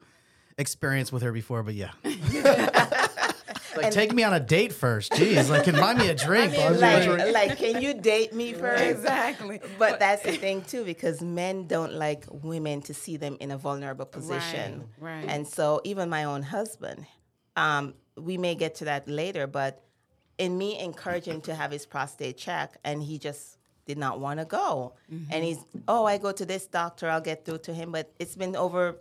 experience 0.57 1.11
with 1.11 1.23
her 1.23 1.31
before, 1.31 1.63
but 1.63 1.73
yeah. 1.73 1.91
like, 3.77 3.91
take 3.91 4.13
me 4.13 4.23
on 4.23 4.33
a 4.33 4.39
date 4.39 4.73
first. 4.73 5.11
Jeez, 5.13 5.49
like, 5.49 5.63
can 5.63 5.75
buy 5.75 5.93
me 5.93 6.09
a 6.09 6.15
drink. 6.15 6.51
mean, 6.51 6.61
Buy 6.61 6.67
a 6.67 6.73
like, 6.73 7.03
drink. 7.03 7.33
like, 7.33 7.57
can 7.57 7.81
you 7.81 7.93
date 7.93 8.33
me 8.33 8.53
first? 8.63 8.83
Exactly. 8.83 9.61
But 9.77 9.99
that's 9.99 10.23
the 10.23 10.33
thing 10.33 10.63
too, 10.63 10.83
because 10.83 11.21
men 11.21 11.67
don't 11.67 11.93
like 11.93 12.25
women 12.29 12.81
to 12.83 12.93
see 12.93 13.17
them 13.17 13.37
in 13.39 13.51
a 13.51 13.57
vulnerable 13.57 14.05
position. 14.05 14.89
Right, 14.99 15.15
right. 15.15 15.25
And 15.27 15.47
so, 15.47 15.81
even 15.83 16.09
my 16.09 16.23
own 16.25 16.43
husband, 16.43 17.05
um, 17.55 17.93
we 18.15 18.37
may 18.37 18.55
get 18.55 18.75
to 18.75 18.85
that 18.85 19.07
later, 19.07 19.47
but 19.47 19.83
in 20.37 20.57
me 20.57 20.79
encouraging 20.79 21.35
him 21.35 21.41
to 21.41 21.55
have 21.55 21.71
his 21.71 21.85
prostate 21.85 22.37
check, 22.37 22.77
and 22.83 23.01
he 23.01 23.19
just 23.19 23.57
did 23.85 23.97
not 23.97 24.19
want 24.19 24.39
to 24.39 24.45
go. 24.45 24.93
Mm-hmm. 25.11 25.31
And 25.31 25.43
he's, 25.43 25.59
oh, 25.87 26.05
I 26.05 26.17
go 26.17 26.31
to 26.31 26.45
this 26.45 26.65
doctor, 26.67 27.09
I'll 27.09 27.21
get 27.21 27.45
through 27.45 27.59
to 27.59 27.73
him. 27.73 27.91
But 27.91 28.11
it's 28.19 28.35
been 28.35 28.55
over 28.55 28.97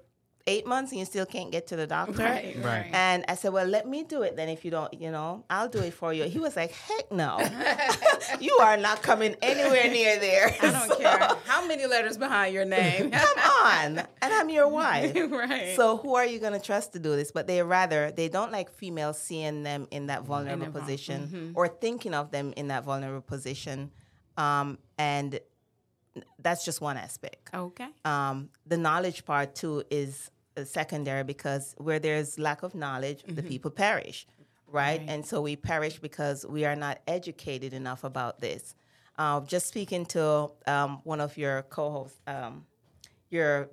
eight 0.47 0.67
months, 0.67 0.91
and 0.93 0.99
you 0.99 1.05
still 1.05 1.27
can't 1.27 1.51
get 1.53 1.67
to 1.69 1.77
the 1.77 1.87
doctor. 1.87 2.23
Right, 2.23 2.57
Right. 2.63 2.87
And 2.93 3.25
I 3.29 3.35
said, 3.35 3.53
well, 3.53 3.67
let 3.67 3.87
me 3.87 4.03
do 4.03 4.23
it 4.23 4.37
then 4.37 4.49
if 4.49 4.65
you 4.65 4.71
don't, 4.71 4.93
you 4.95 5.11
know, 5.11 5.45
I'll 5.51 5.69
do 5.69 5.79
it 5.81 5.93
for 5.95 6.13
you. 6.13 6.25
He 6.25 6.39
was 6.39 6.57
like, 6.57 6.73
heck 6.73 7.11
no. 7.13 7.39
you 8.41 8.57
are 8.61 8.77
not 8.77 9.03
coming 9.03 9.37
anywhere 9.43 9.89
near 9.89 10.19
there. 10.19 10.55
I 10.63 10.71
don't 10.71 10.99
care 10.99 11.19
how 11.45 11.67
many 11.67 11.87
letters 11.87 12.17
behind 12.19 12.55
your 12.55 12.65
name. 12.65 13.11
Come 13.13 13.39
on. 13.39 13.99
And 13.99 14.07
I'm 14.35 14.49
your 14.51 14.69
wife. 14.69 15.15
right. 15.15 15.75
So 15.77 15.97
who 15.99 16.15
are 16.15 16.27
you 16.27 16.39
going 16.39 16.53
to 16.55 16.61
trust 16.61 16.93
to 16.95 16.99
do 16.99 17.17
this? 17.17 17.33
But 17.33 17.47
they 17.47 17.63
rather, 17.63 18.11
they 18.11 18.29
don't 18.29 18.53
like 18.53 18.71
females 18.71 19.19
seeing 19.21 19.63
them 19.63 19.87
in 19.91 20.07
that 20.07 20.25
vulnerable 20.25 20.67
vul- 20.71 20.81
position 20.81 21.53
or 21.55 21.69
thinking 21.69 22.15
of 22.15 22.31
them 22.31 22.53
in 22.57 22.69
that 22.69 22.85
vulnerable 22.85 23.21
position. 23.23 23.91
Um, 24.37 24.79
and 24.99 25.39
that's 26.39 26.65
just 26.65 26.81
one 26.81 26.97
aspect. 26.97 27.51
okay. 27.55 27.89
Um, 28.05 28.51
the 28.67 28.77
knowledge 28.77 29.25
part 29.25 29.55
too 29.55 29.85
is 29.91 30.31
uh, 30.57 30.65
secondary 30.65 31.25
because 31.25 31.75
where 31.79 31.99
there's 31.99 32.39
lack 32.39 32.63
of 32.63 32.75
knowledge, 32.75 33.23
the 33.27 33.43
people 33.43 33.71
perish, 33.71 34.27
right? 34.67 35.03
And 35.07 35.25
so 35.25 35.41
we 35.41 35.57
perish 35.57 35.99
because 36.01 36.45
we 36.47 36.65
are 36.65 36.77
not 36.77 36.99
educated 37.07 37.73
enough 37.73 38.05
about 38.05 38.41
this. 38.41 38.75
Uh, 39.19 39.41
just 39.41 39.67
speaking 39.69 40.07
to 40.07 40.51
um, 40.67 41.01
one 41.05 41.21
of 41.21 41.37
your 41.37 41.63
co-hosts, 41.63 42.19
um, 42.27 42.65
your 43.31 43.69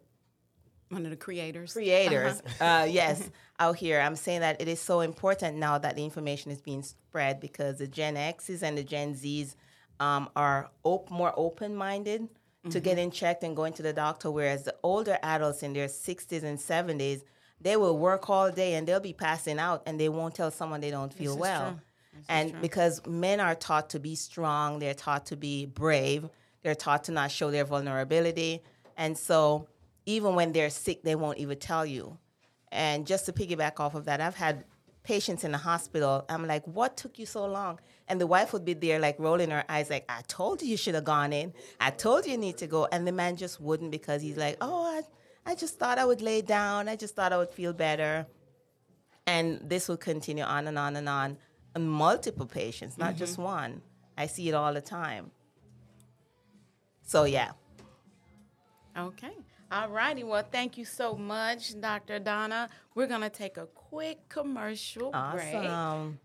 One 0.89 1.03
of 1.05 1.09
the 1.11 1.17
creators. 1.17 1.73
creators, 1.73 2.41
uh, 2.61 2.85
yes, 3.01 3.29
out 3.59 3.75
here, 3.77 3.99
I'm 3.99 4.15
saying 4.15 4.41
that 4.41 4.61
it 4.61 4.67
is 4.67 4.79
so 4.79 5.01
important 5.01 5.57
now 5.57 5.77
that 5.79 5.95
the 5.95 6.03
information 6.03 6.51
is 6.51 6.61
being 6.61 6.83
spread 6.83 7.39
because 7.39 7.77
the 7.79 7.87
Gen 7.87 8.15
X's 8.17 8.61
and 8.61 8.77
the 8.77 8.83
Gen 8.83 9.15
Z's 9.15 9.55
um, 9.99 10.29
are 10.35 10.69
op- 10.83 11.09
more 11.11 11.33
open-minded 11.35 12.27
to 12.69 12.79
getting 12.81 13.11
checked 13.11 13.43
and 13.43 13.55
going 13.55 13.71
to 13.73 13.81
the 13.81 13.93
doctor, 13.93 14.29
whereas 14.29 14.63
the 14.63 14.75
older 14.83 15.17
adults 15.23 15.63
in 15.63 15.71
their 15.73 15.87
60s 15.87 16.43
and 16.43 16.59
70s, 16.59 17.21
they 17.61 17.77
will 17.77 17.97
work 17.97 18.29
all 18.29 18.51
day 18.51 18.73
and 18.73 18.85
they'll 18.87 18.99
be 18.99 19.13
passing 19.13 19.57
out 19.57 19.83
and 19.85 19.97
they 19.99 20.09
won't 20.09 20.35
tell 20.35 20.51
someone 20.51 20.81
they 20.81 20.91
don't 20.91 21.13
feel 21.13 21.37
well. 21.37 21.79
And 22.29 22.51
because 22.61 23.05
men 23.07 23.39
are 23.39 23.55
taught 23.55 23.89
to 23.91 23.99
be 23.99 24.15
strong, 24.15 24.79
they're 24.79 24.93
taught 24.93 25.27
to 25.27 25.37
be 25.37 25.65
brave, 25.65 26.27
they're 26.61 26.75
taught 26.75 27.05
to 27.05 27.11
not 27.13 27.31
show 27.31 27.51
their 27.51 27.63
vulnerability. 27.63 28.63
And 28.97 29.17
so 29.17 29.67
even 30.05 30.35
when 30.35 30.51
they're 30.51 30.69
sick, 30.69 31.03
they 31.03 31.15
won't 31.15 31.37
even 31.37 31.57
tell 31.59 31.85
you. 31.85 32.17
And 32.71 33.07
just 33.07 33.25
to 33.27 33.33
piggyback 33.33 33.79
off 33.79 33.95
of 33.95 34.05
that, 34.05 34.19
I've 34.19 34.35
had 34.35 34.65
patients 35.07 35.45
in 35.45 35.51
the 35.53 35.57
hospital. 35.57 36.25
I'm 36.27 36.45
like, 36.45 36.65
what 36.67 36.97
took 36.97 37.17
you 37.17 37.25
so 37.25 37.45
long? 37.45 37.79
And 38.09 38.19
the 38.19 38.27
wife 38.27 38.51
would 38.51 38.65
be 38.65 38.73
there, 38.73 38.99
like 38.99 39.17
rolling 39.17 39.51
her 39.51 39.63
eyes, 39.69 39.89
like, 39.89 40.05
I 40.09 40.21
told 40.27 40.61
you 40.61 40.67
you 40.67 40.77
should 40.77 40.95
have 40.95 41.05
gone 41.05 41.31
in. 41.31 41.53
I 41.79 41.91
told 41.91 42.25
you 42.25 42.33
you 42.33 42.37
need 42.37 42.57
to 42.57 42.67
go. 42.67 42.87
And 42.91 43.07
the 43.07 43.13
man 43.13 43.37
just 43.37 43.61
wouldn't 43.61 43.91
because 43.91 44.21
he's 44.21 44.35
like, 44.35 44.57
oh, 44.59 44.83
I, 44.97 45.51
I 45.51 45.55
just 45.55 45.79
thought 45.79 45.97
I 45.97 46.05
would 46.05 46.21
lay 46.21 46.41
down. 46.41 46.89
I 46.89 46.97
just 46.97 47.15
thought 47.15 47.31
I 47.31 47.37
would 47.37 47.49
feel 47.49 47.71
better. 47.71 48.27
And 49.25 49.61
this 49.63 49.87
will 49.87 50.01
continue 50.11 50.43
on 50.43 50.67
and 50.67 50.77
on 50.77 50.97
and 50.97 51.07
on 51.07 51.37
And 51.73 51.89
multiple 51.89 52.45
patients, 52.45 52.97
not 52.97 53.15
just 53.15 53.33
mm-hmm. 53.33 53.43
one. 53.43 53.81
I 54.17 54.27
see 54.27 54.49
it 54.49 54.55
all 54.55 54.73
the 54.73 54.81
time. 54.81 55.31
So, 57.03 57.23
yeah. 57.23 57.51
Okay. 58.97 59.35
All 59.69 59.89
righty. 59.89 60.23
Well, 60.23 60.45
thank 60.49 60.77
you 60.77 60.85
so 60.85 61.15
much, 61.15 61.79
Dr. 61.79 62.19
Donna. 62.19 62.69
We're 62.95 63.07
going 63.07 63.21
to 63.21 63.29
take 63.29 63.57
a 63.57 63.65
quick 63.65 64.29
commercial 64.29 65.11
break. 65.33 65.53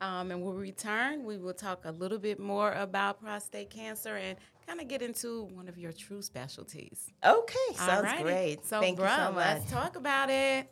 Um, 0.01 0.30
and 0.30 0.40
we'll 0.43 0.53
return. 0.53 1.24
We 1.24 1.38
will 1.38 1.53
talk 1.55 1.84
a 1.84 1.90
little 1.90 2.18
bit 2.18 2.38
more 2.38 2.72
about 2.72 3.20
prostate 3.20 3.70
cancer 3.70 4.16
and 4.16 4.38
kind 4.66 4.80
of 4.80 4.86
get 4.86 5.03
into 5.03 5.45
one 5.55 5.68
of 5.68 5.76
your 5.76 5.93
true 5.93 6.22
specialties. 6.22 7.11
Okay, 7.24 7.55
sounds 7.74 8.05
righty. 8.05 8.22
great. 8.22 8.66
So, 8.66 8.80
Thank 8.80 8.99
you 8.99 9.05
bruh, 9.05 9.26
so 9.26 9.32
much. 9.32 9.36
let's 9.47 9.70
talk 9.70 9.97
about 9.97 10.30
it. 10.30 10.68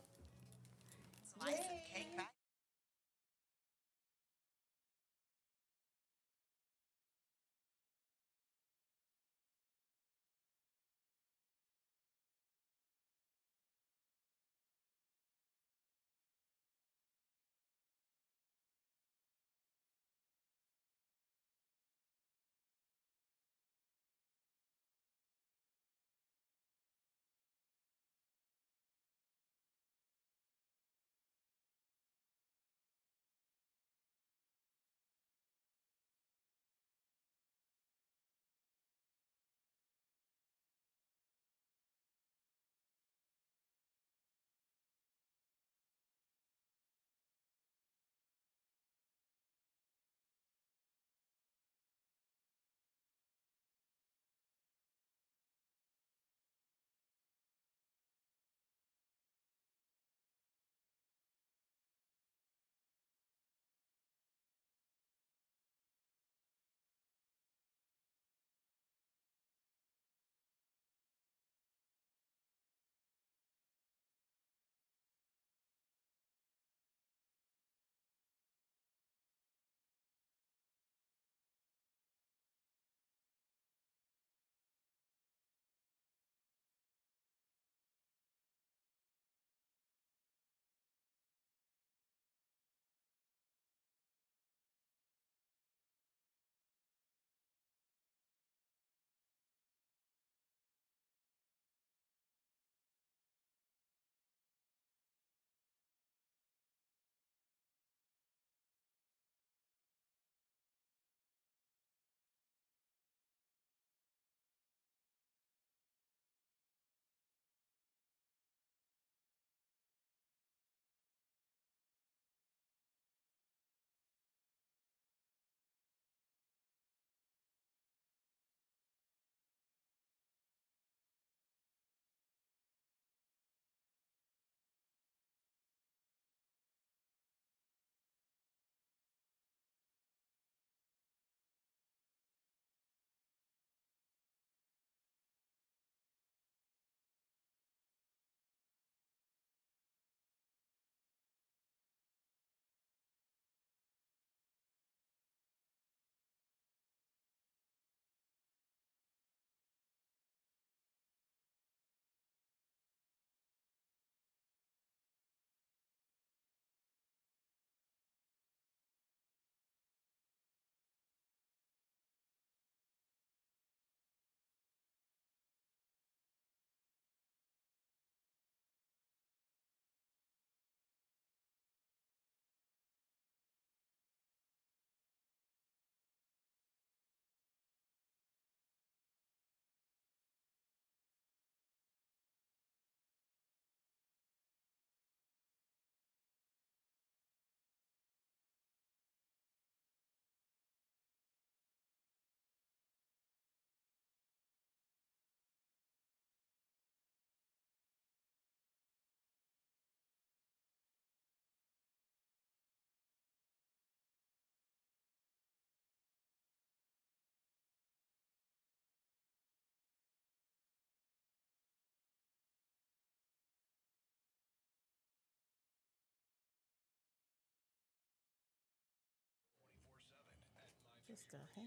Sister, 231.10 231.38
hey. 231.56 231.62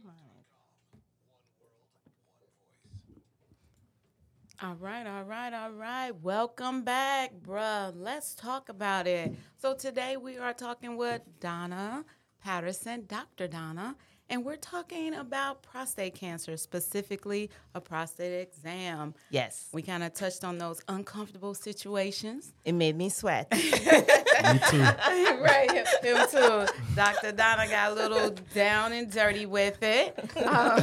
All 4.62 4.76
right, 4.76 5.06
all 5.06 5.24
right, 5.24 5.52
all 5.54 5.72
right. 5.72 6.12
Welcome 6.22 6.84
back, 6.84 7.32
bruh. 7.46 7.92
Let's 7.94 8.36
talk 8.36 8.70
about 8.70 9.06
it. 9.06 9.34
So 9.58 9.74
today 9.76 10.16
we 10.16 10.38
are 10.38 10.54
talking 10.54 10.96
with 10.96 11.22
Donna 11.42 12.06
Patterson, 12.42 13.04
Dr. 13.08 13.48
Donna, 13.48 13.98
and 14.30 14.46
we're 14.46 14.56
talking 14.56 15.14
about 15.16 15.62
prostate 15.62 16.16
cancer, 16.16 16.56
specifically 16.56 17.50
a 17.76 17.82
prostate 17.82 18.48
exam. 18.48 19.14
Yes, 19.30 19.68
We 19.74 19.82
kind 19.82 20.04
of 20.04 20.14
touched 20.14 20.46
on 20.46 20.58
those 20.58 20.80
uncomfortable 20.88 21.54
situations. 21.54 22.54
it 22.64 22.72
made 22.74 22.96
me 22.96 23.10
sweat. 23.10 23.52
Me 24.42 24.60
too. 24.70 24.80
right, 25.42 25.70
him, 25.72 25.86
him 26.04 26.28
too. 26.30 26.66
Dr. 26.96 27.32
Donna 27.32 27.68
got 27.68 27.92
a 27.92 27.94
little 27.94 28.30
down 28.54 28.94
and 28.94 29.12
dirty 29.12 29.46
with 29.46 29.82
it. 29.82 30.18
Um, 30.38 30.82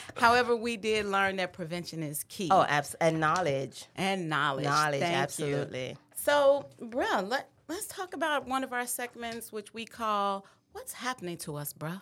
however, 0.16 0.54
we 0.56 0.76
did 0.76 1.06
learn 1.06 1.36
that 1.36 1.52
prevention 1.52 2.02
is 2.02 2.24
key. 2.24 2.48
oh, 2.50 2.62
abs- 2.62 2.94
and 3.00 3.20
knowledge, 3.20 3.86
and 3.96 4.28
knowledge. 4.28 4.64
knowledge, 4.64 5.00
Thank 5.00 5.12
you. 5.12 5.18
absolutely. 5.18 5.96
So, 6.16 6.66
bruh, 6.80 7.26
let, 7.28 7.48
let's 7.68 7.86
talk 7.86 8.14
about 8.14 8.46
one 8.46 8.62
of 8.64 8.72
our 8.72 8.86
segments, 8.86 9.52
which 9.52 9.72
we 9.72 9.84
call 9.84 10.46
What's 10.72 10.92
Happening 10.92 11.36
to 11.38 11.56
Us, 11.56 11.72
bruh? 11.72 12.00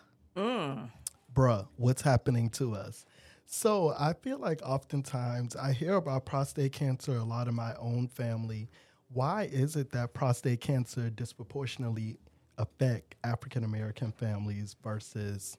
bruh, 1.35 1.67
what's 1.77 2.03
happening 2.03 2.49
to 2.51 2.75
us? 2.75 3.05
So 3.47 3.95
I 3.99 4.13
feel 4.13 4.39
like 4.39 4.61
oftentimes 4.63 5.57
I 5.57 5.73
hear 5.73 5.95
about 5.95 6.27
prostate 6.27 6.73
cancer 6.73 7.17
a 7.17 7.25
lot 7.25 7.49
in 7.49 7.55
my 7.55 7.75
own 7.77 8.09
family. 8.09 8.69
Why 9.13 9.49
is 9.51 9.77
it 9.77 9.91
that 9.93 10.13
prostate 10.13 10.61
cancer 10.61 11.09
disproportionately 11.11 12.19
affect 12.59 13.15
African 13.25 13.65
American 13.65 14.13
families 14.13 14.77
versus 14.83 15.57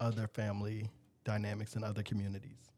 other 0.00 0.26
family 0.26 0.90
dynamics 1.24 1.76
in 1.76 1.84
other 1.84 2.02
communities? 2.02 2.70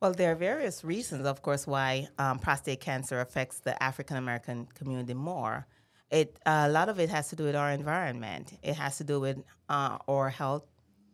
Well, 0.00 0.12
there 0.12 0.32
are 0.32 0.36
various 0.36 0.84
reasons, 0.84 1.26
of 1.26 1.42
course, 1.42 1.66
why 1.66 2.08
um, 2.18 2.38
prostate 2.38 2.80
cancer 2.80 3.20
affects 3.20 3.60
the 3.60 3.80
African 3.82 4.16
American 4.16 4.66
community 4.74 5.14
more. 5.14 5.66
It 6.10 6.38
a 6.46 6.68
lot 6.68 6.88
of 6.88 6.98
it 6.98 7.10
has 7.10 7.28
to 7.30 7.36
do 7.36 7.44
with 7.44 7.56
our 7.56 7.70
environment. 7.70 8.58
It 8.62 8.74
has 8.74 8.96
to 8.98 9.04
do 9.04 9.20
with 9.20 9.38
uh, 9.68 9.98
our 10.08 10.30
health 10.30 10.64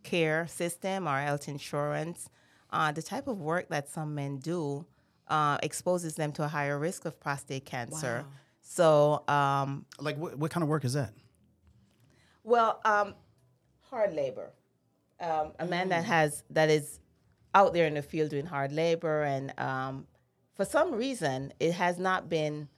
care 0.04 0.46
system, 0.46 1.08
our 1.08 1.22
health 1.22 1.48
insurance, 1.48 2.28
uh, 2.70 2.92
the 2.92 3.02
type 3.02 3.26
of 3.26 3.40
work 3.40 3.68
that 3.70 3.88
some 3.88 4.14
men 4.14 4.36
do 4.38 4.86
uh, 5.28 5.58
exposes 5.62 6.14
them 6.14 6.30
to 6.32 6.44
a 6.44 6.48
higher 6.48 6.78
risk 6.78 7.06
of 7.06 7.18
prostate 7.18 7.64
cancer. 7.64 8.24
Wow. 8.24 8.32
So, 8.66 9.22
um, 9.28 9.84
Like, 10.00 10.16
what, 10.16 10.36
what 10.38 10.50
kind 10.50 10.62
of 10.62 10.68
work 10.68 10.84
is 10.84 10.94
that? 10.94 11.12
well, 12.42 12.80
um, 12.84 13.14
hard 13.90 14.12
labor. 14.14 14.50
Um, 15.20 15.52
a 15.60 15.64
man 15.66 15.90
that 15.90 16.04
has 16.04 16.42
that 16.50 16.68
is 16.70 16.98
out 17.54 17.72
there 17.72 17.86
in 17.86 17.94
the 17.94 18.02
field 18.02 18.30
doing 18.30 18.46
hard 18.46 18.72
labor, 18.72 19.22
and 19.22 19.52
um, 19.58 20.06
for 20.54 20.64
some 20.64 20.92
reason, 20.92 21.52
it 21.60 21.72
has 21.72 21.98
not 21.98 22.28
been 22.28 22.68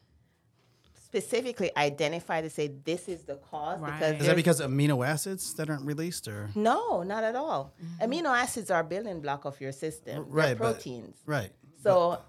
specifically 0.95 1.71
identified 1.77 2.45
to 2.45 2.51
say 2.51 2.69
this 2.85 3.09
is 3.09 3.23
the 3.23 3.37
cause 3.37 3.81
Right. 3.81 3.93
because 3.99 4.21
Is 4.21 4.27
that 4.27 4.37
because 4.37 4.61
amino 4.61 5.07
acids 5.07 5.55
that 5.55 5.71
aren't 5.71 5.87
released, 5.87 6.29
or 6.29 6.51
no, 6.55 7.03
not 7.03 7.25
at 7.25 7.35
all. 7.37 7.73
Amino 8.03 8.37
acids 8.37 8.71
are 8.71 8.81
a 8.81 8.85
building 8.85 9.21
block 9.21 9.45
of 9.47 9.59
your 9.61 9.73
system. 9.73 10.15
They're 10.15 10.23
right? 10.23 10.59
but- 10.59 10.75
proteins. 10.75 11.17
right. 11.27 11.51
So, 11.83 12.21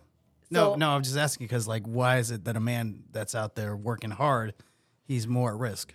No, 0.50 0.74
so- 0.74 0.76
no. 0.76 0.90
I'm 0.92 1.04
just 1.04 1.18
asking 1.18 1.46
because, 1.46 1.68
like, 1.68 1.86
why 1.86 2.18
is 2.18 2.32
it 2.32 2.46
that 2.46 2.56
a 2.56 2.60
man 2.60 3.04
that's 3.12 3.36
out 3.36 3.56
there 3.56 3.76
working 3.76 4.12
hard, 4.12 4.54
he's 5.04 5.28
more 5.28 5.52
at 5.52 5.58
risk? 5.58 5.94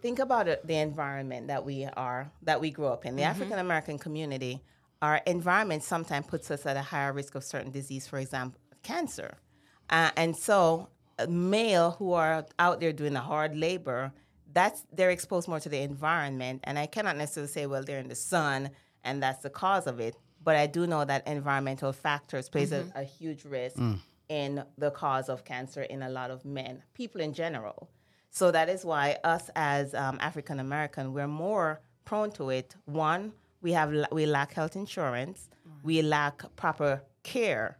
think 0.00 0.18
about 0.20 0.46
it, 0.46 0.64
the 0.66 0.76
environment 0.76 1.48
that 1.48 1.64
we 1.64 1.84
are 1.84 2.30
that 2.42 2.60
we 2.60 2.70
grew 2.70 2.86
up 2.86 3.04
in 3.04 3.16
the 3.16 3.22
african 3.24 3.58
american 3.58 3.98
community 3.98 4.62
our 5.02 5.16
environment 5.26 5.82
sometimes 5.82 6.26
puts 6.26 6.50
us 6.50 6.64
at 6.66 6.76
a 6.76 6.82
higher 6.82 7.12
risk 7.12 7.34
of 7.34 7.42
certain 7.42 7.70
disease 7.70 8.06
for 8.06 8.18
example 8.18 8.60
cancer 8.82 9.36
uh, 9.90 10.10
and 10.16 10.36
so 10.36 10.88
uh, 11.18 11.26
male 11.28 11.92
who 11.98 12.12
are 12.12 12.46
out 12.58 12.78
there 12.80 12.92
doing 12.92 13.12
the 13.12 13.20
hard 13.20 13.56
labor 13.56 14.12
that's 14.52 14.84
they're 14.92 15.10
exposed 15.10 15.48
more 15.48 15.60
to 15.60 15.68
the 15.68 15.78
environment 15.78 16.60
and 16.64 16.78
i 16.78 16.86
cannot 16.86 17.16
necessarily 17.16 17.50
say 17.50 17.66
well 17.66 17.82
they're 17.82 17.98
in 17.98 18.08
the 18.08 18.14
sun 18.14 18.70
and 19.02 19.20
that's 19.22 19.42
the 19.42 19.50
cause 19.50 19.86
of 19.88 19.98
it 19.98 20.14
but 20.42 20.56
i 20.56 20.66
do 20.66 20.86
know 20.86 21.04
that 21.04 21.26
environmental 21.26 21.92
factors 21.92 22.48
plays 22.48 22.72
a, 22.72 22.84
a 22.94 23.02
huge 23.04 23.44
risk 23.44 23.76
in 24.28 24.62
the 24.76 24.90
cause 24.90 25.28
of 25.28 25.44
cancer 25.44 25.82
in 25.82 26.02
a 26.02 26.08
lot 26.08 26.30
of 26.30 26.44
men 26.44 26.82
people 26.94 27.20
in 27.20 27.32
general 27.32 27.88
so 28.30 28.50
that 28.50 28.68
is 28.68 28.84
why 28.84 29.16
us 29.24 29.50
as 29.56 29.94
um, 29.94 30.18
African 30.20 30.60
American, 30.60 31.12
we're 31.14 31.26
more 31.26 31.80
prone 32.04 32.30
to 32.32 32.50
it. 32.50 32.76
One, 32.84 33.32
we 33.62 33.72
have 33.72 33.92
we 34.12 34.26
lack 34.26 34.52
health 34.52 34.76
insurance. 34.76 35.48
We 35.82 36.02
lack 36.02 36.42
proper 36.56 37.02
care. 37.22 37.78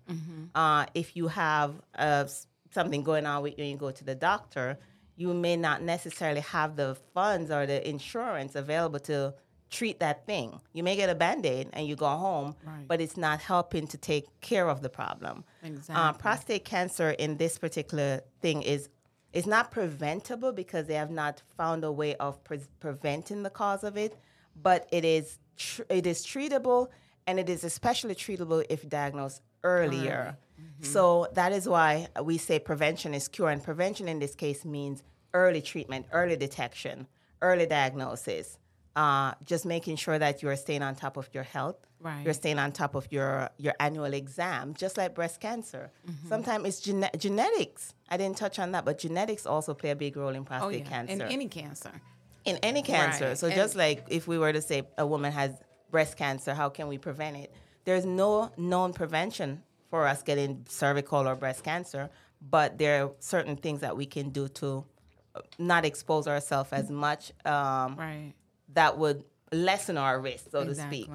Uh, 0.55 0.87
if 0.95 1.17
you 1.17 1.29
have 1.29 1.75
uh, 1.97 2.25
something 2.71 3.03
going 3.03 3.27
on 3.27 3.43
with 3.43 3.59
you 3.59 3.65
and 3.65 3.73
you 3.73 3.77
go 3.77 3.91
to 3.91 4.05
the 4.05 4.15
doctor, 4.15 4.79
you 5.17 5.35
may 5.35 5.57
not 5.57 5.83
necessarily 5.83 6.41
have 6.41 6.77
the 6.77 6.97
funds 7.15 7.51
or 7.51 7.67
the 7.67 7.87
insurance 7.89 8.55
available 8.55 9.01
to 9.01 9.35
treat 9.71 10.01
that 10.01 10.25
thing. 10.27 10.61
You 10.73 10.83
may 10.83 10.97
get 10.97 11.11
a 11.11 11.15
band 11.15 11.45
aid 11.45 11.69
and 11.73 11.87
you 11.87 11.97
go 11.97 12.07
home, 12.09 12.55
Right. 12.65 12.87
but 12.89 13.01
it's 13.01 13.17
not 13.17 13.41
helping 13.41 13.87
to 13.89 13.97
take 13.99 14.27
care 14.41 14.69
of 14.69 14.81
the 14.83 14.89
problem. 14.89 15.45
Uh, 15.91 16.13
prostate 16.15 16.65
cancer 16.65 17.11
in 17.11 17.37
this 17.37 17.59
particular 17.59 18.23
thing 18.41 18.63
is 18.63 18.89
it's 19.33 19.47
not 19.47 19.71
preventable 19.71 20.53
because 20.53 20.87
they 20.87 20.95
have 20.95 21.11
not 21.11 21.43
found 21.57 21.85
a 21.85 21.93
way 21.93 22.15
of 22.17 22.43
pre- 22.45 22.61
preventing 22.81 23.43
the 23.43 23.51
cause 23.51 23.85
of 23.85 23.97
it, 23.97 24.17
but 24.61 24.89
it 24.91 25.05
is 25.05 25.39
tr- 25.57 25.83
it 25.91 26.07
is 26.07 26.25
treatable 26.25 26.89
and 27.27 27.39
it 27.39 27.49
is 27.51 27.63
especially 27.63 28.15
treatable 28.15 28.65
if 28.71 28.89
diagnosed 28.89 29.43
earlier. 29.65 30.37
So 30.81 31.29
that 31.35 31.53
is 31.53 31.69
why 31.69 32.09
we 32.23 32.39
say 32.39 32.59
prevention 32.59 33.13
is 33.15 33.29
cure, 33.29 33.51
and 33.51 33.63
prevention 33.63 34.09
in 34.09 34.19
this 34.19 34.35
case 34.35 34.65
means 34.65 35.03
early 35.35 35.61
treatment, 35.61 36.07
early 36.11 36.37
detection, 36.37 37.07
early 37.43 37.67
diagnosis. 37.67 38.59
Uh, 39.03 39.33
just 39.53 39.65
making 39.77 39.97
sure 40.05 40.19
that 40.19 40.35
you 40.43 40.49
are 40.53 40.57
staying 40.57 40.83
on 40.89 40.93
top 41.05 41.17
of 41.17 41.27
your 41.37 41.45
health. 41.57 41.77
Right. 42.01 42.23
You're 42.25 42.35
staying 42.43 42.59
on 42.65 42.69
top 42.73 42.93
of 43.01 43.05
your 43.17 43.31
your 43.65 43.75
annual 43.87 44.13
exam, 44.23 44.75
just 44.83 44.95
like 45.01 45.11
breast 45.15 45.37
cancer. 45.47 45.85
Sometimes 46.33 46.63
it's 46.69 46.81
gene- 46.87 47.15
genetics. 47.27 47.83
I 48.13 48.17
didn't 48.21 48.37
touch 48.45 48.57
on 48.59 48.69
that, 48.73 48.85
but 48.89 48.95
genetics 49.07 49.45
also 49.47 49.71
play 49.81 49.91
a 49.97 49.97
big 50.05 50.17
role 50.17 50.35
in 50.39 50.45
prostate 50.45 50.65
Oh, 50.67 50.69
prostate 50.71 50.85
yeah. 50.85 50.97
cancer 50.97 51.27
In 51.27 51.33
any 51.37 51.49
cancer. 51.61 51.93
in 52.51 52.57
any 52.71 52.83
cancer. 52.83 53.29
Right. 53.29 53.39
So 53.39 53.47
And- 53.47 53.57
just 53.63 53.75
like 53.85 53.99
if 54.19 54.23
we 54.33 54.37
were 54.43 54.53
to 54.59 54.63
say 54.71 54.79
a 55.05 55.07
woman 55.07 55.31
has 55.33 55.51
breast 55.95 56.17
cancer, 56.17 56.53
how 56.55 56.69
can 56.77 56.87
we 56.93 56.99
prevent 56.99 57.37
it? 57.45 57.51
There's 57.87 58.05
no 58.05 58.51
known 58.57 58.93
prevention 58.95 59.63
for 59.91 60.01
us 60.13 60.23
getting 60.31 60.53
cervical 60.69 61.23
or 61.31 61.35
breast 61.37 61.63
cancer, 61.71 62.11
but 62.57 62.79
there 62.79 62.95
are 63.05 63.11
certain 63.21 63.57
things 63.65 63.81
that 63.81 63.95
we 64.01 64.07
can 64.07 64.27
do 64.31 64.45
to 64.61 64.69
uh, 65.35 65.41
not 65.59 65.85
expose 65.85 66.27
ourselves 66.35 66.71
as 66.73 66.91
much 66.91 67.23
um, 67.45 67.95
Right. 67.97 68.33
That 68.79 68.93
would 69.03 69.25
lessen 69.53 69.97
our 69.99 70.17
risk, 70.21 70.45
so 70.53 70.65
to 70.65 70.75
speak. 70.87 71.11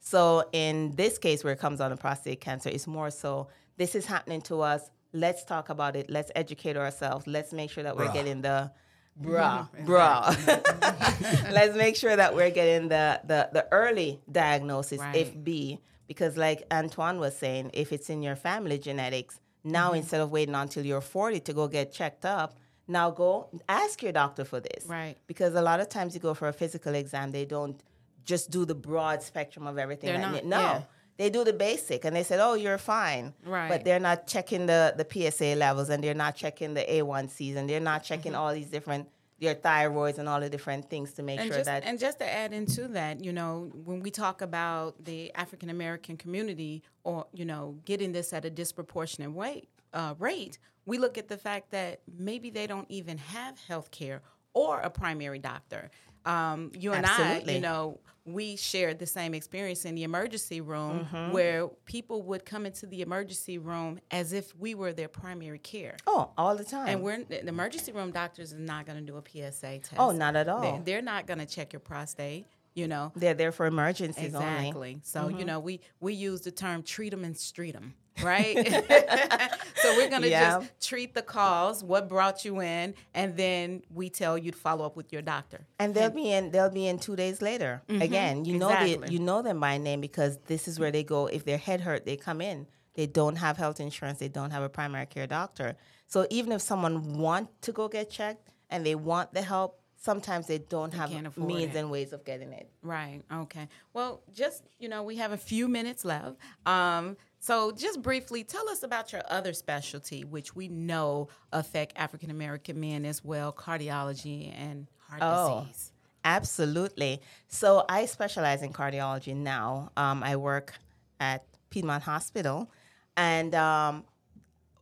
So 0.00 0.20
in 0.52 0.74
this 1.02 1.14
case, 1.18 1.38
where 1.44 1.52
it 1.56 1.58
comes 1.66 1.80
on 1.80 1.90
to 1.90 1.96
prostate 1.96 2.40
cancer, 2.48 2.70
it's 2.76 2.86
more 2.86 3.10
so 3.10 3.48
this 3.76 3.94
is 3.94 4.06
happening 4.14 4.42
to 4.50 4.54
us. 4.72 4.82
Let's 5.12 5.42
talk 5.52 5.68
about 5.68 5.96
it. 5.96 6.08
Let's 6.16 6.30
educate 6.42 6.76
ourselves. 6.76 7.26
Let's 7.26 7.52
make 7.52 7.70
sure 7.74 7.82
that 7.86 7.96
we're 7.96 8.06
Bruh. 8.08 8.18
getting 8.18 8.40
the 8.48 8.70
bra, 9.16 9.66
bra. 9.84 10.32
Let's 11.58 11.76
make 11.76 11.96
sure 11.96 12.14
that 12.22 12.34
we're 12.36 12.50
getting 12.60 12.88
the 12.88 13.20
the, 13.24 13.40
the 13.52 13.64
early 13.72 14.20
diagnosis, 14.30 15.00
if 15.22 15.28
Right. 15.28 15.44
be, 15.44 15.80
because 16.06 16.36
like 16.36 16.60
Antoine 16.70 17.18
was 17.18 17.34
saying, 17.36 17.70
if 17.74 17.92
it's 17.92 18.08
in 18.10 18.22
your 18.22 18.36
family 18.36 18.78
genetics, 18.78 19.34
now 19.64 19.88
Mm-hmm. 19.88 19.96
instead 20.00 20.20
of 20.20 20.30
waiting 20.30 20.54
until 20.54 20.84
you're 20.86 21.00
40 21.00 21.40
to 21.40 21.52
go 21.52 21.66
get 21.68 21.92
checked 21.92 22.24
up, 22.24 22.50
now 22.88 23.10
go 23.10 23.48
ask 23.68 24.02
your 24.02 24.12
doctor 24.12 24.44
for 24.44 24.60
this 24.60 24.86
Right. 24.86 25.16
because 25.26 25.54
a 25.54 25.62
lot 25.62 25.80
of 25.80 25.88
times 25.88 26.14
you 26.14 26.20
go 26.20 26.34
for 26.34 26.48
a 26.48 26.52
physical 26.52 26.94
exam, 26.94 27.30
they 27.30 27.44
don't 27.44 27.80
just 28.24 28.50
do 28.50 28.64
the 28.64 28.74
broad 28.74 29.22
spectrum 29.22 29.66
of 29.66 29.78
everything. 29.78 30.10
They're 30.10 30.20
not, 30.20 30.44
no, 30.44 30.60
yeah. 30.60 30.82
they 31.16 31.30
do 31.30 31.44
the 31.44 31.52
basic, 31.52 32.04
and 32.04 32.14
they 32.14 32.22
said, 32.22 32.40
"Oh, 32.40 32.54
you're 32.54 32.78
fine," 32.78 33.32
Right. 33.44 33.68
But 33.68 33.84
they're 33.84 34.00
not 34.00 34.26
checking 34.26 34.66
the 34.66 34.94
the 34.96 35.06
PSA 35.10 35.54
levels, 35.54 35.88
and 35.88 36.04
they're 36.04 36.14
not 36.14 36.36
checking 36.36 36.74
the 36.74 36.82
A1Cs, 36.82 37.56
and 37.56 37.68
they're 37.68 37.80
not 37.80 38.04
checking 38.04 38.32
mm-hmm. 38.32 38.40
all 38.40 38.52
these 38.52 38.68
different 38.68 39.08
your 39.40 39.54
thyroids 39.54 40.18
and 40.18 40.28
all 40.28 40.40
the 40.40 40.50
different 40.50 40.90
things 40.90 41.12
to 41.12 41.22
make 41.22 41.38
and 41.38 41.46
sure 41.48 41.58
just, 41.58 41.66
that 41.66 41.84
and 41.84 41.98
just 41.98 42.18
to 42.18 42.28
add 42.28 42.52
into 42.52 42.88
that, 42.88 43.24
you 43.24 43.32
know, 43.32 43.70
when 43.84 44.00
we 44.00 44.10
talk 44.10 44.42
about 44.42 45.04
the 45.04 45.32
African 45.34 45.70
American 45.70 46.16
community, 46.16 46.82
or 47.04 47.26
you 47.32 47.44
know, 47.44 47.78
getting 47.84 48.12
this 48.12 48.32
at 48.32 48.44
a 48.44 48.50
disproportionate 48.50 49.32
weight 49.32 49.68
uh, 49.92 50.14
rate, 50.18 50.58
we 50.86 50.98
look 50.98 51.18
at 51.18 51.28
the 51.28 51.36
fact 51.38 51.70
that 51.72 52.00
maybe 52.18 52.50
they 52.50 52.66
don't 52.66 52.90
even 52.90 53.18
have 53.18 53.58
health 53.68 53.90
care 53.90 54.22
or 54.54 54.80
a 54.80 54.90
primary 54.90 55.38
doctor. 55.38 55.90
Um, 56.24 56.72
you 56.74 56.92
and 56.92 57.06
I, 57.06 57.38
you 57.40 57.60
know, 57.60 58.00
we 58.24 58.56
shared 58.56 58.98
the 58.98 59.06
same 59.06 59.32
experience 59.32 59.84
in 59.86 59.94
the 59.94 60.02
emergency 60.02 60.60
room 60.60 61.06
Mm-hmm. 61.10 61.32
where 61.32 61.68
people 61.86 62.22
would 62.22 62.44
come 62.44 62.66
into 62.66 62.86
the 62.86 63.00
emergency 63.00 63.56
room 63.56 63.98
as 64.10 64.32
if 64.34 64.54
we 64.56 64.74
were 64.74 64.92
their 64.92 65.08
primary 65.08 65.58
care. 65.58 65.96
oh, 66.06 66.30
all 66.36 66.54
the 66.56 66.64
time. 66.64 66.88
And 66.88 67.02
we're 67.02 67.22
the 67.24 67.46
emergency 67.48 67.92
room 67.92 68.10
doctors 68.10 68.52
are 68.52 68.58
not 68.58 68.84
going 68.84 68.98
to 68.98 69.04
do 69.04 69.16
a 69.16 69.22
PSA 69.22 69.78
test. 69.78 69.94
Oh, 69.98 70.10
not 70.10 70.36
at 70.36 70.48
all. 70.48 70.60
They're, 70.60 70.80
they're 70.84 71.02
not 71.02 71.26
going 71.26 71.38
to 71.38 71.46
check 71.46 71.72
your 71.72 71.80
prostate. 71.80 72.46
You 72.74 72.86
know, 72.86 73.10
They're 73.16 73.34
there 73.34 73.50
for 73.50 73.66
emergencies 73.66 74.34
only. 74.34 74.46
Exactly. 74.68 74.98
So 75.02 75.22
Mm-hmm. 75.22 75.38
you 75.38 75.44
know, 75.46 75.58
we 75.60 75.80
we 76.00 76.12
use 76.14 76.42
the 76.42 76.50
term 76.52 76.82
treat 76.82 77.10
them 77.10 77.24
and 77.24 77.36
street 77.36 77.72
them, 77.72 77.94
right? 78.22 78.56
so 79.82 79.96
we're 79.96 80.08
gonna 80.10 80.26
Yeah. 80.28 80.58
just 80.60 80.88
treat 80.88 81.14
the 81.14 81.22
cause, 81.22 81.82
what 81.84 82.08
brought 82.08 82.44
you 82.44 82.60
in, 82.60 82.94
and 83.14 83.36
then 83.36 83.82
we 83.92 84.10
tell 84.10 84.36
you 84.38 84.50
to 84.52 84.56
follow 84.58 84.84
up 84.84 84.96
with 84.96 85.12
your 85.12 85.22
doctor. 85.22 85.66
And 85.78 85.94
they'll 85.94 86.10
be 86.10 86.30
in. 86.32 86.50
They'll 86.50 86.70
be 86.70 86.86
in 86.86 86.98
two 86.98 87.16
days 87.16 87.40
later. 87.42 87.82
Again, 87.88 88.44
you 88.44 88.58
know 88.58 88.68
exactly. 88.70 89.08
they, 89.08 89.12
you 89.12 89.18
know 89.18 89.42
them 89.42 89.60
by 89.60 89.78
name 89.78 90.00
because 90.00 90.38
this 90.46 90.68
is 90.68 90.78
where 90.78 90.90
they 90.90 91.04
go. 91.04 91.26
If 91.26 91.44
their 91.44 91.58
head 91.58 91.80
hurt, 91.80 92.04
they 92.04 92.16
come 92.16 92.40
in. 92.40 92.66
They 92.94 93.06
don't 93.06 93.36
have 93.36 93.56
health 93.56 93.78
insurance. 93.78 94.18
They 94.18 94.28
don't 94.28 94.50
have 94.50 94.62
a 94.62 94.68
primary 94.68 95.06
care 95.06 95.26
doctor. 95.28 95.76
So 96.08 96.26
even 96.30 96.50
if 96.52 96.60
someone 96.60 97.18
want 97.18 97.48
to 97.62 97.72
go 97.72 97.86
get 97.86 98.10
checked 98.10 98.48
and 98.70 98.84
they 98.84 98.96
want 98.96 99.32
the 99.32 99.42
help, 99.42 99.80
sometimes 100.00 100.46
they 100.46 100.58
don't 100.58 100.92
have 100.94 101.10
means 101.36 101.74
it. 101.74 101.78
and 101.78 101.90
ways 101.90 102.12
of 102.12 102.24
getting 102.24 102.52
it. 102.52 102.68
Right. 102.82 103.22
Okay. 103.32 103.68
Well, 103.92 104.22
just 104.32 104.64
you 104.78 104.88
know, 104.88 105.02
we 105.04 105.16
have 105.16 105.32
a 105.32 105.36
few 105.36 105.68
minutes 105.68 106.04
left. 106.04 106.36
Um, 106.66 107.16
so 107.40 107.72
just 107.72 108.02
briefly, 108.02 108.44
tell 108.44 108.68
us 108.68 108.82
about 108.82 109.12
your 109.12 109.22
other 109.30 109.52
specialty, 109.52 110.24
which 110.24 110.54
we 110.56 110.68
know 110.68 111.28
affect 111.52 111.92
African 111.96 112.30
American 112.30 112.80
men 112.80 113.04
as 113.04 113.24
well, 113.24 113.52
cardiology 113.52 114.52
and 114.58 114.86
heart 115.08 115.22
Oh. 115.24 115.60
disease. 115.64 115.92
Absolutely. 116.24 117.20
So 117.46 117.84
I 117.88 118.04
specialize 118.06 118.62
in 118.62 118.72
cardiology 118.72 119.34
now. 119.34 119.90
Um, 119.96 120.22
I 120.22 120.36
work 120.36 120.74
at 121.20 121.44
Piedmont 121.70 122.02
Hospital, 122.02 122.70
and 123.16 123.54
um, 123.54 124.04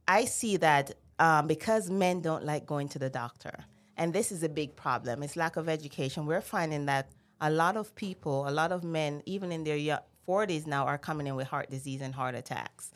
I 0.08 0.24
see 0.24 0.56
that 0.58 0.94
um, 1.18 1.46
because 1.46 1.90
men 1.90 2.20
don't 2.20 2.44
like 2.44 2.66
going 2.66 2.88
to 2.90 2.98
the 2.98 3.10
doctor, 3.10 3.54
and 3.96 4.12
this 4.12 4.32
is 4.32 4.42
a 4.42 4.48
big 4.48 4.76
problem. 4.76 5.22
It's 5.22 5.36
lack 5.36 5.56
of 5.56 5.68
education. 5.68 6.26
We're 6.26 6.40
finding 6.40 6.86
that 6.86 7.10
a 7.40 7.50
lot 7.50 7.76
of 7.76 7.94
people, 7.94 8.48
a 8.48 8.50
lot 8.50 8.72
of 8.72 8.82
men, 8.82 9.22
even 9.26 9.52
in 9.52 9.62
their 9.64 9.76
40s 10.26 10.66
now, 10.66 10.86
are 10.86 10.98
coming 10.98 11.26
in 11.26 11.36
with 11.36 11.46
heart 11.48 11.70
disease 11.70 12.00
and 12.00 12.14
heart 12.14 12.34
attacks, 12.34 12.90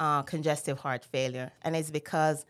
uh, 0.00 0.22
congestive 0.22 0.78
heart 0.78 1.04
failure, 1.04 1.50
and 1.62 1.76
it's 1.76 1.90
because 1.90 2.44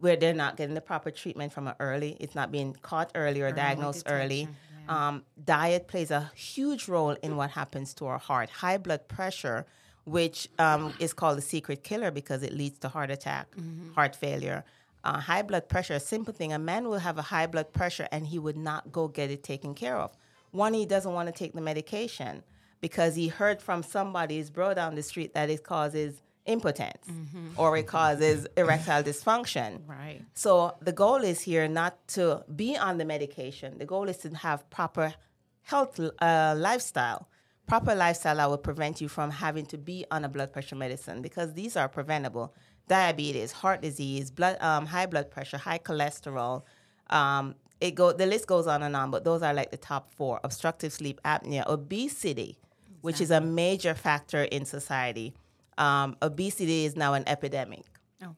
where 0.00 0.16
they're 0.16 0.34
not 0.34 0.56
getting 0.56 0.74
the 0.74 0.80
proper 0.80 1.10
treatment 1.10 1.52
from 1.52 1.68
an 1.68 1.74
early. 1.78 2.16
It's 2.18 2.34
not 2.34 2.50
being 2.50 2.74
caught 2.82 3.12
early 3.14 3.40
or 3.40 3.52
diagnosed 3.52 4.04
early. 4.06 4.48
Um, 4.88 5.22
diet 5.44 5.86
plays 5.86 6.10
a 6.10 6.32
huge 6.34 6.88
role 6.88 7.16
in 7.22 7.36
what 7.36 7.50
happens 7.50 7.94
to 7.94 8.06
our 8.06 8.18
heart. 8.18 8.50
High 8.50 8.78
blood 8.78 9.06
pressure, 9.06 9.64
which 10.04 10.48
um, 10.58 10.92
is 10.98 11.12
called 11.12 11.38
the 11.38 11.42
secret 11.42 11.84
killer 11.84 12.10
because 12.10 12.42
it 12.42 12.52
leads 12.52 12.80
to 12.80 12.88
heart 12.88 13.10
attack, 13.12 13.46
heart 13.94 14.16
failure. 14.16 14.64
Uh, 15.04 15.18
high 15.20 15.42
blood 15.42 15.68
pressure, 15.68 15.94
a 15.94 16.00
simple 16.00 16.34
thing. 16.34 16.52
A 16.52 16.58
man 16.58 16.88
will 16.88 16.98
have 16.98 17.16
a 17.18 17.22
high 17.22 17.46
blood 17.46 17.72
pressure 17.72 18.08
and 18.10 18.26
he 18.26 18.38
would 18.40 18.56
not 18.56 18.90
go 18.90 19.06
get 19.08 19.30
it 19.30 19.44
taken 19.44 19.72
care 19.74 19.96
of. 19.96 20.16
One, 20.50 20.74
he 20.74 20.84
doesn't 20.84 21.12
want 21.12 21.28
to 21.28 21.32
take 21.32 21.54
the 21.54 21.60
medication 21.60 22.42
because 22.82 23.14
he 23.14 23.28
heard 23.28 23.62
from 23.62 23.82
somebody, 23.82 24.36
his 24.36 24.50
bro 24.50 24.74
down 24.74 24.96
the 24.96 25.02
street, 25.02 25.32
that 25.32 25.48
it 25.48 25.62
causes 25.64 26.20
impotence 26.44 27.06
or 27.56 27.76
it 27.76 27.86
causes 27.86 28.46
erectile 28.56 29.02
dysfunction. 29.02 29.80
Right. 29.86 30.20
So 30.34 30.74
the 30.82 30.92
goal 30.92 31.22
is 31.22 31.40
here 31.40 31.68
not 31.68 31.96
to 32.08 32.44
be 32.54 32.76
on 32.76 32.98
the 32.98 33.04
medication. 33.04 33.78
The 33.78 33.86
goal 33.86 34.08
is 34.08 34.18
to 34.18 34.30
have 34.30 34.68
proper 34.68 35.14
health 35.62 35.98
uh, 36.20 36.54
lifestyle. 36.58 37.28
Proper 37.68 37.94
lifestyle 37.94 38.36
that 38.36 38.50
will 38.50 38.58
prevent 38.58 39.00
you 39.00 39.08
from 39.08 39.30
having 39.30 39.64
to 39.66 39.78
be 39.78 40.04
on 40.10 40.24
a 40.24 40.28
blood 40.28 40.52
pressure 40.52 40.74
medicine 40.74 41.22
because 41.22 41.54
these 41.54 41.76
are 41.76 41.88
preventable. 41.88 42.52
Diabetes, 42.88 43.52
heart 43.52 43.80
disease, 43.80 44.32
blood, 44.32 44.60
um, 44.60 44.86
high 44.86 45.06
blood 45.06 45.30
pressure, 45.30 45.56
high 45.56 45.78
cholesterol. 45.78 46.64
Um, 47.08 47.54
it 47.80 47.94
go 47.94 48.12
the 48.12 48.26
list 48.26 48.48
goes 48.48 48.66
on 48.66 48.82
and 48.82 48.96
on, 48.96 49.12
but 49.12 49.22
those 49.22 49.42
are 49.42 49.54
like 49.54 49.70
the 49.70 49.76
top 49.76 50.12
four: 50.12 50.40
obstructive 50.42 50.92
sleep 50.92 51.20
apnea, 51.24 51.64
obesity, 51.68 52.58
which 53.02 53.20
is 53.20 53.30
a 53.30 53.40
major 53.40 53.94
factor 53.94 54.42
in 54.44 54.64
society. 54.64 55.34
Um, 55.76 56.16
obesity 56.22 56.84
is 56.84 56.96
now 56.96 57.14
an 57.14 57.24
epidemic. 57.26 57.84
Okay. 58.22 58.32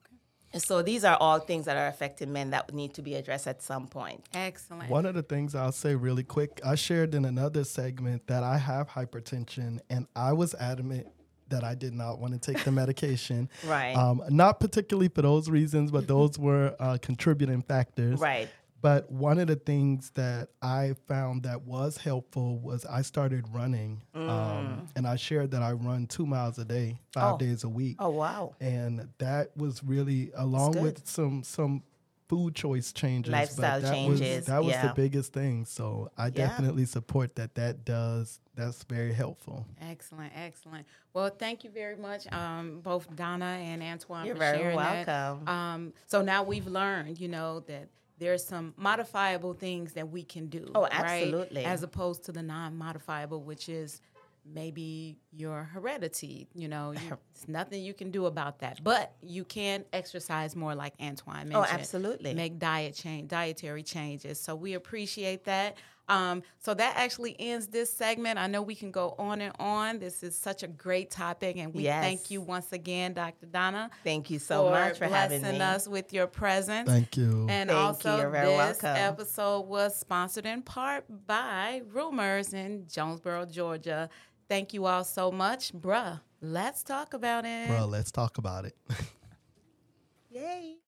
So 0.58 0.82
these 0.82 1.04
are 1.04 1.16
all 1.16 1.40
things 1.40 1.66
that 1.66 1.76
are 1.76 1.88
affecting 1.88 2.32
men 2.32 2.50
that 2.50 2.72
need 2.72 2.94
to 2.94 3.02
be 3.02 3.14
addressed 3.14 3.46
at 3.46 3.62
some 3.62 3.86
point. 3.86 4.24
Excellent. 4.34 4.88
One 4.88 5.04
of 5.04 5.14
the 5.14 5.22
things 5.22 5.54
I'll 5.54 5.72
say 5.72 5.94
really 5.94 6.22
quick, 6.22 6.60
I 6.64 6.74
shared 6.76 7.14
in 7.14 7.24
another 7.24 7.64
segment 7.64 8.26
that 8.28 8.42
I 8.42 8.58
have 8.58 8.88
hypertension 8.88 9.80
and 9.90 10.06
I 10.14 10.32
was 10.32 10.54
adamant 10.54 11.08
that 11.48 11.64
I 11.64 11.74
did 11.74 11.94
not 11.94 12.18
want 12.18 12.40
to 12.40 12.52
take 12.52 12.64
the 12.64 12.72
medication. 12.72 13.48
Right. 13.66 13.94
Um, 13.94 14.22
not 14.28 14.60
particularly 14.60 15.08
for 15.08 15.22
those 15.22 15.50
reasons, 15.50 15.90
but 15.90 16.06
those 16.06 16.38
were 16.38 16.74
uh, 16.78 16.98
contributing 17.02 17.62
factors. 17.62 18.20
Right. 18.20 18.48
But 18.84 19.10
one 19.10 19.38
of 19.38 19.46
the 19.46 19.56
things 19.56 20.10
that 20.10 20.50
I 20.60 20.94
found 21.08 21.44
that 21.44 21.62
was 21.62 21.96
helpful 21.96 22.58
was 22.58 22.84
I 22.84 23.00
started 23.00 23.46
running. 23.50 24.02
Um, 24.14 24.86
and 24.94 25.06
I 25.06 25.16
shared 25.16 25.52
that 25.52 25.62
I 25.62 25.72
run 25.72 26.06
two 26.06 26.26
miles 26.26 26.58
a 26.58 26.66
day, 26.66 26.98
five 27.14 27.22
Mm. 27.24 27.34
Oh. 27.34 27.38
days 27.38 27.64
a 27.64 27.68
week 27.70 27.96
Oh 27.98 28.10
wow. 28.10 28.54
and 28.60 29.08
that 29.16 29.56
was 29.56 29.82
really 29.82 30.32
along 30.36 30.82
with 30.82 31.08
some 31.08 31.42
some 31.42 31.82
food 32.28 32.54
choice 32.54 32.92
changes 32.92 33.32
Lifestyle 33.32 33.80
that 33.80 33.94
changes, 33.94 34.36
was, 34.36 34.46
that 34.46 34.62
was 34.64 34.72
yeah. 34.74 34.86
the 34.88 34.94
biggest 34.94 35.32
thing 35.32 35.64
so 35.66 36.10
i 36.16 36.30
definitely 36.30 36.84
support 36.86 37.36
that 37.36 37.54
that 37.54 37.84
does 37.84 38.40
that's 38.54 38.82
very 38.84 39.12
helpful 39.12 39.66
Excellent, 39.80 40.32
excellent. 40.36 40.86
Well, 41.14 41.30
thank 41.30 41.64
you 41.64 41.70
very 41.70 41.96
much, 41.96 42.30
um, 42.32 42.80
both 42.82 43.06
Donna 43.16 43.44
and 43.62 43.82
Antoine. 43.82 44.26
You're 44.26 44.34
for 44.36 44.40
very 44.40 44.58
sharing 44.58 44.76
that. 44.78 45.06
welcome. 45.06 45.48
Um, 45.48 45.92
so 46.06 46.22
now 46.22 46.42
we've 46.42 46.66
learned, 46.66 47.18
you 47.20 47.28
know, 47.28 47.60
that 47.68 47.88
there's 48.18 48.44
some 48.44 48.74
modifiable 48.76 49.54
things 49.54 49.92
that 49.94 50.08
we 50.08 50.22
can 50.22 50.46
do. 50.46 50.70
Oh, 50.74 50.82
right? 50.82 50.92
absolutely. 50.92 51.64
As 51.64 51.82
opposed 51.82 52.24
to 52.24 52.32
the 52.32 52.42
non-modifiable, 52.42 53.42
which 53.42 53.68
is 53.68 54.00
maybe 54.44 55.16
your 55.32 55.64
heredity. 55.64 56.48
You 56.54 56.68
know, 56.68 56.92
you, 56.92 56.98
there's 57.08 57.48
nothing 57.48 57.82
you 57.82 57.94
can 57.94 58.10
do 58.10 58.26
about 58.26 58.60
that, 58.60 58.82
but 58.82 59.12
you 59.22 59.44
can 59.44 59.84
exercise 59.92 60.54
more, 60.54 60.74
like 60.74 60.94
Antoine 61.00 61.36
oh, 61.36 61.60
mentioned. 61.60 61.66
Oh, 61.66 61.66
absolutely. 61.68 62.34
Make 62.34 62.58
diet 62.58 62.94
change, 62.94 63.28
dietary 63.28 63.82
changes. 63.82 64.38
So 64.38 64.54
we 64.54 64.74
appreciate 64.74 65.44
that. 65.44 65.76
Um, 66.08 66.42
so 66.58 66.74
that 66.74 66.96
actually 66.96 67.34
ends 67.38 67.66
this 67.68 67.90
segment. 67.90 68.38
I 68.38 68.46
know 68.46 68.60
we 68.60 68.74
can 68.74 68.90
go 68.90 69.14
on 69.18 69.40
and 69.40 69.54
on. 69.58 69.98
This 69.98 70.22
is 70.22 70.36
such 70.38 70.62
a 70.62 70.66
great 70.68 71.10
topic, 71.10 71.56
and 71.56 71.72
we 71.72 71.84
Yes. 71.84 72.04
thank 72.04 72.30
you 72.30 72.42
once 72.42 72.72
again, 72.72 73.14
Dr. 73.14 73.46
Donna. 73.46 73.90
Thank 74.04 74.30
you 74.30 74.38
so 74.38 74.68
much 74.70 74.98
for 74.98 75.06
having 75.06 75.40
blessing 75.40 75.58
me. 75.58 75.64
us 75.64 75.88
with 75.88 76.12
your 76.12 76.26
presence. 76.26 76.88
thank 76.90 77.16
you 77.16 77.46
And 77.48 77.70
Thank 77.70 77.80
also, 77.80 78.18
You're 78.18 78.28
very 78.30 78.48
this 78.48 78.82
welcome. 78.82 78.96
episode 79.02 79.60
was 79.62 79.98
sponsored 79.98 80.44
in 80.46 80.60
part 80.62 81.04
by 81.26 81.80
Rumors 81.90 82.52
in 82.52 82.86
Jonesboro, 82.86 83.46
Georgia. 83.46 84.10
Thank 84.48 84.74
you 84.74 84.84
all 84.84 85.04
so 85.04 85.32
much, 85.32 85.72
bruh. 85.72 86.20
Let's 86.42 86.82
talk 86.82 87.14
about 87.14 87.46
it. 87.46 87.68
bro 87.68 87.86
let's 87.86 88.10
talk 88.12 88.36
about 88.36 88.66
it 88.66 88.76